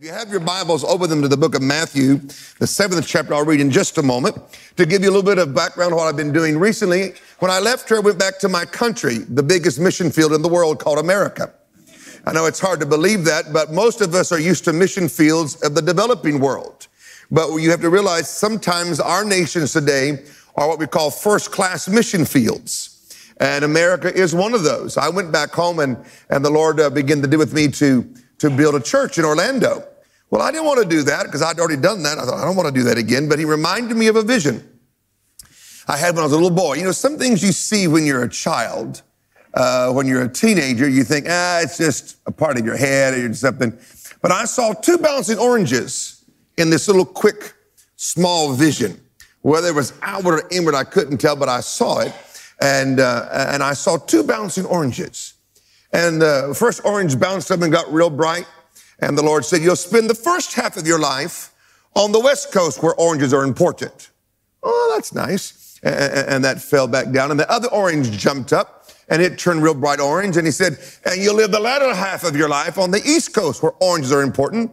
If 0.00 0.06
you 0.06 0.12
have 0.12 0.30
your 0.30 0.40
Bibles, 0.40 0.82
open 0.82 1.10
them 1.10 1.20
to 1.20 1.28
the 1.28 1.36
book 1.36 1.54
of 1.54 1.60
Matthew, 1.60 2.22
the 2.58 2.66
seventh 2.66 3.06
chapter. 3.06 3.34
I'll 3.34 3.44
read 3.44 3.60
in 3.60 3.70
just 3.70 3.98
a 3.98 4.02
moment 4.02 4.34
to 4.76 4.86
give 4.86 5.02
you 5.02 5.10
a 5.10 5.12
little 5.12 5.22
bit 5.22 5.36
of 5.36 5.54
background 5.54 5.92
on 5.92 5.98
what 5.98 6.08
I've 6.08 6.16
been 6.16 6.32
doing 6.32 6.58
recently. 6.58 7.12
When 7.40 7.50
I 7.50 7.58
left 7.58 7.86
here, 7.86 7.98
I 7.98 8.00
went 8.00 8.18
back 8.18 8.38
to 8.38 8.48
my 8.48 8.64
country, 8.64 9.18
the 9.18 9.42
biggest 9.42 9.78
mission 9.78 10.10
field 10.10 10.32
in 10.32 10.40
the 10.40 10.48
world 10.48 10.78
called 10.78 11.00
America. 11.00 11.52
I 12.24 12.32
know 12.32 12.46
it's 12.46 12.60
hard 12.60 12.80
to 12.80 12.86
believe 12.86 13.26
that, 13.26 13.52
but 13.52 13.72
most 13.72 14.00
of 14.00 14.14
us 14.14 14.32
are 14.32 14.40
used 14.40 14.64
to 14.64 14.72
mission 14.72 15.06
fields 15.06 15.56
of 15.62 15.74
the 15.74 15.82
developing 15.82 16.40
world. 16.40 16.88
But 17.30 17.54
you 17.56 17.70
have 17.70 17.82
to 17.82 17.90
realize 17.90 18.30
sometimes 18.30 19.00
our 19.00 19.22
nations 19.22 19.74
today 19.74 20.24
are 20.56 20.66
what 20.66 20.78
we 20.78 20.86
call 20.86 21.10
first 21.10 21.52
class 21.52 21.88
mission 21.88 22.24
fields. 22.24 23.36
And 23.38 23.66
America 23.66 24.10
is 24.10 24.34
one 24.34 24.54
of 24.54 24.62
those. 24.62 24.96
I 24.96 25.10
went 25.10 25.30
back 25.30 25.50
home 25.50 25.78
and, 25.78 26.02
and 26.30 26.42
the 26.42 26.48
Lord 26.50 26.80
uh, 26.80 26.88
began 26.88 27.20
to 27.20 27.28
do 27.28 27.36
with 27.36 27.52
me 27.52 27.68
to, 27.72 28.10
to 28.38 28.48
build 28.48 28.76
a 28.76 28.80
church 28.80 29.18
in 29.18 29.26
Orlando. 29.26 29.88
Well, 30.30 30.42
I 30.42 30.52
didn't 30.52 30.66
want 30.66 30.80
to 30.80 30.88
do 30.88 31.02
that 31.02 31.24
because 31.24 31.42
I'd 31.42 31.58
already 31.58 31.80
done 31.80 32.04
that. 32.04 32.18
I 32.18 32.24
thought, 32.24 32.38
I 32.38 32.44
don't 32.44 32.56
want 32.56 32.68
to 32.68 32.74
do 32.74 32.84
that 32.84 32.98
again. 32.98 33.28
But 33.28 33.38
he 33.38 33.44
reminded 33.44 33.96
me 33.96 34.06
of 34.06 34.16
a 34.16 34.22
vision 34.22 34.66
I 35.88 35.96
had 35.96 36.14
when 36.14 36.20
I 36.20 36.24
was 36.24 36.32
a 36.32 36.36
little 36.36 36.50
boy. 36.50 36.74
You 36.74 36.84
know, 36.84 36.92
some 36.92 37.18
things 37.18 37.42
you 37.42 37.50
see 37.50 37.88
when 37.88 38.04
you're 38.06 38.22
a 38.22 38.28
child, 38.28 39.02
uh, 39.54 39.92
when 39.92 40.06
you're 40.06 40.22
a 40.22 40.28
teenager, 40.28 40.88
you 40.88 41.02
think, 41.02 41.26
ah, 41.28 41.60
it's 41.60 41.78
just 41.78 42.18
a 42.26 42.30
part 42.30 42.58
of 42.58 42.64
your 42.64 42.76
head 42.76 43.14
or 43.14 43.34
something. 43.34 43.76
But 44.22 44.30
I 44.30 44.44
saw 44.44 44.72
two 44.72 44.98
bouncing 44.98 45.38
oranges 45.38 46.24
in 46.56 46.70
this 46.70 46.86
little 46.86 47.04
quick, 47.04 47.54
small 47.96 48.52
vision. 48.52 49.00
Whether 49.42 49.68
it 49.68 49.74
was 49.74 49.94
outward 50.02 50.44
or 50.44 50.48
inward, 50.52 50.74
I 50.74 50.84
couldn't 50.84 51.18
tell, 51.18 51.34
but 51.34 51.48
I 51.48 51.60
saw 51.60 52.00
it. 52.00 52.12
And, 52.60 53.00
uh, 53.00 53.28
and 53.32 53.62
I 53.62 53.72
saw 53.72 53.96
two 53.96 54.22
bouncing 54.22 54.66
oranges. 54.66 55.34
And 55.92 56.22
the 56.22 56.54
first 56.56 56.82
orange 56.84 57.18
bounced 57.18 57.50
up 57.50 57.62
and 57.62 57.72
got 57.72 57.92
real 57.92 58.10
bright. 58.10 58.46
And 59.00 59.16
the 59.16 59.22
Lord 59.22 59.44
said, 59.44 59.62
You'll 59.62 59.76
spend 59.76 60.10
the 60.10 60.14
first 60.14 60.54
half 60.54 60.76
of 60.76 60.86
your 60.86 60.98
life 60.98 61.52
on 61.94 62.12
the 62.12 62.20
West 62.20 62.52
Coast 62.52 62.82
where 62.82 62.94
oranges 62.94 63.32
are 63.32 63.44
important. 63.44 64.10
Oh, 64.62 64.92
that's 64.94 65.14
nice. 65.14 65.78
And 65.82 66.44
that 66.44 66.60
fell 66.60 66.86
back 66.86 67.10
down. 67.10 67.30
And 67.30 67.40
the 67.40 67.50
other 67.50 67.68
orange 67.68 68.10
jumped 68.10 68.52
up 68.52 68.90
and 69.08 69.20
it 69.22 69.38
turned 69.38 69.62
real 69.62 69.74
bright 69.74 70.00
orange. 70.00 70.36
And 70.36 70.46
he 70.46 70.52
said, 70.52 70.78
And 71.04 71.20
you'll 71.20 71.36
live 71.36 71.50
the 71.50 71.60
latter 71.60 71.92
half 71.94 72.24
of 72.24 72.36
your 72.36 72.48
life 72.48 72.78
on 72.78 72.90
the 72.90 73.02
East 73.04 73.34
Coast 73.34 73.62
where 73.62 73.72
oranges 73.80 74.12
are 74.12 74.22
important. 74.22 74.70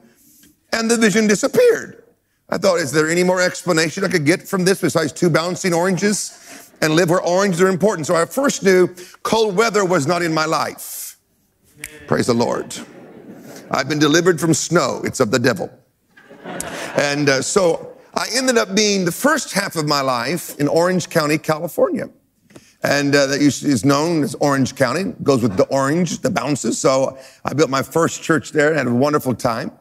And 0.74 0.92
the 0.92 0.98
vision 0.98 1.28
disappeared. 1.28 2.04
I 2.50 2.58
thought, 2.58 2.80
is 2.80 2.92
there 2.92 3.10
any 3.10 3.24
more 3.24 3.42
explanation 3.42 4.04
I 4.04 4.08
could 4.08 4.26
get 4.26 4.48
from 4.48 4.64
this 4.64 4.82
besides 4.82 5.12
two 5.12 5.30
bouncing 5.30 5.74
oranges 5.74 6.72
and 6.82 6.96
live 6.96 7.10
where 7.10 7.22
oranges 7.22 7.62
are 7.62 7.68
important? 7.68 8.08
So 8.08 8.16
I 8.16 8.26
first 8.26 8.64
knew 8.64 8.94
cold 9.24 9.56
weather 9.56 9.84
was 9.84 10.08
not 10.08 10.22
in 10.22 10.34
my 10.34 10.46
life. 10.46 11.18
Praise 12.08 12.28
the 12.28 12.34
Lord. 12.34 12.76
I've 13.72 13.90
been 13.90 14.00
delivered 14.00 14.40
from 14.40 14.54
snow. 14.54 15.02
It's 15.04 15.20
of 15.20 15.32
the 15.32 15.40
devil. 15.40 15.70
And 16.96 17.30
uh, 17.30 17.42
so 17.42 17.98
I 18.14 18.28
ended 18.34 18.58
up 18.58 18.76
being 18.76 19.06
the 19.06 19.12
first 19.12 19.54
half 19.54 19.76
of 19.76 19.88
my 19.88 20.02
life 20.02 20.58
in 20.60 20.68
Orange 20.68 21.10
County, 21.10 21.38
California. 21.38 22.10
And 22.84 23.14
uh, 23.16 23.28
that 23.28 23.42
is 23.42 23.84
known 23.84 24.24
as 24.24 24.36
Orange 24.36 24.76
County, 24.76 25.14
goes 25.24 25.42
with 25.42 25.58
the 25.58 25.66
orange, 25.66 26.20
the 26.20 26.30
bounces. 26.30 26.78
So 26.78 27.18
I 27.44 27.54
built 27.54 27.70
my 27.70 27.82
first 27.82 28.24
church 28.24 28.52
there 28.52 28.70
and 28.70 28.78
had 28.78 28.88
a 28.88 28.94
wonderful 28.94 29.34
time. 29.34 29.72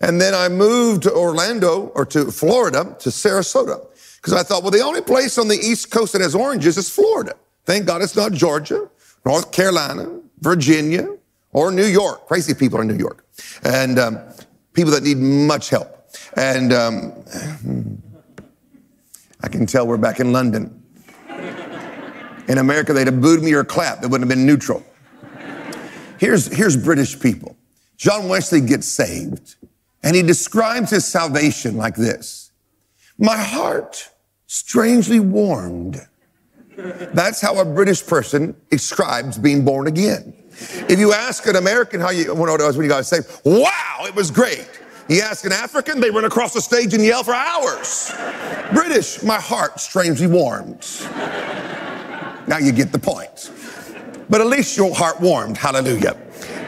And 0.00 0.20
then 0.20 0.34
I 0.34 0.48
moved 0.48 1.02
to 1.04 1.12
Orlando 1.12 1.88
or 1.94 2.06
to 2.06 2.30
Florida, 2.30 2.96
to 3.00 3.08
Sarasota, 3.08 3.86
because 4.16 4.32
I 4.32 4.42
thought, 4.42 4.62
well, 4.62 4.70
the 4.70 4.80
only 4.80 5.00
place 5.00 5.38
on 5.38 5.48
the 5.48 5.56
East 5.56 5.90
Coast 5.90 6.12
that 6.12 6.22
has 6.22 6.34
oranges 6.34 6.76
is 6.76 6.88
Florida. 6.88 7.34
Thank 7.64 7.86
God 7.86 8.02
it's 8.02 8.16
not 8.16 8.32
Georgia, 8.32 8.88
North 9.24 9.52
Carolina, 9.52 10.20
Virginia, 10.40 11.15
or 11.56 11.72
New 11.72 11.86
York. 11.86 12.26
Crazy 12.28 12.52
people 12.52 12.80
in 12.82 12.86
New 12.86 12.98
York 12.98 13.26
and 13.64 13.98
um, 13.98 14.20
people 14.74 14.92
that 14.92 15.02
need 15.02 15.16
much 15.16 15.70
help. 15.70 16.10
And 16.36 16.72
um, 16.72 18.02
I 19.42 19.48
can 19.48 19.64
tell 19.64 19.86
we're 19.86 19.96
back 19.96 20.20
in 20.20 20.32
London. 20.32 20.82
In 22.48 22.58
America, 22.58 22.92
they'd 22.92 23.06
have 23.06 23.20
booed 23.20 23.42
me 23.42 23.54
or 23.54 23.64
clapped. 23.64 24.04
It 24.04 24.10
wouldn't 24.10 24.30
have 24.30 24.36
been 24.36 24.46
neutral. 24.46 24.84
Here's, 26.18 26.46
here's 26.46 26.76
British 26.76 27.18
people. 27.18 27.56
John 27.96 28.28
Wesley 28.28 28.60
gets 28.60 28.86
saved, 28.86 29.56
and 30.02 30.14
he 30.14 30.22
describes 30.22 30.90
his 30.90 31.04
salvation 31.06 31.76
like 31.76 31.96
this 31.96 32.52
My 33.18 33.36
heart 33.36 34.10
strangely 34.46 35.20
warmed. 35.20 36.00
That's 36.76 37.40
how 37.40 37.58
a 37.58 37.64
British 37.64 38.06
person 38.06 38.54
describes 38.70 39.38
being 39.38 39.64
born 39.64 39.86
again. 39.86 40.34
If 40.88 40.98
you 40.98 41.12
ask 41.12 41.46
an 41.46 41.56
American 41.56 42.00
how 42.00 42.10
you, 42.10 42.34
what 42.34 42.48
it 42.48 42.64
was 42.64 42.76
when 42.76 42.84
you 42.84 42.90
got 42.90 43.04
saved, 43.04 43.40
wow, 43.44 44.04
it 44.04 44.14
was 44.14 44.30
great. 44.30 44.68
You 45.08 45.20
ask 45.20 45.44
an 45.44 45.52
African, 45.52 46.00
they 46.00 46.10
run 46.10 46.24
across 46.24 46.52
the 46.52 46.60
stage 46.60 46.92
and 46.94 47.04
yell 47.04 47.22
for 47.22 47.34
hours. 47.34 48.12
British, 48.72 49.22
my 49.22 49.38
heart 49.38 49.78
strangely 49.80 50.26
warmed. 50.26 50.84
Now 52.48 52.58
you 52.58 52.72
get 52.72 52.92
the 52.92 52.98
point. 52.98 53.52
But 54.28 54.40
at 54.40 54.48
least 54.48 54.76
your 54.76 54.94
heart 54.94 55.20
warmed. 55.20 55.56
Hallelujah. 55.56 56.16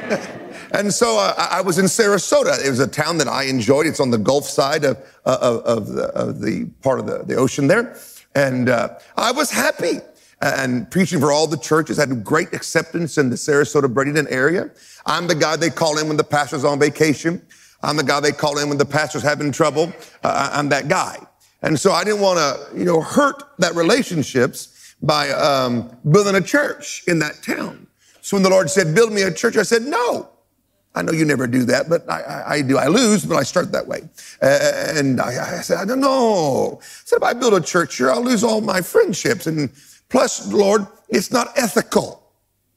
And 0.70 0.92
so 0.92 1.18
uh, 1.18 1.34
I 1.50 1.62
was 1.62 1.78
in 1.78 1.86
Sarasota. 1.86 2.62
It 2.62 2.68
was 2.68 2.80
a 2.80 2.86
town 2.86 3.16
that 3.18 3.26
I 3.26 3.44
enjoyed. 3.44 3.86
It's 3.86 4.00
on 4.00 4.10
the 4.10 4.18
Gulf 4.18 4.44
side 4.44 4.84
of, 4.84 4.98
of, 5.24 5.62
of, 5.64 5.86
the, 5.88 6.04
of 6.08 6.40
the, 6.42 6.66
part 6.82 7.00
of 7.00 7.06
the, 7.06 7.22
the 7.24 7.36
ocean 7.36 7.68
there. 7.68 7.96
And 8.34 8.68
uh, 8.68 8.98
I 9.16 9.32
was 9.32 9.50
happy 9.50 10.00
and 10.40 10.90
preaching 10.90 11.20
for 11.20 11.32
all 11.32 11.46
the 11.46 11.56
churches, 11.56 11.96
had 11.96 12.24
great 12.24 12.52
acceptance 12.52 13.18
in 13.18 13.30
the 13.30 13.36
Sarasota, 13.36 13.92
Bradenton 13.92 14.30
area. 14.30 14.70
I'm 15.06 15.26
the 15.26 15.34
guy 15.34 15.56
they 15.56 15.70
call 15.70 15.98
in 15.98 16.08
when 16.08 16.16
the 16.16 16.24
pastor's 16.24 16.64
on 16.64 16.78
vacation. 16.78 17.44
I'm 17.82 17.96
the 17.96 18.04
guy 18.04 18.20
they 18.20 18.32
call 18.32 18.58
in 18.58 18.68
when 18.68 18.78
the 18.78 18.84
pastor's 18.84 19.22
having 19.22 19.52
trouble. 19.52 19.92
Uh, 20.22 20.50
I'm 20.52 20.68
that 20.68 20.88
guy. 20.88 21.18
And 21.62 21.78
so 21.78 21.92
I 21.92 22.04
didn't 22.04 22.20
want 22.20 22.38
to, 22.38 22.78
you 22.78 22.84
know, 22.84 23.00
hurt 23.00 23.42
that 23.58 23.74
relationships 23.74 24.94
by 25.02 25.30
um, 25.30 25.96
building 26.10 26.34
a 26.34 26.40
church 26.40 27.02
in 27.06 27.18
that 27.20 27.42
town. 27.42 27.86
So 28.20 28.36
when 28.36 28.42
the 28.42 28.50
Lord 28.50 28.70
said, 28.70 28.94
build 28.94 29.12
me 29.12 29.22
a 29.22 29.32
church, 29.32 29.56
I 29.56 29.62
said, 29.62 29.82
no. 29.82 30.28
I 30.94 31.02
know 31.02 31.12
you 31.12 31.24
never 31.24 31.46
do 31.46 31.64
that, 31.64 31.88
but 31.88 32.08
I, 32.10 32.22
I, 32.22 32.52
I 32.54 32.62
do. 32.62 32.76
I 32.76 32.88
lose, 32.88 33.24
but 33.24 33.36
I 33.36 33.42
start 33.42 33.70
that 33.72 33.86
way. 33.86 34.08
And 34.40 35.20
I, 35.20 35.58
I, 35.58 35.60
said, 35.60 35.78
I 35.78 35.84
don't 35.84 36.00
know. 36.00 36.78
I 36.80 36.84
said, 37.04 37.16
if 37.16 37.22
I 37.22 37.34
build 37.34 37.54
a 37.54 37.60
church 37.60 37.96
here, 37.96 38.10
I'll 38.10 38.22
lose 38.22 38.42
all 38.42 38.60
my 38.60 38.80
friendships. 38.80 39.46
And 39.46 39.70
Plus, 40.08 40.50
Lord, 40.52 40.86
it's 41.08 41.30
not 41.30 41.52
ethical. 41.56 42.22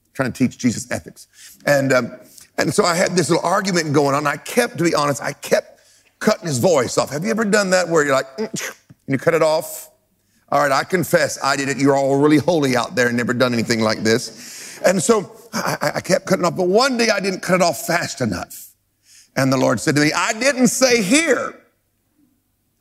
I'm 0.07 0.13
trying 0.13 0.33
to 0.33 0.37
teach 0.37 0.57
Jesus 0.57 0.89
ethics. 0.91 1.27
And, 1.65 1.93
um, 1.93 2.19
and 2.57 2.73
so 2.73 2.83
I 2.83 2.95
had 2.95 3.11
this 3.11 3.29
little 3.29 3.45
argument 3.45 3.93
going 3.93 4.15
on. 4.15 4.27
I 4.27 4.37
kept, 4.37 4.77
to 4.77 4.83
be 4.83 4.93
honest, 4.93 5.21
I 5.21 5.33
kept 5.33 5.81
cutting 6.19 6.47
his 6.47 6.59
voice 6.59 6.97
off. 6.97 7.09
Have 7.09 7.23
you 7.23 7.31
ever 7.31 7.45
done 7.45 7.69
that 7.71 7.87
where 7.87 8.03
you're 8.03 8.13
like, 8.13 8.37
mm, 8.37 8.47
and 8.47 8.59
you 9.07 9.17
cut 9.17 9.33
it 9.33 9.41
off? 9.41 9.89
All 10.49 10.59
right, 10.59 10.71
I 10.71 10.83
confess 10.83 11.41
I 11.41 11.55
did 11.55 11.69
it. 11.69 11.77
You're 11.77 11.95
all 11.95 12.19
really 12.19 12.37
holy 12.37 12.75
out 12.75 12.95
there 12.95 13.07
and 13.07 13.15
never 13.15 13.33
done 13.33 13.53
anything 13.53 13.79
like 13.79 14.03
this. 14.03 14.79
And 14.85 15.01
so 15.01 15.31
I, 15.53 15.93
I 15.95 16.01
kept 16.01 16.25
cutting 16.25 16.43
off, 16.43 16.57
but 16.57 16.67
one 16.67 16.97
day 16.97 17.09
I 17.09 17.21
didn't 17.21 17.41
cut 17.41 17.55
it 17.55 17.61
off 17.61 17.87
fast 17.87 18.19
enough. 18.19 18.73
And 19.35 19.51
the 19.51 19.57
Lord 19.57 19.79
said 19.79 19.95
to 19.95 20.01
me, 20.01 20.11
I 20.11 20.33
didn't 20.33 20.67
say 20.67 21.01
here. 21.01 21.57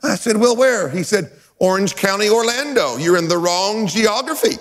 I 0.03 0.17
said, 0.17 0.37
well, 0.39 0.57
where? 0.57 0.89
He 0.89 1.05
said, 1.05 1.31
Orange 1.61 1.95
County, 1.95 2.31
Orlando. 2.31 2.97
You're 2.97 3.19
in 3.19 3.29
the 3.29 3.37
wrong 3.37 3.87
geography. 3.87 4.57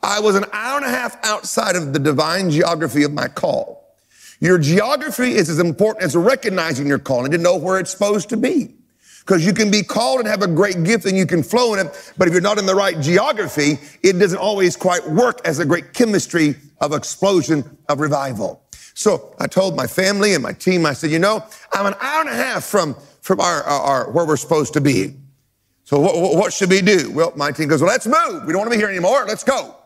I 0.00 0.20
was 0.20 0.36
an 0.36 0.44
hour 0.52 0.76
and 0.76 0.86
a 0.86 0.88
half 0.88 1.16
outside 1.24 1.74
of 1.74 1.92
the 1.92 1.98
divine 1.98 2.50
geography 2.50 3.02
of 3.02 3.12
my 3.12 3.26
call. 3.26 3.96
Your 4.38 4.58
geography 4.58 5.32
is 5.32 5.50
as 5.50 5.58
important 5.58 6.04
as 6.04 6.14
recognizing 6.14 6.86
your 6.86 7.00
calling 7.00 7.32
to 7.32 7.38
know 7.38 7.56
where 7.56 7.80
it's 7.80 7.90
supposed 7.90 8.28
to 8.28 8.36
be. 8.36 8.74
Because 9.20 9.44
you 9.44 9.52
can 9.52 9.70
be 9.70 9.82
called 9.82 10.20
and 10.20 10.28
have 10.28 10.42
a 10.42 10.46
great 10.46 10.84
gift 10.84 11.06
and 11.06 11.16
you 11.16 11.26
can 11.26 11.42
flow 11.42 11.74
in 11.74 11.84
it, 11.84 12.12
but 12.16 12.28
if 12.28 12.34
you're 12.34 12.42
not 12.42 12.58
in 12.58 12.66
the 12.66 12.74
right 12.74 13.00
geography, 13.00 13.78
it 14.02 14.18
doesn't 14.18 14.38
always 14.38 14.76
quite 14.76 15.08
work 15.08 15.40
as 15.44 15.58
a 15.58 15.64
great 15.64 15.94
chemistry 15.94 16.54
of 16.80 16.92
explosion 16.92 17.64
of 17.88 18.00
revival. 18.00 18.62
So 18.92 19.34
I 19.40 19.46
told 19.46 19.74
my 19.74 19.86
family 19.86 20.34
and 20.34 20.42
my 20.42 20.52
team, 20.52 20.86
I 20.86 20.92
said, 20.92 21.10
you 21.10 21.18
know, 21.18 21.42
I'm 21.72 21.86
an 21.86 21.94
hour 22.00 22.20
and 22.20 22.28
a 22.28 22.34
half 22.34 22.64
from, 22.64 22.94
from 23.22 23.40
our, 23.40 23.62
our, 23.62 23.80
our 23.80 24.10
where 24.12 24.26
we're 24.26 24.36
supposed 24.36 24.74
to 24.74 24.80
be. 24.80 25.14
So 25.94 26.00
what, 26.00 26.16
what 26.16 26.52
should 26.52 26.70
we 26.70 26.82
do? 26.82 27.12
Well, 27.12 27.32
my 27.36 27.52
team 27.52 27.68
goes, 27.68 27.80
well, 27.80 27.88
let's 27.88 28.04
move. 28.04 28.46
We 28.46 28.52
don't 28.52 28.62
want 28.62 28.72
to 28.72 28.76
be 28.76 28.80
here 28.80 28.88
anymore. 28.88 29.26
Let's 29.28 29.44
go. 29.44 29.76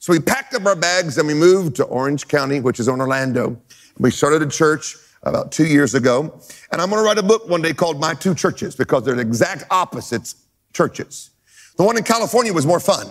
So 0.00 0.12
we 0.12 0.18
packed 0.18 0.54
up 0.54 0.66
our 0.66 0.74
bags 0.74 1.18
and 1.18 1.28
we 1.28 1.34
moved 1.34 1.76
to 1.76 1.84
Orange 1.84 2.26
County, 2.26 2.58
which 2.58 2.80
is 2.80 2.88
in 2.88 3.00
Orlando. 3.00 3.56
We 3.96 4.10
started 4.10 4.42
a 4.42 4.48
church 4.48 4.96
about 5.22 5.52
two 5.52 5.64
years 5.64 5.94
ago. 5.94 6.36
And 6.72 6.82
I'm 6.82 6.90
going 6.90 7.00
to 7.00 7.06
write 7.06 7.18
a 7.18 7.22
book 7.22 7.48
one 7.48 7.62
day 7.62 7.72
called 7.74 8.00
My 8.00 8.12
Two 8.12 8.34
Churches 8.34 8.74
because 8.74 9.04
they're 9.04 9.14
the 9.14 9.20
exact 9.20 9.62
opposites 9.70 10.34
churches. 10.72 11.30
The 11.76 11.84
one 11.84 11.96
in 11.96 12.02
California 12.02 12.52
was 12.52 12.66
more 12.66 12.80
fun. 12.80 13.06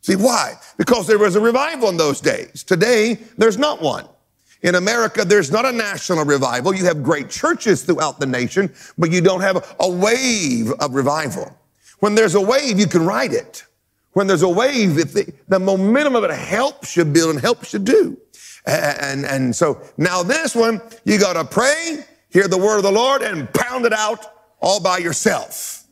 See, 0.00 0.16
why? 0.16 0.54
Because 0.78 1.06
there 1.06 1.18
was 1.18 1.36
a 1.36 1.40
revival 1.40 1.90
in 1.90 1.98
those 1.98 2.22
days. 2.22 2.64
Today, 2.64 3.18
there's 3.36 3.58
not 3.58 3.82
one. 3.82 4.06
In 4.62 4.74
America, 4.74 5.24
there's 5.24 5.52
not 5.52 5.64
a 5.64 5.72
national 5.72 6.24
revival. 6.24 6.74
You 6.74 6.84
have 6.86 7.02
great 7.02 7.30
churches 7.30 7.82
throughout 7.82 8.18
the 8.18 8.26
nation, 8.26 8.72
but 8.96 9.10
you 9.10 9.20
don't 9.20 9.40
have 9.40 9.76
a 9.78 9.88
wave 9.88 10.72
of 10.80 10.94
revival. 10.94 11.56
When 12.00 12.14
there's 12.14 12.34
a 12.34 12.40
wave, 12.40 12.78
you 12.78 12.86
can 12.86 13.04
ride 13.06 13.32
it. 13.32 13.64
When 14.12 14.26
there's 14.26 14.42
a 14.42 14.48
wave, 14.48 14.98
if 14.98 15.12
the, 15.12 15.32
the 15.46 15.60
momentum 15.60 16.16
of 16.16 16.24
it 16.24 16.30
helps 16.30 16.96
you 16.96 17.04
build 17.04 17.30
and 17.30 17.40
helps 17.40 17.72
you 17.72 17.78
do. 17.78 18.18
And, 18.66 19.24
and 19.24 19.54
so 19.54 19.80
now 19.96 20.22
this 20.22 20.54
one, 20.54 20.80
you 21.04 21.18
got 21.18 21.34
to 21.34 21.44
pray 21.44 22.04
hear 22.30 22.48
the 22.48 22.58
word 22.58 22.78
of 22.78 22.82
the 22.82 22.92
Lord 22.92 23.22
and 23.22 23.52
pound 23.52 23.86
it 23.86 23.92
out 23.92 24.26
all 24.60 24.80
by 24.80 24.98
yourself. 24.98 25.84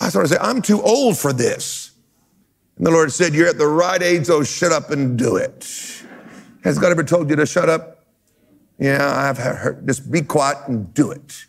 I 0.00 0.08
started 0.10 0.28
to 0.28 0.34
say, 0.34 0.40
I'm 0.40 0.62
too 0.62 0.82
old 0.82 1.18
for 1.18 1.32
this. 1.32 1.92
And 2.76 2.86
the 2.86 2.90
Lord 2.90 3.10
said, 3.12 3.34
You're 3.34 3.48
at 3.48 3.58
the 3.58 3.66
right 3.66 4.02
age, 4.02 4.26
so 4.26 4.42
shut 4.42 4.72
up 4.72 4.90
and 4.90 5.18
do 5.18 5.36
it. 5.36 6.04
Has 6.66 6.80
God 6.80 6.90
ever 6.90 7.04
told 7.04 7.30
you 7.30 7.36
to 7.36 7.46
shut 7.46 7.68
up? 7.68 8.04
Yeah, 8.80 9.08
I've 9.08 9.38
heard. 9.38 9.86
Just 9.86 10.10
be 10.10 10.20
quiet 10.20 10.58
and 10.66 10.92
do 10.94 11.12
it. 11.12 11.46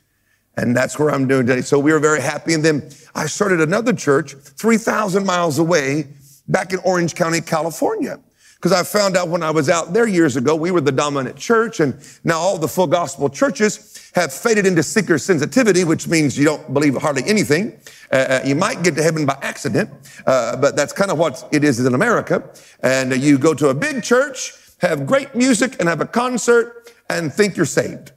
And 0.58 0.78
that's 0.78 1.00
where 1.00 1.10
I'm 1.10 1.28
doing 1.28 1.48
today. 1.48 1.62
So 1.62 1.80
we 1.80 1.92
were 1.92 1.98
very 1.98 2.22
happy. 2.22 2.54
And 2.54 2.64
then 2.64 2.88
I 3.16 3.26
started 3.26 3.60
another 3.60 3.94
church 3.94 4.36
3,000 4.36 5.26
miles 5.26 5.58
away 5.58 6.10
back 6.48 6.72
in 6.72 6.78
Orange 6.86 7.16
County, 7.16 7.42
California. 7.42 8.20
Because 8.58 8.72
I 8.72 8.84
found 8.84 9.18
out 9.18 9.30
when 9.30 9.42
I 9.42 9.50
was 9.50 9.70
out 9.70 9.92
there 9.92 10.08
years 10.08 10.36
ago, 10.36 10.56
we 10.56 10.70
were 10.70 10.82
the 10.82 10.92
dominant 10.92 11.36
church, 11.36 11.80
and 11.80 12.00
now 12.24 12.38
all 12.38 12.60
the 12.60 12.68
full 12.68 12.88
gospel 12.88 13.28
churches 13.28 14.12
have 14.14 14.32
faded 14.32 14.68
into 14.68 14.84
seeker 14.84 15.18
sensitivity, 15.18 15.84
which 15.84 16.08
means 16.08 16.38
you 16.38 16.46
don't 16.46 16.74
believe 16.76 16.96
hardly 16.96 17.24
anything. 17.26 17.80
Uh, 18.12 18.16
uh 18.16 18.42
you 18.46 18.56
might 18.56 18.84
get 18.84 18.96
to 18.96 19.04
heaven 19.04 19.26
by 19.26 19.38
accident, 19.42 19.90
uh, 20.28 20.56
but 20.58 20.76
that's 20.76 20.94
kind 20.94 21.10
of 21.10 21.18
what 21.18 21.48
it 21.52 21.64
is 21.64 21.80
in 21.84 21.94
America. 21.94 22.52
And 22.82 23.16
you 23.20 23.40
go 23.40 23.56
to 23.56 23.70
a 23.70 23.74
big 23.74 24.04
church, 24.04 24.54
have 24.80 25.06
great 25.06 25.36
music, 25.36 25.76
and 25.80 25.90
have 25.90 26.02
a 26.02 26.06
concert, 26.06 26.92
and 27.10 27.34
think 27.34 27.56
you're 27.56 27.66
saved. 27.66 28.12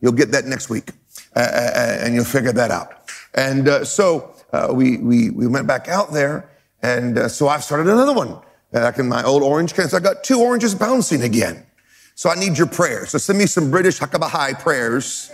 You'll 0.00 0.12
get 0.12 0.30
that 0.32 0.46
next 0.46 0.70
week, 0.70 0.90
uh, 1.36 1.40
uh, 1.40 1.42
uh 1.42 1.98
and 2.00 2.14
you'll 2.14 2.24
figure 2.24 2.52
that 2.52 2.70
out. 2.70 3.10
And 3.34 3.86
so 3.86 4.34
we, 4.72 4.98
we, 4.98 5.30
we 5.30 5.46
went 5.46 5.66
back 5.66 5.88
out 5.88 6.12
there, 6.12 6.50
and 6.82 7.30
so 7.30 7.48
I've 7.48 7.64
started 7.64 7.88
another 7.88 8.14
one 8.14 8.38
back 8.72 8.98
in 8.98 9.08
my 9.08 9.22
old 9.24 9.42
orange 9.42 9.74
cans. 9.74 9.94
I 9.94 10.00
got 10.00 10.24
two 10.24 10.40
oranges 10.40 10.74
bouncing 10.74 11.22
again. 11.22 11.66
So 12.14 12.28
I 12.28 12.34
need 12.34 12.58
your 12.58 12.66
prayers. 12.66 13.10
So 13.10 13.18
send 13.18 13.38
me 13.38 13.46
some 13.46 13.70
British 13.70 13.98
Hakabahai 13.98 14.60
prayers 14.60 15.32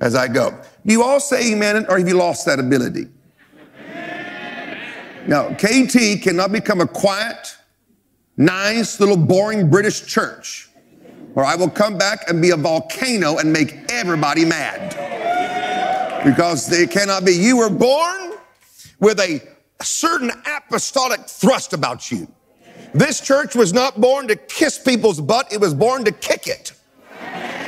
as 0.00 0.14
I 0.14 0.28
go. 0.28 0.50
Do 0.86 0.92
you 0.92 1.02
all 1.02 1.20
say 1.20 1.52
amen 1.52 1.86
or 1.88 1.98
have 1.98 2.08
you 2.08 2.16
lost 2.16 2.46
that 2.46 2.58
ability? 2.58 3.08
Now, 5.26 5.52
KT 5.54 6.22
cannot 6.22 6.50
become 6.50 6.80
a 6.80 6.86
quiet, 6.86 7.56
nice, 8.40 8.98
little 8.98 9.16
boring 9.16 9.68
British 9.68 10.06
church, 10.06 10.70
or 11.34 11.44
I 11.44 11.54
will 11.54 11.70
come 11.70 11.98
back 11.98 12.28
and 12.28 12.40
be 12.40 12.50
a 12.50 12.56
volcano 12.56 13.36
and 13.36 13.52
make 13.52 13.76
everybody 13.90 14.44
mad. 14.44 16.24
Because 16.24 16.66
they 16.66 16.86
cannot 16.86 17.24
be. 17.24 17.32
You 17.32 17.58
were 17.58 17.70
born 17.70 18.32
with 18.98 19.20
a 19.20 19.40
certain 19.82 20.30
apostolic 20.56 21.20
thrust 21.26 21.72
about 21.72 22.10
you. 22.10 22.26
This 22.92 23.20
church 23.20 23.54
was 23.54 23.72
not 23.72 24.00
born 24.00 24.26
to 24.28 24.36
kiss 24.36 24.78
people's 24.78 25.20
butt, 25.20 25.52
it 25.52 25.60
was 25.60 25.74
born 25.74 26.04
to 26.04 26.12
kick 26.12 26.46
it. 26.46 26.72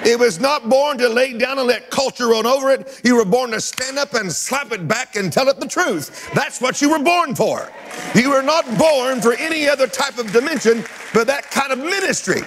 It 0.04 0.18
was 0.18 0.40
not 0.40 0.68
born 0.68 0.98
to 0.98 1.08
lay 1.08 1.32
down 1.32 1.58
and 1.58 1.68
let 1.68 1.90
culture 1.90 2.28
run 2.28 2.44
over 2.44 2.70
it. 2.70 3.00
You 3.04 3.16
were 3.16 3.24
born 3.24 3.52
to 3.52 3.60
stand 3.60 3.98
up 3.98 4.14
and 4.14 4.32
slap 4.32 4.72
it 4.72 4.88
back 4.88 5.14
and 5.14 5.32
tell 5.32 5.48
it 5.48 5.60
the 5.60 5.68
truth. 5.68 6.28
That's 6.34 6.60
what 6.60 6.82
you 6.82 6.90
were 6.90 6.98
born 6.98 7.36
for. 7.36 7.70
You 8.14 8.30
were 8.30 8.42
not 8.42 8.66
born 8.78 9.20
for 9.20 9.34
any 9.34 9.68
other 9.68 9.86
type 9.86 10.18
of 10.18 10.32
dimension 10.32 10.84
but 11.12 11.26
that 11.26 11.50
kind 11.50 11.72
of 11.72 11.78
ministry. 11.78 12.42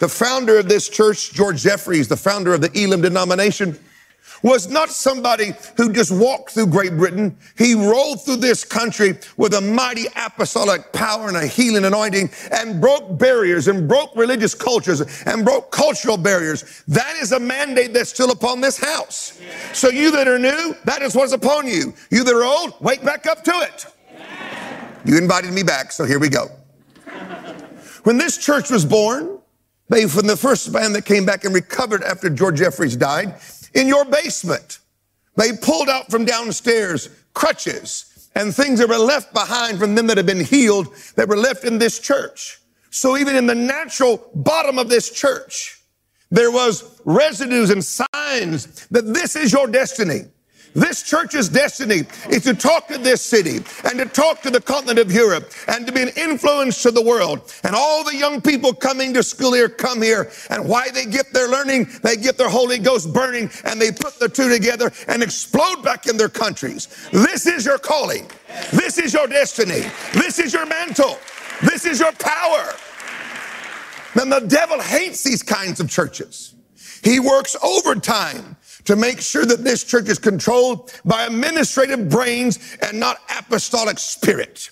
The 0.00 0.08
founder 0.08 0.58
of 0.58 0.68
this 0.68 0.88
church, 0.88 1.32
George 1.32 1.62
Jeffreys, 1.62 2.08
the 2.08 2.16
founder 2.16 2.54
of 2.54 2.60
the 2.60 2.70
Elim 2.74 3.02
denomination, 3.02 3.78
was 4.42 4.68
not 4.68 4.90
somebody 4.90 5.52
who 5.76 5.92
just 5.92 6.10
walked 6.10 6.50
through 6.50 6.66
Great 6.66 6.96
Britain. 6.96 7.36
He 7.56 7.74
rolled 7.74 8.24
through 8.24 8.36
this 8.36 8.64
country 8.64 9.18
with 9.36 9.54
a 9.54 9.60
mighty 9.60 10.06
apostolic 10.16 10.92
power 10.92 11.28
and 11.28 11.36
a 11.36 11.46
healing 11.46 11.84
anointing 11.84 12.30
and 12.52 12.80
broke 12.80 13.18
barriers 13.18 13.68
and 13.68 13.88
broke 13.88 14.14
religious 14.16 14.54
cultures 14.54 15.00
and 15.26 15.44
broke 15.44 15.70
cultural 15.70 16.16
barriers. 16.16 16.84
That 16.88 17.16
is 17.16 17.32
a 17.32 17.40
mandate 17.40 17.92
that's 17.92 18.10
still 18.10 18.30
upon 18.30 18.60
this 18.60 18.78
house. 18.78 19.40
So 19.72 19.88
you 19.88 20.10
that 20.12 20.28
are 20.28 20.38
new, 20.38 20.74
that 20.84 21.02
is 21.02 21.14
what's 21.14 21.32
upon 21.32 21.66
you. 21.66 21.94
You 22.10 22.24
that 22.24 22.34
are 22.34 22.44
old, 22.44 22.74
wake 22.80 23.04
back 23.04 23.26
up 23.26 23.44
to 23.44 23.52
it. 23.52 23.86
You 25.04 25.16
invited 25.16 25.52
me 25.52 25.62
back, 25.62 25.92
so 25.92 26.04
here 26.04 26.18
we 26.18 26.28
go. 26.28 26.50
When 28.04 28.18
this 28.18 28.38
church 28.38 28.70
was 28.70 28.84
born, 28.84 29.38
they, 29.88 30.06
from 30.06 30.26
the 30.26 30.36
first 30.36 30.72
band 30.72 30.94
that 30.94 31.04
came 31.04 31.24
back 31.24 31.44
and 31.44 31.54
recovered 31.54 32.02
after 32.02 32.28
George 32.28 32.58
Jeffreys 32.58 32.96
died, 32.96 33.34
in 33.74 33.86
your 33.86 34.04
basement. 34.04 34.78
They 35.36 35.52
pulled 35.52 35.88
out 35.88 36.10
from 36.10 36.24
downstairs 36.24 37.08
crutches 37.34 38.28
and 38.34 38.54
things 38.54 38.78
that 38.78 38.88
were 38.88 38.96
left 38.96 39.32
behind 39.32 39.78
from 39.78 39.94
them 39.94 40.06
that 40.08 40.16
had 40.16 40.26
been 40.26 40.44
healed 40.44 40.94
that 41.16 41.28
were 41.28 41.36
left 41.36 41.64
in 41.64 41.78
this 41.78 41.98
church. 42.00 42.60
So 42.90 43.16
even 43.16 43.36
in 43.36 43.46
the 43.46 43.54
natural 43.54 44.30
bottom 44.34 44.78
of 44.78 44.88
this 44.88 45.10
church, 45.10 45.82
there 46.30 46.50
was 46.50 47.00
residues 47.04 47.70
and 47.70 47.84
signs 47.84 48.86
that 48.88 49.12
this 49.14 49.36
is 49.36 49.52
your 49.52 49.66
destiny. 49.66 50.22
This 50.74 51.02
church's 51.02 51.48
destiny 51.48 52.02
is 52.30 52.44
to 52.44 52.54
talk 52.54 52.88
to 52.88 52.98
this 52.98 53.22
city 53.22 53.56
and 53.84 53.98
to 53.98 54.06
talk 54.06 54.42
to 54.42 54.50
the 54.50 54.60
continent 54.60 54.98
of 54.98 55.12
Europe 55.12 55.50
and 55.66 55.86
to 55.86 55.92
be 55.92 56.02
an 56.02 56.10
influence 56.16 56.82
to 56.82 56.90
the 56.90 57.02
world. 57.02 57.52
And 57.64 57.74
all 57.74 58.04
the 58.04 58.14
young 58.16 58.40
people 58.40 58.72
coming 58.72 59.14
to 59.14 59.22
school 59.22 59.54
here 59.54 59.68
come 59.68 60.02
here. 60.02 60.30
And 60.50 60.68
why 60.68 60.90
they 60.90 61.06
get 61.06 61.32
their 61.32 61.48
learning, 61.48 61.88
they 62.02 62.16
get 62.16 62.36
their 62.36 62.48
Holy 62.48 62.78
Ghost 62.78 63.12
burning 63.12 63.50
and 63.64 63.80
they 63.80 63.90
put 63.90 64.18
the 64.18 64.28
two 64.28 64.48
together 64.48 64.92
and 65.08 65.22
explode 65.22 65.82
back 65.82 66.06
in 66.06 66.16
their 66.16 66.28
countries. 66.28 66.88
This 67.12 67.46
is 67.46 67.64
your 67.64 67.78
calling. 67.78 68.26
This 68.72 68.98
is 68.98 69.12
your 69.12 69.26
destiny. 69.26 69.82
This 70.12 70.38
is 70.38 70.52
your 70.52 70.66
mantle. 70.66 71.18
This 71.62 71.84
is 71.84 71.98
your 71.98 72.12
power. 72.12 72.74
Then 74.14 74.30
the 74.30 74.40
devil 74.40 74.80
hates 74.80 75.22
these 75.22 75.42
kinds 75.42 75.80
of 75.80 75.88
churches. 75.88 76.54
He 77.02 77.20
works 77.20 77.56
overtime 77.62 78.56
to 78.88 78.96
make 78.96 79.20
sure 79.20 79.44
that 79.44 79.64
this 79.64 79.84
church 79.84 80.08
is 80.08 80.18
controlled 80.18 80.90
by 81.04 81.26
administrative 81.26 82.08
brains 82.08 82.78
and 82.80 82.98
not 82.98 83.18
apostolic 83.38 83.98
spirit. 83.98 84.70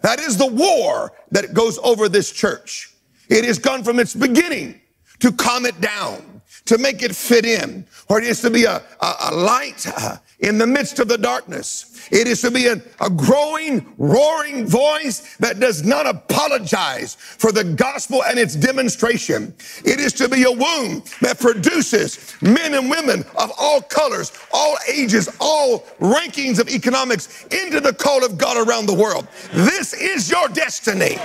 That 0.00 0.18
is 0.18 0.38
the 0.38 0.46
war 0.46 1.12
that 1.30 1.52
goes 1.52 1.76
over 1.80 2.08
this 2.08 2.32
church. 2.32 2.94
It 3.28 3.44
has 3.44 3.58
gone 3.58 3.84
from 3.84 3.98
its 3.98 4.14
beginning 4.14 4.80
to 5.18 5.30
calm 5.30 5.66
it 5.66 5.78
down, 5.78 6.40
to 6.64 6.78
make 6.78 7.02
it 7.02 7.14
fit 7.14 7.44
in, 7.44 7.84
or 8.08 8.16
it 8.18 8.24
is 8.24 8.40
to 8.40 8.48
be 8.48 8.64
a, 8.64 8.82
a, 9.02 9.14
a 9.30 9.34
light 9.34 9.86
uh, 9.86 10.16
in 10.40 10.58
the 10.58 10.66
midst 10.66 10.98
of 10.98 11.08
the 11.08 11.18
darkness. 11.18 11.86
It 12.10 12.26
is 12.26 12.40
to 12.42 12.50
be 12.50 12.66
a, 12.66 12.80
a, 13.00 13.10
growing, 13.10 13.92
roaring 13.98 14.66
voice 14.66 15.36
that 15.36 15.60
does 15.60 15.84
not 15.84 16.06
apologize 16.06 17.14
for 17.14 17.52
the 17.52 17.64
gospel 17.64 18.24
and 18.24 18.38
its 18.38 18.56
demonstration. 18.56 19.54
It 19.84 20.00
is 20.00 20.12
to 20.14 20.28
be 20.28 20.44
a 20.44 20.50
womb 20.50 21.02
that 21.20 21.38
produces 21.38 22.34
men 22.42 22.74
and 22.74 22.90
women 22.90 23.24
of 23.38 23.52
all 23.58 23.82
colors, 23.82 24.32
all 24.52 24.76
ages, 24.88 25.28
all 25.40 25.80
rankings 26.00 26.58
of 26.58 26.68
economics 26.68 27.44
into 27.46 27.80
the 27.80 27.92
call 27.92 28.24
of 28.24 28.38
God 28.38 28.66
around 28.66 28.86
the 28.86 28.94
world. 28.94 29.28
This 29.52 29.92
is 29.92 30.30
your 30.30 30.48
destiny. 30.48 31.18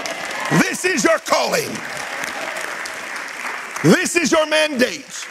This 0.59 0.85
is 0.85 1.03
your 1.03 1.19
calling. 1.19 1.69
This 3.83 4.15
is 4.15 4.31
your 4.31 4.45
mandate. 4.47 5.25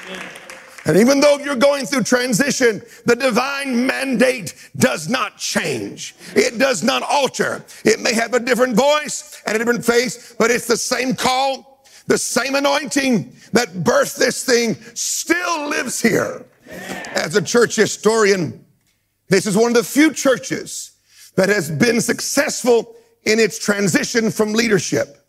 And 0.86 0.98
even 0.98 1.20
though 1.20 1.38
you're 1.38 1.56
going 1.56 1.86
through 1.86 2.02
transition, 2.02 2.82
the 3.06 3.16
divine 3.16 3.86
mandate 3.86 4.54
does 4.76 5.08
not 5.08 5.38
change. 5.38 6.14
It 6.36 6.58
does 6.58 6.82
not 6.82 7.02
alter. 7.02 7.64
It 7.84 8.00
may 8.00 8.12
have 8.12 8.34
a 8.34 8.40
different 8.40 8.76
voice 8.76 9.40
and 9.46 9.56
a 9.56 9.58
different 9.58 9.84
face, 9.84 10.34
but 10.38 10.50
it's 10.50 10.66
the 10.66 10.76
same 10.76 11.14
call, 11.14 11.86
the 12.06 12.18
same 12.18 12.54
anointing 12.54 13.34
that 13.52 13.68
birthed 13.72 14.16
this 14.16 14.44
thing 14.44 14.74
still 14.94 15.68
lives 15.70 16.02
here. 16.02 16.44
As 16.68 17.34
a 17.34 17.42
church 17.42 17.76
historian, 17.76 18.64
this 19.28 19.46
is 19.46 19.56
one 19.56 19.68
of 19.68 19.74
the 19.74 19.84
few 19.84 20.12
churches 20.12 20.92
that 21.36 21.48
has 21.48 21.70
been 21.70 22.00
successful 22.00 22.94
in 23.24 23.38
its 23.38 23.58
transition 23.58 24.30
from 24.30 24.52
leadership. 24.52 25.26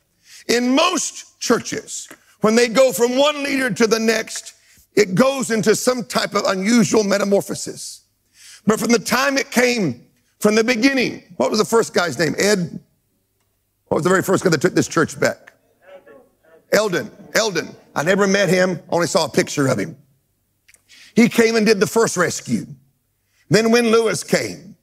In 0.48 0.76
most 0.76 1.40
churches, 1.40 2.10
when 2.42 2.56
they 2.56 2.68
go 2.68 2.92
from 2.92 3.18
one 3.18 3.44
leader 3.44 3.70
to 3.70 3.88
the 3.88 4.00
next, 4.00 4.54
it 4.96 5.16
goes 5.16 5.52
into 5.52 5.76
some 5.76 6.04
type 6.04 6.34
of 6.36 6.44
unusual 6.46 7.04
metamorphosis. 7.04 8.02
But 8.66 8.80
from 8.80 8.92
the 8.92 9.00
time 9.00 9.38
it 9.38 9.52
came, 9.52 10.06
from 10.40 10.56
the 10.56 10.64
beginning, 10.64 11.24
what 11.38 11.50
was 11.50 11.60
the 11.60 11.66
first 11.66 11.94
guy's 11.94 12.18
name? 12.18 12.36
Ed? 12.38 12.80
What 13.88 13.98
was 13.98 14.04
the 14.04 14.10
very 14.10 14.24
first 14.24 14.44
guy 14.44 14.50
that 14.50 14.62
took 14.62 14.74
this 14.74 14.88
church 14.88 15.20
back? 15.20 15.54
Eldin. 16.74 17.10
Eldin. 17.34 17.74
I 17.96 18.04
never 18.04 18.28
met 18.28 18.50
him, 18.50 18.80
only 18.90 19.08
saw 19.08 19.26
a 19.26 19.30
picture 19.30 19.68
of 19.68 19.80
him. 19.80 19.96
He 21.16 21.30
came 21.30 21.56
and 21.56 21.66
did 21.66 21.80
the 21.80 21.88
first 21.88 22.18
rescue. 22.18 22.66
Then 23.50 23.72
when 23.72 23.88
Lewis 23.88 24.24
came, 24.24 24.76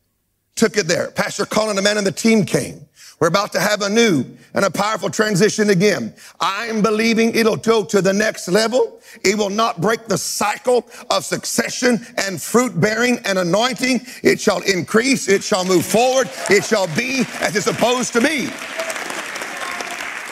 took 0.56 0.76
it 0.76 0.86
there. 0.86 1.10
Pastor 1.10 1.44
Colin, 1.44 1.76
the 1.76 1.82
man 1.82 1.98
and 1.98 2.06
the 2.06 2.12
team 2.12 2.44
came. 2.44 2.86
We're 3.22 3.28
about 3.28 3.52
to 3.52 3.60
have 3.60 3.82
a 3.82 3.88
new 3.88 4.24
and 4.52 4.64
a 4.64 4.70
powerful 4.72 5.08
transition 5.08 5.70
again. 5.70 6.12
I'm 6.40 6.82
believing 6.82 7.36
it'll 7.36 7.54
go 7.54 7.84
to 7.84 8.02
the 8.02 8.12
next 8.12 8.48
level. 8.48 9.00
It 9.24 9.38
will 9.38 9.48
not 9.48 9.80
break 9.80 10.08
the 10.08 10.18
cycle 10.18 10.88
of 11.08 11.24
succession 11.24 12.04
and 12.16 12.42
fruit 12.42 12.80
bearing 12.80 13.20
and 13.24 13.38
anointing. 13.38 14.00
It 14.24 14.40
shall 14.40 14.60
increase. 14.62 15.28
It 15.28 15.44
shall 15.44 15.64
move 15.64 15.86
forward. 15.86 16.30
It 16.50 16.64
shall 16.64 16.88
be 16.96 17.24
as 17.40 17.54
it's 17.54 17.66
supposed 17.66 18.12
to 18.14 18.20
be. 18.20 18.46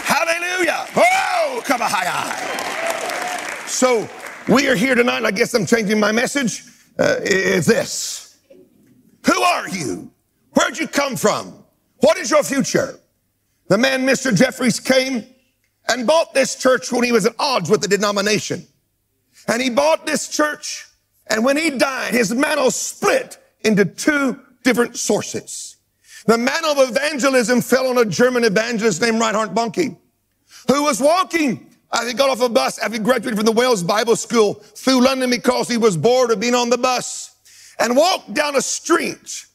Hallelujah. 0.02 0.88
Oh, 0.96 1.62
come 1.64 1.82
on. 1.82 3.68
So 3.68 4.08
We 4.48 4.66
are 4.66 4.74
here 4.74 4.96
tonight, 4.96 5.24
I 5.24 5.30
guess 5.30 5.54
I'm 5.54 5.64
changing 5.64 6.00
my 6.00 6.10
message, 6.10 6.64
uh, 6.98 7.18
is 7.22 7.66
this. 7.66 8.36
Who 9.26 9.40
are 9.40 9.68
you? 9.68 10.10
Where'd 10.54 10.76
you 10.76 10.88
come 10.88 11.14
from? 11.14 11.60
What 12.00 12.18
is 12.18 12.30
your 12.30 12.42
future? 12.42 12.98
The 13.68 13.78
man, 13.78 14.06
Mr. 14.06 14.34
Jeffreys, 14.34 14.80
came 14.80 15.24
and 15.88 16.06
bought 16.06 16.34
this 16.34 16.56
church 16.56 16.92
when 16.92 17.04
he 17.04 17.12
was 17.12 17.26
at 17.26 17.34
odds 17.38 17.70
with 17.70 17.82
the 17.82 17.88
denomination. 17.88 18.66
And 19.48 19.62
he 19.62 19.70
bought 19.70 20.06
this 20.06 20.28
church, 20.28 20.86
and 21.28 21.44
when 21.44 21.56
he 21.56 21.70
died, 21.70 22.12
his 22.12 22.34
mantle 22.34 22.70
split 22.70 23.38
into 23.64 23.84
two 23.84 24.38
different 24.64 24.96
sources. 24.96 25.76
The 26.26 26.36
mantle 26.36 26.72
of 26.72 26.90
evangelism 26.90 27.62
fell 27.62 27.86
on 27.86 27.98
a 27.98 28.04
German 28.04 28.44
evangelist 28.44 29.00
named 29.00 29.20
Reinhard 29.20 29.50
Bonnke, 29.50 29.96
who 30.68 30.82
was 30.82 31.00
walking 31.00 31.70
uh, 31.92 32.06
he 32.06 32.12
got 32.12 32.30
off 32.30 32.40
a 32.40 32.48
bus 32.48 32.78
after 32.78 32.98
he 32.98 33.02
graduated 33.02 33.36
from 33.36 33.46
the 33.46 33.52
Wales 33.52 33.82
Bible 33.82 34.14
School 34.14 34.54
through 34.54 35.02
London 35.02 35.30
because 35.30 35.68
he 35.68 35.76
was 35.76 35.96
bored 35.96 36.30
of 36.30 36.38
being 36.38 36.54
on 36.54 36.70
the 36.70 36.78
bus 36.78 37.34
and 37.78 37.96
walked 37.96 38.32
down 38.32 38.54
a 38.54 38.62
street 38.62 39.46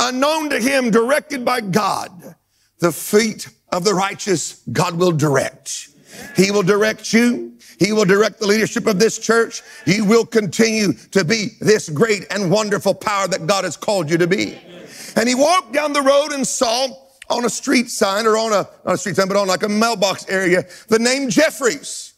unknown 0.00 0.50
to 0.50 0.58
him, 0.58 0.90
directed 0.90 1.44
by 1.44 1.60
God. 1.60 2.34
The 2.78 2.90
feet 2.90 3.48
of 3.68 3.84
the 3.84 3.94
righteous 3.94 4.62
God 4.72 4.94
will 4.94 5.12
direct. 5.12 5.88
He 6.36 6.50
will 6.50 6.62
direct 6.62 7.12
you. 7.12 7.56
He 7.78 7.92
will 7.92 8.04
direct 8.04 8.40
the 8.40 8.46
leadership 8.46 8.86
of 8.86 8.98
this 8.98 9.18
church. 9.18 9.62
You 9.86 10.04
will 10.04 10.26
continue 10.26 10.92
to 11.12 11.24
be 11.24 11.50
this 11.60 11.88
great 11.88 12.26
and 12.30 12.50
wonderful 12.50 12.94
power 12.94 13.28
that 13.28 13.46
God 13.46 13.64
has 13.64 13.76
called 13.76 14.10
you 14.10 14.18
to 14.18 14.26
be. 14.26 14.58
And 15.16 15.28
he 15.28 15.34
walked 15.34 15.72
down 15.72 15.92
the 15.92 16.02
road 16.02 16.32
and 16.32 16.46
saw 16.46 16.88
on 17.28 17.44
a 17.44 17.50
street 17.50 17.88
sign 17.88 18.26
or 18.26 18.36
on 18.36 18.52
a, 18.52 18.68
not 18.84 18.94
a 18.94 18.98
street 18.98 19.16
sign, 19.16 19.28
but 19.28 19.36
on 19.36 19.46
like 19.46 19.62
a 19.62 19.68
mailbox 19.68 20.28
area, 20.28 20.64
the 20.88 20.98
name 20.98 21.30
Jeffreys. 21.30 22.14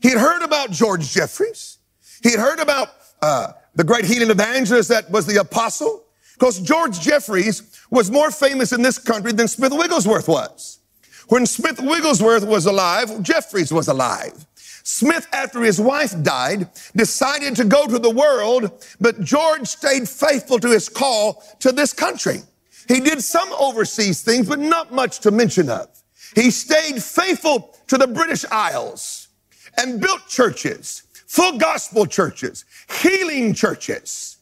He 0.00 0.10
had 0.10 0.18
heard 0.18 0.42
about 0.42 0.70
George 0.70 1.10
Jeffreys. 1.12 1.78
He 2.22 2.30
had 2.30 2.40
heard 2.40 2.58
about 2.58 2.88
uh, 3.22 3.52
the 3.74 3.84
great 3.84 4.04
healing 4.04 4.30
evangelist 4.30 4.88
that 4.88 5.10
was 5.10 5.26
the 5.26 5.40
apostle. 5.40 6.04
Because 6.38 6.60
George 6.60 7.00
Jeffreys 7.00 7.80
was 7.90 8.10
more 8.10 8.30
famous 8.30 8.72
in 8.72 8.82
this 8.82 8.98
country 8.98 9.32
than 9.32 9.48
Smith 9.48 9.72
Wigglesworth 9.72 10.28
was. 10.28 10.80
When 11.28 11.46
Smith 11.46 11.80
Wigglesworth 11.80 12.44
was 12.44 12.66
alive, 12.66 13.22
Jeffreys 13.22 13.72
was 13.72 13.88
alive. 13.88 14.46
Smith, 14.84 15.26
after 15.32 15.62
his 15.62 15.80
wife 15.80 16.14
died, 16.22 16.68
decided 16.94 17.56
to 17.56 17.64
go 17.64 17.88
to 17.88 17.98
the 17.98 18.10
world, 18.10 18.86
but 19.00 19.20
George 19.20 19.66
stayed 19.66 20.08
faithful 20.08 20.60
to 20.60 20.68
his 20.68 20.88
call 20.88 21.42
to 21.58 21.72
this 21.72 21.92
country. 21.92 22.42
He 22.86 23.00
did 23.00 23.22
some 23.22 23.52
overseas 23.54 24.22
things, 24.22 24.48
but 24.48 24.60
not 24.60 24.92
much 24.92 25.18
to 25.20 25.32
mention 25.32 25.68
of. 25.70 25.88
He 26.36 26.50
stayed 26.52 27.02
faithful 27.02 27.74
to 27.88 27.98
the 27.98 28.06
British 28.06 28.44
Isles 28.50 29.28
and 29.76 30.00
built 30.00 30.28
churches, 30.28 31.02
full 31.26 31.58
gospel 31.58 32.06
churches, 32.06 32.64
healing 33.00 33.54
churches. 33.54 34.35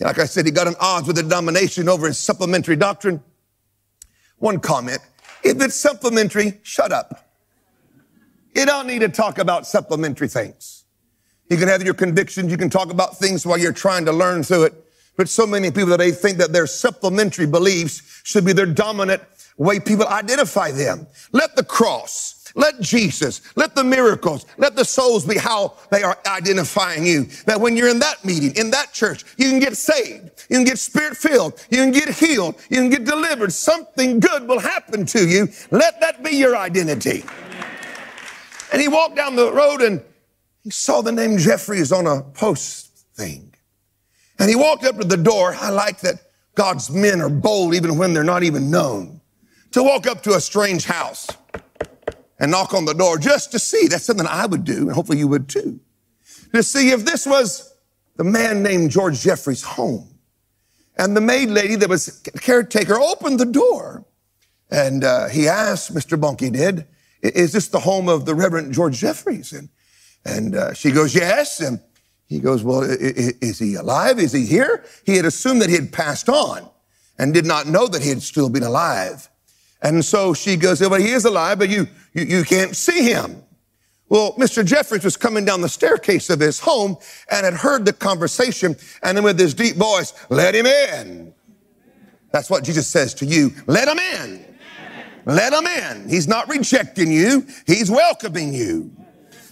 Like 0.00 0.18
I 0.18 0.26
said, 0.26 0.46
he 0.46 0.52
got 0.52 0.68
an 0.68 0.76
odds 0.78 1.06
with 1.06 1.16
the 1.16 1.22
denomination 1.22 1.88
over 1.88 2.06
his 2.06 2.18
supplementary 2.18 2.76
doctrine. 2.76 3.22
One 4.38 4.60
comment, 4.60 5.00
if 5.42 5.60
it's 5.60 5.74
supplementary, 5.74 6.60
shut 6.62 6.92
up. 6.92 7.28
You 8.54 8.64
don't 8.66 8.86
need 8.86 9.00
to 9.00 9.08
talk 9.08 9.38
about 9.38 9.66
supplementary 9.66 10.28
things. 10.28 10.84
You 11.50 11.56
can 11.56 11.68
have 11.68 11.82
your 11.82 11.94
convictions. 11.94 12.50
You 12.50 12.58
can 12.58 12.70
talk 12.70 12.90
about 12.90 13.16
things 13.16 13.46
while 13.46 13.58
you're 13.58 13.72
trying 13.72 14.04
to 14.04 14.12
learn 14.12 14.42
through 14.42 14.64
it. 14.64 14.74
But 15.16 15.28
so 15.28 15.46
many 15.46 15.70
people 15.70 15.90
today 15.90 16.12
think 16.12 16.38
that 16.38 16.52
their 16.52 16.66
supplementary 16.66 17.46
beliefs 17.46 18.20
should 18.22 18.44
be 18.44 18.52
their 18.52 18.66
dominant 18.66 19.22
way 19.56 19.80
people 19.80 20.06
identify 20.06 20.70
them. 20.70 21.06
Let 21.32 21.56
the 21.56 21.64
cross, 21.64 22.37
let 22.58 22.80
Jesus, 22.80 23.40
let 23.54 23.76
the 23.76 23.84
miracles, 23.84 24.44
let 24.56 24.74
the 24.74 24.84
souls 24.84 25.24
be 25.24 25.38
how 25.38 25.74
they 25.92 26.02
are 26.02 26.18
identifying 26.26 27.06
you. 27.06 27.26
That 27.46 27.60
when 27.60 27.76
you're 27.76 27.88
in 27.88 28.00
that 28.00 28.24
meeting, 28.24 28.52
in 28.56 28.72
that 28.72 28.92
church, 28.92 29.24
you 29.36 29.48
can 29.48 29.60
get 29.60 29.76
saved, 29.76 30.44
you 30.50 30.56
can 30.56 30.64
get 30.64 30.76
spirit 30.76 31.16
filled, 31.16 31.64
you 31.70 31.76
can 31.76 31.92
get 31.92 32.08
healed, 32.08 32.56
you 32.68 32.78
can 32.78 32.90
get 32.90 33.04
delivered. 33.04 33.52
Something 33.52 34.18
good 34.18 34.48
will 34.48 34.58
happen 34.58 35.06
to 35.06 35.24
you. 35.24 35.46
Let 35.70 36.00
that 36.00 36.24
be 36.24 36.32
your 36.32 36.56
identity. 36.56 37.22
And 38.72 38.82
he 38.82 38.88
walked 38.88 39.14
down 39.14 39.36
the 39.36 39.52
road 39.52 39.80
and 39.80 40.02
he 40.64 40.70
saw 40.70 41.00
the 41.00 41.12
name 41.12 41.38
Jeffreys 41.38 41.92
on 41.92 42.08
a 42.08 42.22
post 42.22 42.88
thing. 43.14 43.54
And 44.40 44.50
he 44.50 44.56
walked 44.56 44.84
up 44.84 44.98
to 44.98 45.06
the 45.06 45.16
door. 45.16 45.54
I 45.54 45.70
like 45.70 46.00
that 46.00 46.16
God's 46.56 46.90
men 46.90 47.20
are 47.20 47.28
bold 47.28 47.76
even 47.76 47.98
when 47.98 48.14
they're 48.14 48.24
not 48.24 48.42
even 48.42 48.68
known. 48.68 49.20
To 49.72 49.82
walk 49.84 50.08
up 50.08 50.24
to 50.24 50.34
a 50.34 50.40
strange 50.40 50.86
house 50.86 51.28
and 52.38 52.50
knock 52.50 52.74
on 52.74 52.84
the 52.84 52.94
door 52.94 53.18
just 53.18 53.52
to 53.52 53.58
see. 53.58 53.88
That's 53.88 54.04
something 54.04 54.26
I 54.26 54.46
would 54.46 54.64
do, 54.64 54.86
and 54.86 54.92
hopefully 54.92 55.18
you 55.18 55.28
would 55.28 55.48
too. 55.48 55.80
To 56.54 56.62
see 56.62 56.90
if 56.90 57.04
this 57.04 57.26
was 57.26 57.74
the 58.16 58.24
man 58.24 58.62
named 58.62 58.90
George 58.90 59.20
Jeffreys' 59.20 59.62
home. 59.62 60.08
And 60.96 61.16
the 61.16 61.20
maid 61.20 61.50
lady 61.50 61.76
that 61.76 61.88
was 61.88 62.20
caretaker 62.40 62.98
opened 62.98 63.38
the 63.38 63.46
door. 63.46 64.04
And 64.70 65.04
uh, 65.04 65.28
he 65.28 65.46
asked, 65.46 65.94
Mr. 65.94 66.18
Bonnke 66.18 66.52
did, 66.52 66.86
is 67.22 67.52
this 67.52 67.68
the 67.68 67.80
home 67.80 68.08
of 68.08 68.26
the 68.26 68.34
Reverend 68.34 68.72
George 68.72 68.98
Jeffreys? 68.98 69.52
And, 69.52 69.68
and 70.24 70.54
uh, 70.56 70.74
she 70.74 70.90
goes, 70.90 71.14
yes. 71.14 71.60
And 71.60 71.80
he 72.28 72.40
goes, 72.40 72.62
Well, 72.62 72.82
is 72.82 73.58
he 73.58 73.74
alive? 73.74 74.18
Is 74.18 74.32
he 74.32 74.44
here? 74.44 74.84
He 75.04 75.16
had 75.16 75.24
assumed 75.24 75.62
that 75.62 75.70
he 75.70 75.76
had 75.76 75.92
passed 75.92 76.28
on 76.28 76.68
and 77.18 77.32
did 77.32 77.46
not 77.46 77.66
know 77.66 77.86
that 77.88 78.02
he 78.02 78.10
had 78.10 78.22
still 78.22 78.50
been 78.50 78.62
alive. 78.62 79.30
And 79.82 80.04
so 80.04 80.34
she 80.34 80.56
goes, 80.56 80.80
Well, 80.80 80.94
he 80.94 81.10
is 81.10 81.24
alive, 81.24 81.58
but 81.58 81.68
you, 81.68 81.86
you, 82.12 82.24
you 82.24 82.44
can't 82.44 82.74
see 82.74 83.02
him. 83.02 83.42
Well, 84.08 84.32
Mr. 84.34 84.64
Jeffreys 84.64 85.04
was 85.04 85.16
coming 85.16 85.44
down 85.44 85.60
the 85.60 85.68
staircase 85.68 86.30
of 86.30 86.40
his 86.40 86.58
home 86.58 86.96
and 87.30 87.44
had 87.44 87.54
heard 87.54 87.84
the 87.84 87.92
conversation. 87.92 88.74
And 89.02 89.16
then 89.16 89.24
with 89.24 89.38
his 89.38 89.52
deep 89.52 89.76
voice, 89.76 90.14
let 90.30 90.54
him 90.54 90.66
in. 90.66 91.34
That's 92.32 92.48
what 92.48 92.64
Jesus 92.64 92.86
says 92.86 93.14
to 93.14 93.26
you. 93.26 93.52
Let 93.66 93.88
him 93.88 93.98
in. 93.98 94.44
Let 95.26 95.52
him 95.52 95.66
in. 95.66 96.08
He's 96.08 96.26
not 96.26 96.48
rejecting 96.48 97.12
you. 97.12 97.46
He's 97.66 97.90
welcoming 97.90 98.54
you. 98.54 98.90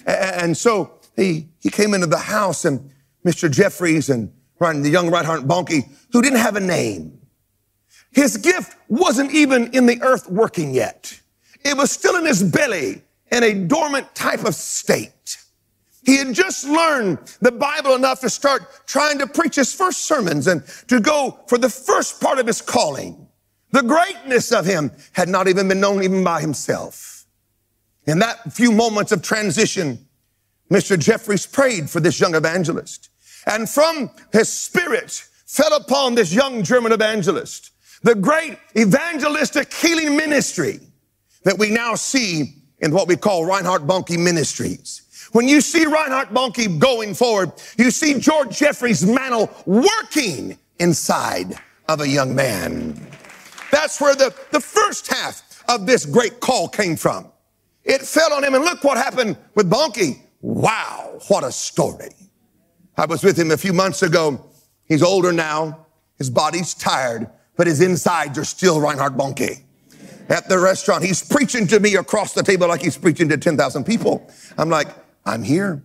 And 0.07 0.57
so 0.57 1.01
he, 1.17 1.49
he 1.61 1.69
came 1.69 1.93
into 1.93 2.07
the 2.07 2.17
house 2.17 2.65
and 2.65 2.91
Mr. 3.27 3.51
Jeffreys 3.51 4.09
and 4.09 4.33
the 4.59 4.89
young 4.89 5.11
Reinhard 5.11 5.43
Bonnke, 5.43 5.87
who 6.13 6.23
didn't 6.23 6.39
have 6.39 6.57
a 6.57 6.61
name. 6.61 7.21
His 8.17 8.39
gift 8.39 8.75
wasn't 8.89 9.31
even 9.33 9.71
in 9.75 9.85
the 9.85 10.01
earth 10.01 10.31
working 10.31 10.75
yet. 10.75 11.21
It 11.63 11.77
was 11.77 11.91
still 11.91 12.17
in 12.17 12.25
his 12.25 12.43
belly 12.43 13.03
in 13.31 13.43
a 13.43 13.53
dormant 13.53 14.15
type 14.15 14.47
of 14.47 14.55
state. 14.55 15.37
He 16.03 16.17
had 16.17 16.33
just 16.33 16.67
learned 16.67 17.19
the 17.43 17.53
Bible 17.53 17.95
enough 17.95 18.21
to 18.21 18.31
start 18.31 18.87
trying 18.87 19.19
to 19.19 19.27
preach 19.27 19.57
his 19.57 19.75
first 19.75 20.07
sermons 20.07 20.47
and 20.47 20.65
to 20.89 20.99
go 20.99 21.39
for 21.47 21.59
the 21.59 21.69
first 21.69 22.19
part 22.19 22.39
of 22.39 22.47
his 22.47 22.63
calling. 22.63 23.29
The 23.73 23.83
greatness 23.83 24.51
of 24.51 24.65
him 24.65 24.93
had 25.13 25.29
not 25.29 25.47
even 25.47 25.69
been 25.69 25.81
known 25.81 26.03
even 26.03 26.25
by 26.25 26.41
himself. 26.41 27.27
In 28.07 28.21
that 28.21 28.51
few 28.51 28.73
moments 28.73 29.13
of 29.13 29.21
transition, 29.21 29.99
Mr. 30.71 30.99
Jeffreys 30.99 31.45
prayed 31.45 31.91
for 31.91 32.01
this 32.01 32.19
young 32.19 32.35
evangelist. 32.35 33.11
And 33.45 33.69
from 33.69 34.11
his 34.33 34.51
spirit 34.51 35.23
fell 35.45 35.77
upon 35.77 36.15
this 36.15 36.33
young 36.33 36.63
German 36.63 36.93
evangelist, 36.93 37.73
the 38.03 38.15
great 38.15 38.59
evangelistic 38.77 39.73
healing 39.73 40.17
ministry 40.17 40.81
that 41.45 41.59
we 41.59 41.71
now 41.71 41.95
see 41.95 42.63
in 42.81 42.93
what 42.93 43.09
we 43.09 43.17
call 43.17 43.45
Reinhard 43.45 43.83
Bonnke 43.83 44.19
Ministries. 44.19 45.29
When 45.33 45.49
you 45.49 45.61
see 45.61 45.87
Reinhard 45.87 46.29
Bonnke 46.29 46.79
going 46.79 47.15
forward, 47.15 47.53
you 47.77 47.91
see 47.91 48.19
George 48.19 48.57
Jeffreys' 48.57 49.05
mantle 49.05 49.51
working 49.65 50.59
inside 50.79 51.59
of 51.89 52.01
a 52.01 52.09
young 52.09 52.35
man. 52.35 53.01
That's 53.71 54.01
where 54.01 54.15
the, 54.15 54.35
the 54.53 54.61
first 54.61 55.07
half 55.09 55.65
of 55.69 55.87
this 55.87 56.07
great 56.07 56.41
call 56.41 56.69
came 56.69 56.97
from. 56.97 57.31
It 57.85 58.03
fell 58.03 58.33
on 58.33 58.45
him, 58.45 58.55
and 58.55 58.65
look 58.65 58.83
what 58.85 58.99
happened 58.99 59.37
with 59.55 59.71
Bonnke. 59.71 60.21
Wow, 60.41 61.19
what 61.29 61.45
a 61.45 61.53
story. 61.53 62.11
I 62.97 63.07
was 63.07 63.23
with 63.23 63.39
him 63.39 63.51
a 63.51 63.57
few 63.57 63.73
months 63.73 64.03
ago. 64.03 64.45
He's 64.87 65.03
older 65.03 65.33
now. 65.33 65.87
His 66.19 66.31
body's 66.31 66.73
tired, 66.75 67.29
but 67.57 67.67
his 67.67 67.81
insides 67.81 68.39
are 68.39 68.45
still 68.45 68.81
Reinhard 68.81 69.17
Bonnke. 69.17 69.63
At 70.29 70.49
the 70.49 70.59
restaurant, 70.59 71.05
he's 71.05 71.23
preaching 71.23 71.67
to 71.69 71.81
me 71.81 71.95
across 71.97 72.35
the 72.35 72.43
table 72.43 72.69
like 72.69 72.83
he's 72.83 72.99
preaching 72.99 73.29
to 73.29 73.37
10,000 73.37 73.85
people. 73.85 74.29
I'm 74.59 74.69
like, 74.69 74.89
I'm 75.25 75.43
here. 75.43 75.83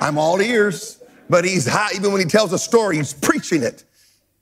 I'm 0.00 0.18
all 0.18 0.40
ears. 0.40 1.00
But 1.30 1.44
he's 1.44 1.66
high, 1.66 1.90
even 1.94 2.12
when 2.12 2.20
he 2.20 2.26
tells 2.26 2.52
a 2.52 2.58
story, 2.58 2.96
he's 2.96 3.14
preaching 3.14 3.62
it. 3.62 3.84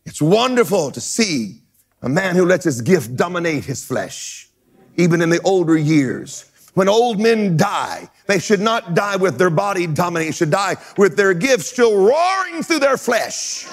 It's 0.04 0.20
wonderful 0.20 0.90
to 0.90 1.00
see 1.00 1.60
a 2.00 2.08
man 2.08 2.34
who 2.34 2.44
lets 2.44 2.64
his 2.64 2.80
gift 2.80 3.14
dominate 3.14 3.64
his 3.64 3.84
flesh, 3.84 4.48
even 4.96 5.22
in 5.22 5.30
the 5.30 5.40
older 5.42 5.76
years. 5.76 6.50
When 6.74 6.88
old 6.88 7.20
men 7.20 7.56
die, 7.56 8.08
they 8.26 8.38
should 8.38 8.60
not 8.60 8.94
die 8.94 9.16
with 9.16 9.38
their 9.38 9.50
body 9.50 9.86
dominating, 9.86 10.32
should 10.32 10.50
die 10.50 10.76
with 10.96 11.16
their 11.16 11.34
gifts 11.34 11.66
still 11.66 11.96
roaring 11.96 12.62
through 12.62 12.80
their 12.80 12.96
flesh, 12.96 13.68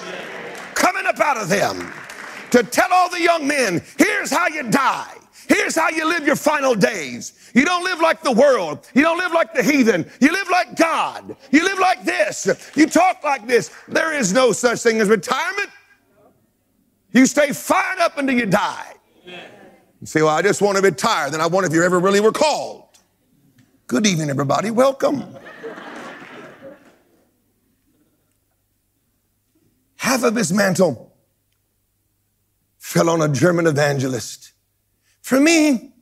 coming 0.74 1.06
up 1.06 1.18
out 1.18 1.38
of 1.38 1.48
them 1.48 1.90
to 2.50 2.62
tell 2.62 2.92
all 2.92 3.10
the 3.10 3.20
young 3.20 3.46
men, 3.46 3.82
here's 3.98 4.30
how 4.30 4.48
you 4.48 4.70
die. 4.70 5.14
Here's 5.48 5.74
how 5.74 5.88
you 5.88 6.06
live 6.06 6.24
your 6.24 6.36
final 6.36 6.76
days. 6.76 7.50
You 7.54 7.64
don't 7.64 7.82
live 7.82 8.00
like 8.00 8.22
the 8.22 8.30
world. 8.30 8.88
You 8.94 9.02
don't 9.02 9.18
live 9.18 9.32
like 9.32 9.52
the 9.52 9.64
heathen. 9.64 10.08
You 10.20 10.30
live 10.30 10.48
like 10.48 10.76
God. 10.76 11.36
You 11.50 11.64
live 11.64 11.78
like 11.80 12.04
this. 12.04 12.70
You 12.76 12.86
talk 12.86 13.24
like 13.24 13.48
this. 13.48 13.72
There 13.88 14.12
is 14.12 14.32
no 14.32 14.52
such 14.52 14.80
thing 14.80 15.00
as 15.00 15.08
retirement. 15.08 15.70
You 17.12 17.26
stay 17.26 17.52
fired 17.52 17.98
up 17.98 18.16
until 18.18 18.36
you 18.36 18.46
die. 18.46 18.92
You 19.26 20.06
say, 20.06 20.22
Well, 20.22 20.30
I 20.30 20.42
just 20.42 20.62
want 20.62 20.76
to 20.76 20.82
retire. 20.82 21.30
Then 21.30 21.40
I 21.40 21.48
wonder 21.48 21.66
if 21.66 21.74
you 21.74 21.82
ever 21.82 21.98
really 21.98 22.20
were 22.20 22.32
called. 22.32 22.84
Good 23.88 24.06
evening, 24.06 24.30
everybody. 24.30 24.70
Welcome. 24.70 25.36
Half 29.96 30.22
of 30.22 30.36
his 30.36 30.52
mantle 30.52 31.09
fell 32.90 33.08
on 33.08 33.22
a 33.22 33.28
German 33.28 33.68
evangelist. 33.68 34.50
For 35.22 35.38
me, 35.38 35.92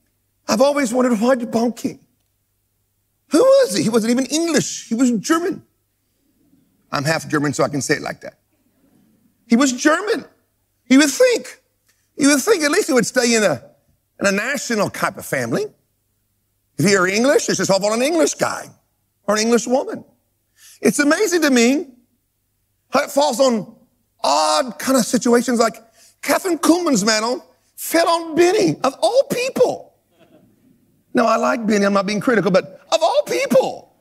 I've 0.49 0.62
always 0.62 0.90
wondered 0.90 1.21
why 1.21 1.35
Bonnke? 1.37 1.99
Who 3.30 3.38
was 3.40 3.76
he? 3.76 3.83
He 3.83 3.90
wasn't 3.90 4.12
even 4.12 4.25
English. 4.25 4.88
He 4.88 4.95
was 4.95 5.11
German. 5.18 5.62
I'm 6.90 7.04
half 7.04 7.28
German, 7.28 7.52
so 7.52 7.62
I 7.62 7.68
can 7.68 7.83
say 7.83 7.97
it 7.97 8.00
like 8.00 8.23
that. 8.23 8.38
He 9.47 9.54
was 9.54 9.75
German. 9.75 10.25
You 10.88 11.00
would 11.00 11.11
think, 11.11 11.61
you 12.16 12.30
would 12.30 12.40
think 12.40 12.64
at 12.64 12.71
least 12.71 12.87
he 12.87 12.95
would 12.95 13.04
stay 13.04 13.35
in 13.35 13.42
a, 13.42 13.62
in 14.18 14.26
a 14.26 14.33
national 14.33 14.88
type 14.88 15.18
of 15.18 15.26
family. 15.26 15.66
If 16.78 16.88
you're 16.88 17.07
English, 17.07 17.50
it's 17.50 17.59
just 17.59 17.71
all 17.71 17.85
on 17.85 17.99
an 17.99 18.02
English 18.02 18.33
guy 18.33 18.66
or 19.25 19.35
an 19.35 19.42
English 19.42 19.66
woman. 19.66 20.07
It's 20.80 21.00
amazing 21.00 21.42
to 21.42 21.50
me 21.50 21.88
how 22.88 23.02
it 23.02 23.11
falls 23.11 23.40
on 23.40 23.76
odd 24.25 24.78
kind 24.78 24.97
of 24.97 25.04
situations 25.04 25.59
like 25.59 25.88
Kathryn 26.23 26.59
Kuhlman's 26.59 27.05
mantle 27.05 27.45
fell 27.77 28.09
on 28.09 28.35
Benny, 28.35 28.77
of 28.83 28.95
all 29.01 29.23
people. 29.31 29.95
Now, 31.15 31.27
I 31.27 31.37
like 31.37 31.67
Benny, 31.67 31.85
I'm 31.85 31.93
not 31.93 32.07
being 32.07 32.21
critical, 32.21 32.51
but 32.51 32.81
of 32.93 33.03
all 33.03 33.23
people. 33.27 33.95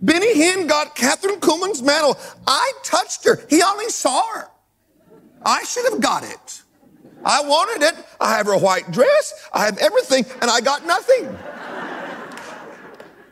Benny 0.00 0.34
Hinn 0.34 0.68
got 0.68 0.96
Kathryn 0.96 1.40
Kuhlman's 1.40 1.82
mantle. 1.82 2.16
I 2.46 2.72
touched 2.84 3.24
her. 3.24 3.44
He 3.50 3.62
only 3.62 3.88
saw 3.88 4.22
her. 4.34 4.48
I 5.44 5.64
should 5.64 5.90
have 5.92 6.00
got 6.00 6.24
it. 6.24 6.62
I 7.24 7.42
wanted 7.42 7.82
it. 7.84 7.94
I 8.20 8.36
have 8.36 8.46
her 8.46 8.56
white 8.56 8.90
dress. 8.92 9.48
I 9.52 9.64
have 9.64 9.76
everything, 9.78 10.24
and 10.40 10.50
I 10.50 10.60
got 10.60 10.86
nothing. 10.86 11.26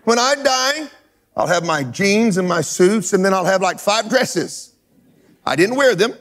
When 0.04 0.18
I 0.18 0.34
die, 0.36 0.88
I'll 1.36 1.46
have 1.46 1.64
my 1.64 1.84
jeans 1.84 2.36
and 2.36 2.48
my 2.48 2.60
suits, 2.60 3.12
and 3.12 3.24
then 3.24 3.32
I'll 3.32 3.44
have 3.44 3.62
like 3.62 3.78
five 3.78 4.08
dresses. 4.08 4.74
I 5.44 5.54
didn't 5.54 5.76
wear 5.76 5.94
them. 5.94 6.14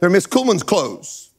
They're 0.00 0.10
Miss 0.10 0.26
Kuhlman's 0.26 0.62
clothes. 0.62 1.30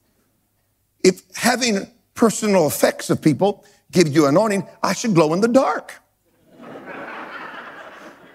If 1.04 1.22
having 1.36 1.88
personal 2.14 2.68
effects 2.68 3.10
of 3.10 3.22
people 3.22 3.64
gives 3.92 4.12
you 4.12 4.26
anointing, 4.28 4.68
I 4.84 4.94
should 4.94 5.14
glow 5.16 5.34
in 5.34 5.42
the 5.42 5.48
dark. 5.48 5.94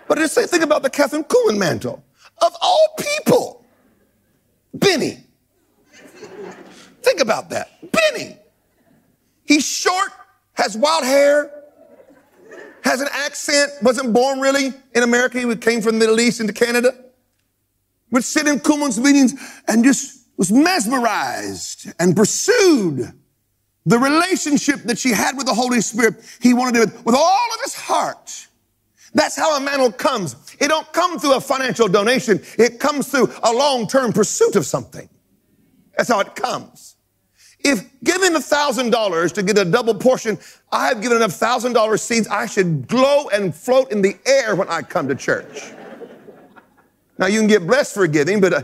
But 0.07 0.19
just 0.19 0.35
say, 0.35 0.47
think 0.47 0.63
about 0.63 0.83
the 0.83 0.91
Kathryn 0.91 1.27
Kuhlman 1.27 1.59
mantle. 1.59 2.05
Of 2.43 2.55
all 2.61 2.89
people, 2.99 3.65
Benny. 4.73 5.25
Think 7.03 7.21
about 7.21 7.51
that. 7.51 7.71
Benny. 7.93 8.37
He's 9.47 9.67
short, 9.67 10.11
has 10.55 10.77
wild 10.77 11.05
hair, 11.05 11.51
has 12.83 13.01
an 13.01 13.09
accent, 13.13 13.73
wasn't 13.83 14.13
born 14.13 14.41
really 14.41 14.73
in 14.95 15.03
America. 15.03 15.39
He 15.39 15.57
came 15.57 15.81
from 15.81 15.93
the 15.93 15.99
Middle 15.99 16.21
East 16.21 16.41
into 16.41 16.53
Canada. 16.53 16.95
Would 18.11 18.25
sit 18.25 18.47
in 18.47 18.61
Kuhlman's 18.61 19.01
meetings 19.01 19.35
and 19.67 19.85
just 19.85 20.14
was 20.37 20.51
mesmerized 20.51 21.93
and 21.99 22.17
pursued 22.17 23.13
the 23.87 23.99
relationship 23.99 24.83
that 24.85 24.99
she 24.99 25.11
had 25.11 25.37
with 25.37 25.47
the 25.47 25.55
Holy 25.55 25.81
Spirit. 25.81 26.17
He 26.41 26.55
wanted 26.55 26.89
it 26.89 27.05
with 27.05 27.15
all 27.15 27.49
of 27.55 27.61
his 27.63 27.75
heart. 27.75 28.49
That's 29.13 29.37
how 29.37 29.57
a 29.57 29.61
mantle 29.61 29.93
comes. 29.93 30.35
It 30.59 30.69
don't 30.69 30.91
come 30.93 31.19
through 31.19 31.35
a 31.35 31.41
financial 31.41 31.87
donation. 31.87 32.43
It 32.59 32.81
comes 32.81 33.09
through 33.09 33.33
a 33.45 33.53
long-term 33.53 34.13
pursuit 34.13 34.57
of 34.57 34.67
something. 34.67 35.09
That's 35.97 36.09
how 36.09 36.21
it 36.21 36.35
comes. 36.35 36.97
If 37.61 37.89
giving 38.03 38.35
a 38.35 38.41
thousand 38.41 38.91
dollars 38.91 39.33
to 39.33 39.43
get 39.43 39.57
a 39.57 39.65
double 39.65 39.95
portion, 39.95 40.39
I 40.71 40.89
have 40.89 41.01
given 41.01 41.17
enough 41.17 41.33
thousand 41.33 41.73
dollar 41.73 41.97
seeds, 41.97 42.29
I 42.29 42.47
should 42.47 42.89
glow 42.89 43.29
and 43.29 43.55
float 43.55 43.91
in 43.93 44.03
the 44.03 44.17
air 44.27 44.55
when 44.55 44.69
I 44.69 44.83
come 44.83 45.09
to 45.09 45.15
church. 45.15 45.73
now 47.17 47.27
you 47.27 47.39
can 47.39 47.49
get 47.49 47.67
blessed 47.67 47.95
for 47.95 48.07
giving, 48.07 48.41
but 48.41 48.53
uh, 48.53 48.63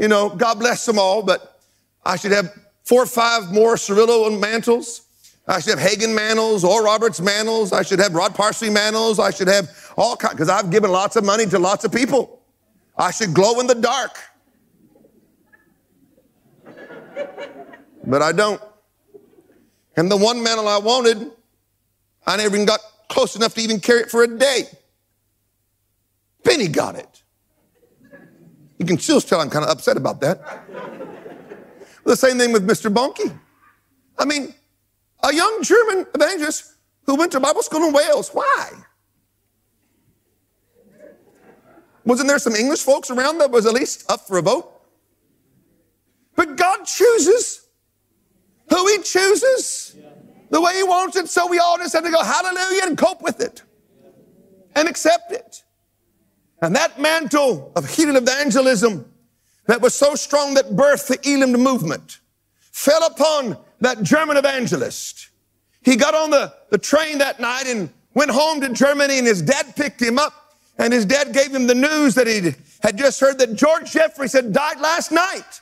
you 0.00 0.08
know, 0.08 0.30
God 0.30 0.58
bless 0.58 0.86
them 0.86 0.98
all, 0.98 1.22
but 1.22 1.60
I 2.02 2.16
should 2.16 2.32
have 2.32 2.58
four 2.84 3.02
or 3.02 3.06
five 3.06 3.52
more 3.52 3.74
Cirillo 3.74 4.40
mantles. 4.40 5.02
I 5.46 5.60
should 5.60 5.78
have 5.78 5.86
Hagin 5.86 6.14
mantles, 6.14 6.64
or 6.64 6.82
Roberts 6.82 7.20
mantles. 7.20 7.72
I 7.72 7.82
should 7.82 7.98
have 7.98 8.14
Rod 8.14 8.34
Parsley 8.34 8.70
mantles. 8.70 9.18
I 9.18 9.30
should 9.30 9.48
have 9.48 9.68
all 9.98 10.16
kinds, 10.16 10.34
because 10.34 10.48
I've 10.48 10.70
given 10.70 10.90
lots 10.90 11.16
of 11.16 11.24
money 11.24 11.44
to 11.46 11.58
lots 11.58 11.84
of 11.84 11.92
people. 11.92 12.40
I 12.96 13.10
should 13.10 13.34
glow 13.34 13.60
in 13.60 13.66
the 13.66 13.74
dark. 13.74 14.18
But 18.06 18.22
I 18.22 18.32
don't. 18.32 18.62
And 19.96 20.10
the 20.10 20.16
one 20.16 20.42
mantle 20.42 20.66
I 20.66 20.78
wanted, 20.78 21.30
I 22.26 22.38
never 22.38 22.54
even 22.54 22.66
got 22.66 22.80
close 23.10 23.36
enough 23.36 23.54
to 23.54 23.60
even 23.60 23.80
carry 23.80 24.00
it 24.00 24.10
for 24.10 24.22
a 24.22 24.26
day. 24.26 24.62
Benny 26.42 26.68
got 26.68 26.96
it. 26.96 27.19
You 28.80 28.86
can 28.86 28.98
still 28.98 29.20
tell 29.20 29.42
I'm 29.42 29.50
kind 29.50 29.62
of 29.62 29.70
upset 29.70 29.98
about 29.98 30.22
that. 30.22 30.40
the 32.02 32.16
same 32.16 32.38
thing 32.38 32.50
with 32.50 32.66
Mr. 32.66 32.92
Bonnke. 32.92 33.38
I 34.18 34.24
mean, 34.24 34.54
a 35.22 35.34
young 35.34 35.62
German 35.62 36.06
evangelist 36.14 36.76
who 37.04 37.16
went 37.16 37.30
to 37.32 37.40
Bible 37.40 37.62
school 37.62 37.86
in 37.86 37.92
Wales. 37.92 38.30
Why? 38.30 38.70
Wasn't 42.06 42.26
there 42.26 42.38
some 42.38 42.54
English 42.54 42.80
folks 42.80 43.10
around 43.10 43.36
that 43.38 43.50
was 43.50 43.66
at 43.66 43.74
least 43.74 44.10
up 44.10 44.26
for 44.26 44.38
a 44.38 44.42
vote? 44.42 44.72
But 46.34 46.56
God 46.56 46.86
chooses 46.86 47.68
who 48.70 48.86
He 48.88 49.02
chooses 49.02 49.94
the 50.48 50.58
way 50.58 50.74
He 50.74 50.84
wants 50.84 51.16
it, 51.16 51.28
so 51.28 51.46
we 51.46 51.58
all 51.58 51.76
just 51.76 51.92
have 51.92 52.04
to 52.04 52.10
go 52.10 52.24
hallelujah 52.24 52.84
and 52.86 52.96
cope 52.96 53.20
with 53.20 53.42
it 53.42 53.62
and 54.74 54.88
accept 54.88 55.32
it. 55.32 55.64
And 56.62 56.76
that 56.76 57.00
mantle 57.00 57.72
of 57.74 57.88
healing 57.88 58.16
evangelism 58.16 59.10
that 59.66 59.80
was 59.80 59.94
so 59.94 60.14
strong 60.14 60.54
that 60.54 60.70
birthed 60.70 61.08
the 61.08 61.32
Elim 61.32 61.52
movement 61.52 62.20
fell 62.58 63.04
upon 63.06 63.56
that 63.80 64.02
German 64.02 64.36
evangelist. 64.36 65.28
He 65.82 65.96
got 65.96 66.14
on 66.14 66.30
the, 66.30 66.52
the 66.70 66.78
train 66.78 67.18
that 67.18 67.40
night 67.40 67.64
and 67.66 67.90
went 68.14 68.30
home 68.30 68.60
to 68.60 68.68
Germany 68.72 69.18
and 69.18 69.26
his 69.26 69.42
dad 69.42 69.74
picked 69.76 70.02
him 70.02 70.18
up 70.18 70.56
and 70.78 70.92
his 70.92 71.06
dad 71.06 71.32
gave 71.32 71.54
him 71.54 71.66
the 71.66 71.74
news 71.74 72.14
that 72.14 72.26
he 72.26 72.54
had 72.82 72.98
just 72.98 73.20
heard 73.20 73.38
that 73.38 73.54
George 73.54 73.92
Jeffreys 73.92 74.32
had 74.32 74.52
died 74.52 74.80
last 74.80 75.12
night. 75.12 75.60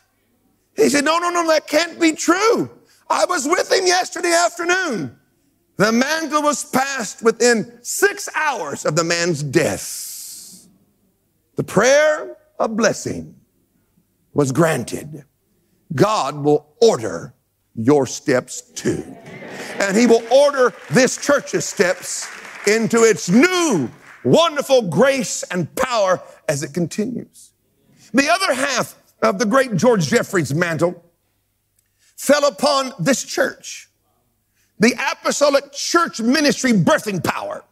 He 0.76 0.88
said, 0.88 1.04
no, 1.04 1.18
no, 1.18 1.30
no, 1.30 1.46
that 1.48 1.66
can't 1.66 2.00
be 2.00 2.12
true. 2.12 2.70
I 3.10 3.24
was 3.24 3.46
with 3.46 3.70
him 3.70 3.86
yesterday 3.86 4.32
afternoon. 4.32 5.16
The 5.76 5.92
mantle 5.92 6.42
was 6.42 6.64
passed 6.64 7.22
within 7.22 7.78
six 7.82 8.28
hours 8.34 8.84
of 8.84 8.96
the 8.96 9.04
man's 9.04 9.42
death. 9.42 10.07
The 11.58 11.64
prayer 11.64 12.36
of 12.60 12.76
blessing 12.76 13.34
was 14.32 14.52
granted. 14.52 15.24
God 15.92 16.36
will 16.36 16.76
order 16.80 17.34
your 17.74 18.06
steps 18.06 18.60
too. 18.60 19.02
And 19.80 19.96
He 19.96 20.06
will 20.06 20.22
order 20.32 20.72
this 20.90 21.16
church's 21.16 21.64
steps 21.64 22.28
into 22.68 23.02
its 23.02 23.28
new 23.28 23.90
wonderful 24.22 24.82
grace 24.82 25.42
and 25.50 25.74
power 25.74 26.22
as 26.48 26.62
it 26.62 26.74
continues. 26.74 27.50
The 28.14 28.30
other 28.30 28.54
half 28.54 28.94
of 29.20 29.40
the 29.40 29.46
great 29.46 29.74
George 29.74 30.06
Jeffreys 30.06 30.54
mantle 30.54 31.04
fell 32.16 32.46
upon 32.46 32.92
this 33.00 33.24
church. 33.24 33.90
The 34.78 34.94
apostolic 35.10 35.72
church 35.72 36.20
ministry 36.20 36.70
birthing 36.70 37.24
power 37.24 37.64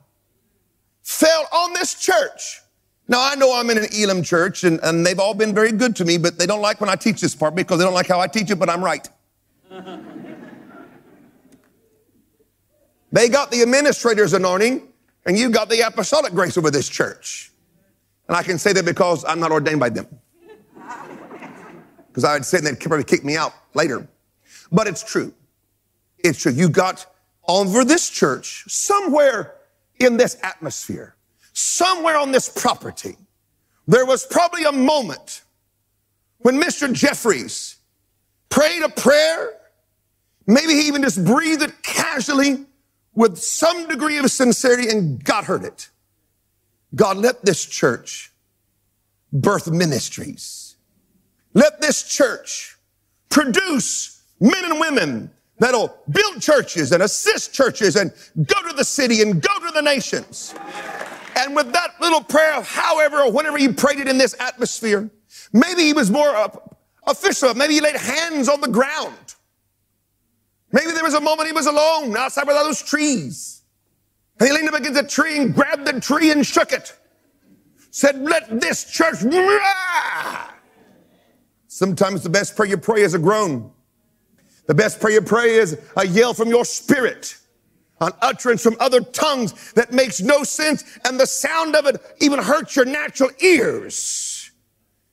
fell 1.04 1.46
on 1.52 1.72
this 1.72 1.94
church. 1.94 2.62
Now, 3.08 3.20
I 3.20 3.36
know 3.36 3.54
I'm 3.54 3.70
in 3.70 3.78
an 3.78 3.86
Elim 3.92 4.22
church 4.22 4.64
and, 4.64 4.80
and 4.82 5.06
they've 5.06 5.20
all 5.20 5.34
been 5.34 5.54
very 5.54 5.70
good 5.70 5.94
to 5.96 6.04
me, 6.04 6.18
but 6.18 6.38
they 6.38 6.46
don't 6.46 6.60
like 6.60 6.80
when 6.80 6.90
I 6.90 6.96
teach 6.96 7.20
this 7.20 7.34
part 7.34 7.54
because 7.54 7.78
they 7.78 7.84
don't 7.84 7.94
like 7.94 8.08
how 8.08 8.20
I 8.20 8.26
teach 8.26 8.50
it, 8.50 8.56
but 8.56 8.68
I'm 8.68 8.84
right. 8.84 9.08
they 13.12 13.28
got 13.28 13.52
the 13.52 13.62
administrator's 13.62 14.32
anointing 14.32 14.88
and 15.24 15.38
you 15.38 15.50
got 15.50 15.68
the 15.68 15.80
apostolic 15.86 16.32
grace 16.32 16.58
over 16.58 16.70
this 16.70 16.88
church. 16.88 17.52
And 18.26 18.36
I 18.36 18.42
can 18.42 18.58
say 18.58 18.72
that 18.72 18.84
because 18.84 19.24
I'm 19.24 19.38
not 19.38 19.52
ordained 19.52 19.78
by 19.78 19.90
them. 19.90 20.08
Because 22.08 22.24
I 22.24 22.34
would 22.34 22.44
say 22.44 22.60
they'd 22.60 22.80
probably 22.80 23.04
kick 23.04 23.24
me 23.24 23.36
out 23.36 23.52
later. 23.74 24.08
But 24.72 24.88
it's 24.88 25.04
true. 25.04 25.32
It's 26.18 26.40
true. 26.40 26.50
You 26.50 26.68
got 26.68 27.06
over 27.46 27.84
this 27.84 28.10
church 28.10 28.64
somewhere 28.66 29.54
in 30.00 30.16
this 30.16 30.38
atmosphere 30.42 31.15
somewhere 31.56 32.18
on 32.18 32.32
this 32.32 32.48
property, 32.48 33.16
there 33.86 34.04
was 34.04 34.26
probably 34.26 34.64
a 34.64 34.72
moment 34.72 35.42
when 36.38 36.60
Mr. 36.60 36.92
Jeffreys 36.92 37.76
prayed 38.48 38.82
a 38.82 38.88
prayer, 38.88 39.56
Maybe 40.46 40.74
he 40.74 40.86
even 40.86 41.02
just 41.02 41.24
breathed 41.24 41.62
it 41.62 41.82
casually 41.82 42.64
with 43.14 43.38
some 43.38 43.88
degree 43.88 44.18
of 44.18 44.30
sincerity 44.30 44.88
and 44.88 45.22
God 45.22 45.44
heard 45.44 45.64
it. 45.64 45.90
God, 46.94 47.16
let 47.16 47.44
this 47.44 47.64
church 47.64 48.32
birth 49.32 49.70
ministries. 49.70 50.76
Let 51.54 51.80
this 51.80 52.02
church 52.04 52.76
produce 53.28 54.22
men 54.40 54.64
and 54.64 54.78
women 54.78 55.30
that'll 55.58 55.98
build 56.10 56.40
churches 56.40 56.92
and 56.92 57.02
assist 57.02 57.52
churches 57.52 57.96
and 57.96 58.12
go 58.36 58.68
to 58.68 58.74
the 58.76 58.84
city 58.84 59.22
and 59.22 59.42
go 59.42 59.58
to 59.66 59.72
the 59.72 59.82
nations. 59.82 60.54
And 61.36 61.54
with 61.54 61.70
that 61.72 62.00
little 62.00 62.22
prayer, 62.22 62.62
however 62.62 63.20
or 63.20 63.30
whenever 63.30 63.58
he 63.58 63.68
prayed 63.68 64.00
it 64.00 64.08
in 64.08 64.16
this 64.16 64.34
atmosphere, 64.40 65.10
maybe 65.52 65.82
he 65.82 65.92
was 65.92 66.10
more 66.10 66.34
official. 67.06 67.54
Maybe 67.54 67.74
he 67.74 67.80
laid 67.80 67.96
hands 67.96 68.48
on 68.48 68.62
the 68.62 68.68
ground. 68.68 69.34
Maybe 70.72 70.92
there 70.92 71.04
was 71.04 71.14
a 71.14 71.20
moment 71.20 71.46
he 71.46 71.52
was 71.52 71.66
alone 71.66 72.16
outside 72.16 72.46
with 72.46 72.56
all 72.56 72.64
those 72.64 72.82
trees. 72.82 73.62
And 74.40 74.48
he 74.48 74.54
leaned 74.54 74.68
up 74.68 74.74
against 74.74 75.00
a 75.00 75.06
tree 75.06 75.38
and 75.38 75.54
grabbed 75.54 75.86
the 75.86 76.00
tree 76.00 76.30
and 76.30 76.44
shook 76.44 76.72
it. 76.72 76.94
Said, 77.90 78.18
let 78.20 78.60
this 78.60 78.90
church. 78.90 79.16
Sometimes 81.68 82.22
the 82.22 82.30
best 82.30 82.56
prayer 82.56 82.68
you 82.68 82.76
pray 82.78 83.02
is 83.02 83.14
a 83.14 83.18
groan. 83.18 83.70
The 84.66 84.74
best 84.74 85.00
prayer 85.00 85.14
you 85.14 85.22
pray 85.22 85.56
is 85.56 85.78
a 85.96 86.06
yell 86.06 86.34
from 86.34 86.48
your 86.48 86.64
spirit 86.64 87.38
an 88.00 88.12
utterance 88.20 88.62
from 88.62 88.76
other 88.78 89.00
tongues 89.00 89.72
that 89.72 89.92
makes 89.92 90.20
no 90.20 90.42
sense, 90.42 90.98
and 91.04 91.18
the 91.18 91.26
sound 91.26 91.74
of 91.74 91.86
it 91.86 92.00
even 92.20 92.38
hurts 92.38 92.76
your 92.76 92.84
natural 92.84 93.30
ears. 93.40 94.50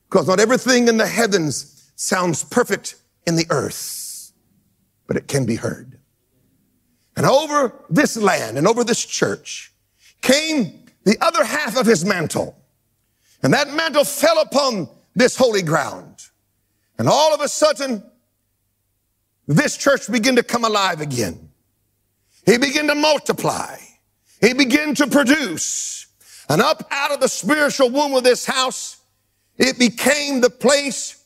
Because 0.09 0.27
not 0.27 0.39
everything 0.39 0.87
in 0.87 0.97
the 0.97 1.07
heavens 1.07 1.91
sounds 1.95 2.43
perfect 2.43 2.95
in 3.25 3.35
the 3.35 3.47
earth, 3.49 4.31
but 5.07 5.17
it 5.17 5.27
can 5.27 5.45
be 5.45 5.55
heard. 5.55 5.99
And 7.15 7.25
over 7.25 7.73
this 7.89 8.17
land 8.17 8.57
and 8.57 8.67
over 8.67 8.83
this 8.83 9.05
church 9.05 9.71
came 10.21 10.85
the 11.03 11.17
other 11.21 11.43
half 11.43 11.77
of 11.77 11.85
his 11.85 12.03
mantle. 12.03 12.57
And 13.43 13.53
that 13.53 13.73
mantle 13.73 14.05
fell 14.05 14.39
upon 14.41 14.89
this 15.15 15.35
holy 15.35 15.61
ground. 15.61 16.15
And 16.97 17.07
all 17.07 17.33
of 17.33 17.41
a 17.41 17.47
sudden, 17.47 18.03
this 19.47 19.77
church 19.77 20.09
began 20.11 20.35
to 20.37 20.43
come 20.43 20.63
alive 20.63 21.01
again. 21.01 21.42
He 22.45 22.57
began 22.57 22.87
to 22.87 22.95
multiply. 22.95 23.77
He 24.41 24.53
began 24.53 24.95
to 24.95 25.07
produce. 25.07 26.07
And 26.49 26.61
up 26.61 26.85
out 26.91 27.11
of 27.11 27.19
the 27.19 27.29
spiritual 27.29 27.89
womb 27.89 28.13
of 28.13 28.23
this 28.23 28.45
house, 28.45 28.97
it 29.57 29.79
became 29.79 30.41
the 30.41 30.49
place 30.49 31.23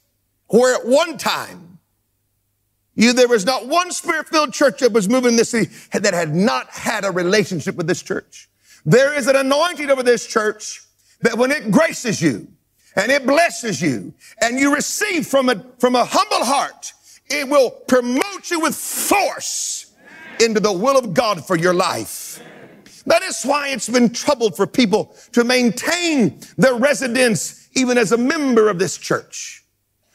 where 0.47 0.75
at 0.75 0.86
one 0.86 1.17
time, 1.17 1.80
you, 2.93 3.13
there 3.13 3.27
was 3.27 3.45
not 3.45 3.67
one 3.67 3.91
spirit-filled 3.91 4.53
church 4.53 4.80
that 4.80 4.91
was 4.91 5.08
moving 5.08 5.32
in 5.32 5.38
this 5.38 5.49
city 5.49 5.71
that 5.93 6.13
had 6.13 6.34
not 6.36 6.69
had 6.69 7.06
a 7.06 7.12
relationship 7.12 7.75
with 7.75 7.88
this 7.88 8.01
church. 8.01 8.49
There 8.86 9.13
is 9.13 9.27
an 9.27 9.36
anointing 9.36 9.89
over 9.89 10.03
this 10.03 10.25
church 10.25 10.82
that 11.21 11.38
when 11.38 11.51
it 11.51 11.71
graces 11.71 12.21
you 12.21 12.47
and 12.95 13.12
it 13.12 13.25
blesses 13.25 13.82
you 13.82 14.13
and 14.41 14.60
you 14.60 14.73
receive 14.73 15.27
from 15.27 15.49
a, 15.49 15.63
from 15.80 15.95
a 15.95 16.06
humble 16.06 16.45
heart, 16.45 16.93
it 17.30 17.47
will 17.47 17.69
promote 17.69 18.49
you 18.49 18.60
with 18.60 18.75
force 18.75 19.77
into 20.41 20.60
the 20.60 20.71
will 20.71 20.97
of 20.97 21.13
God 21.13 21.45
for 21.45 21.56
your 21.56 21.73
life. 21.73 22.41
That 23.06 23.23
is 23.23 23.43
why 23.43 23.69
it's 23.69 23.89
been 23.89 24.10
troubled 24.10 24.58
for 24.58 24.67
people 24.67 25.15
to 25.32 25.43
maintain 25.43 26.41
their 26.58 26.76
residence 26.76 27.69
even 27.73 27.97
as 27.97 28.12
a 28.12 28.17
member 28.17 28.69
of 28.69 28.80
this 28.80 28.97
church. 28.97 29.63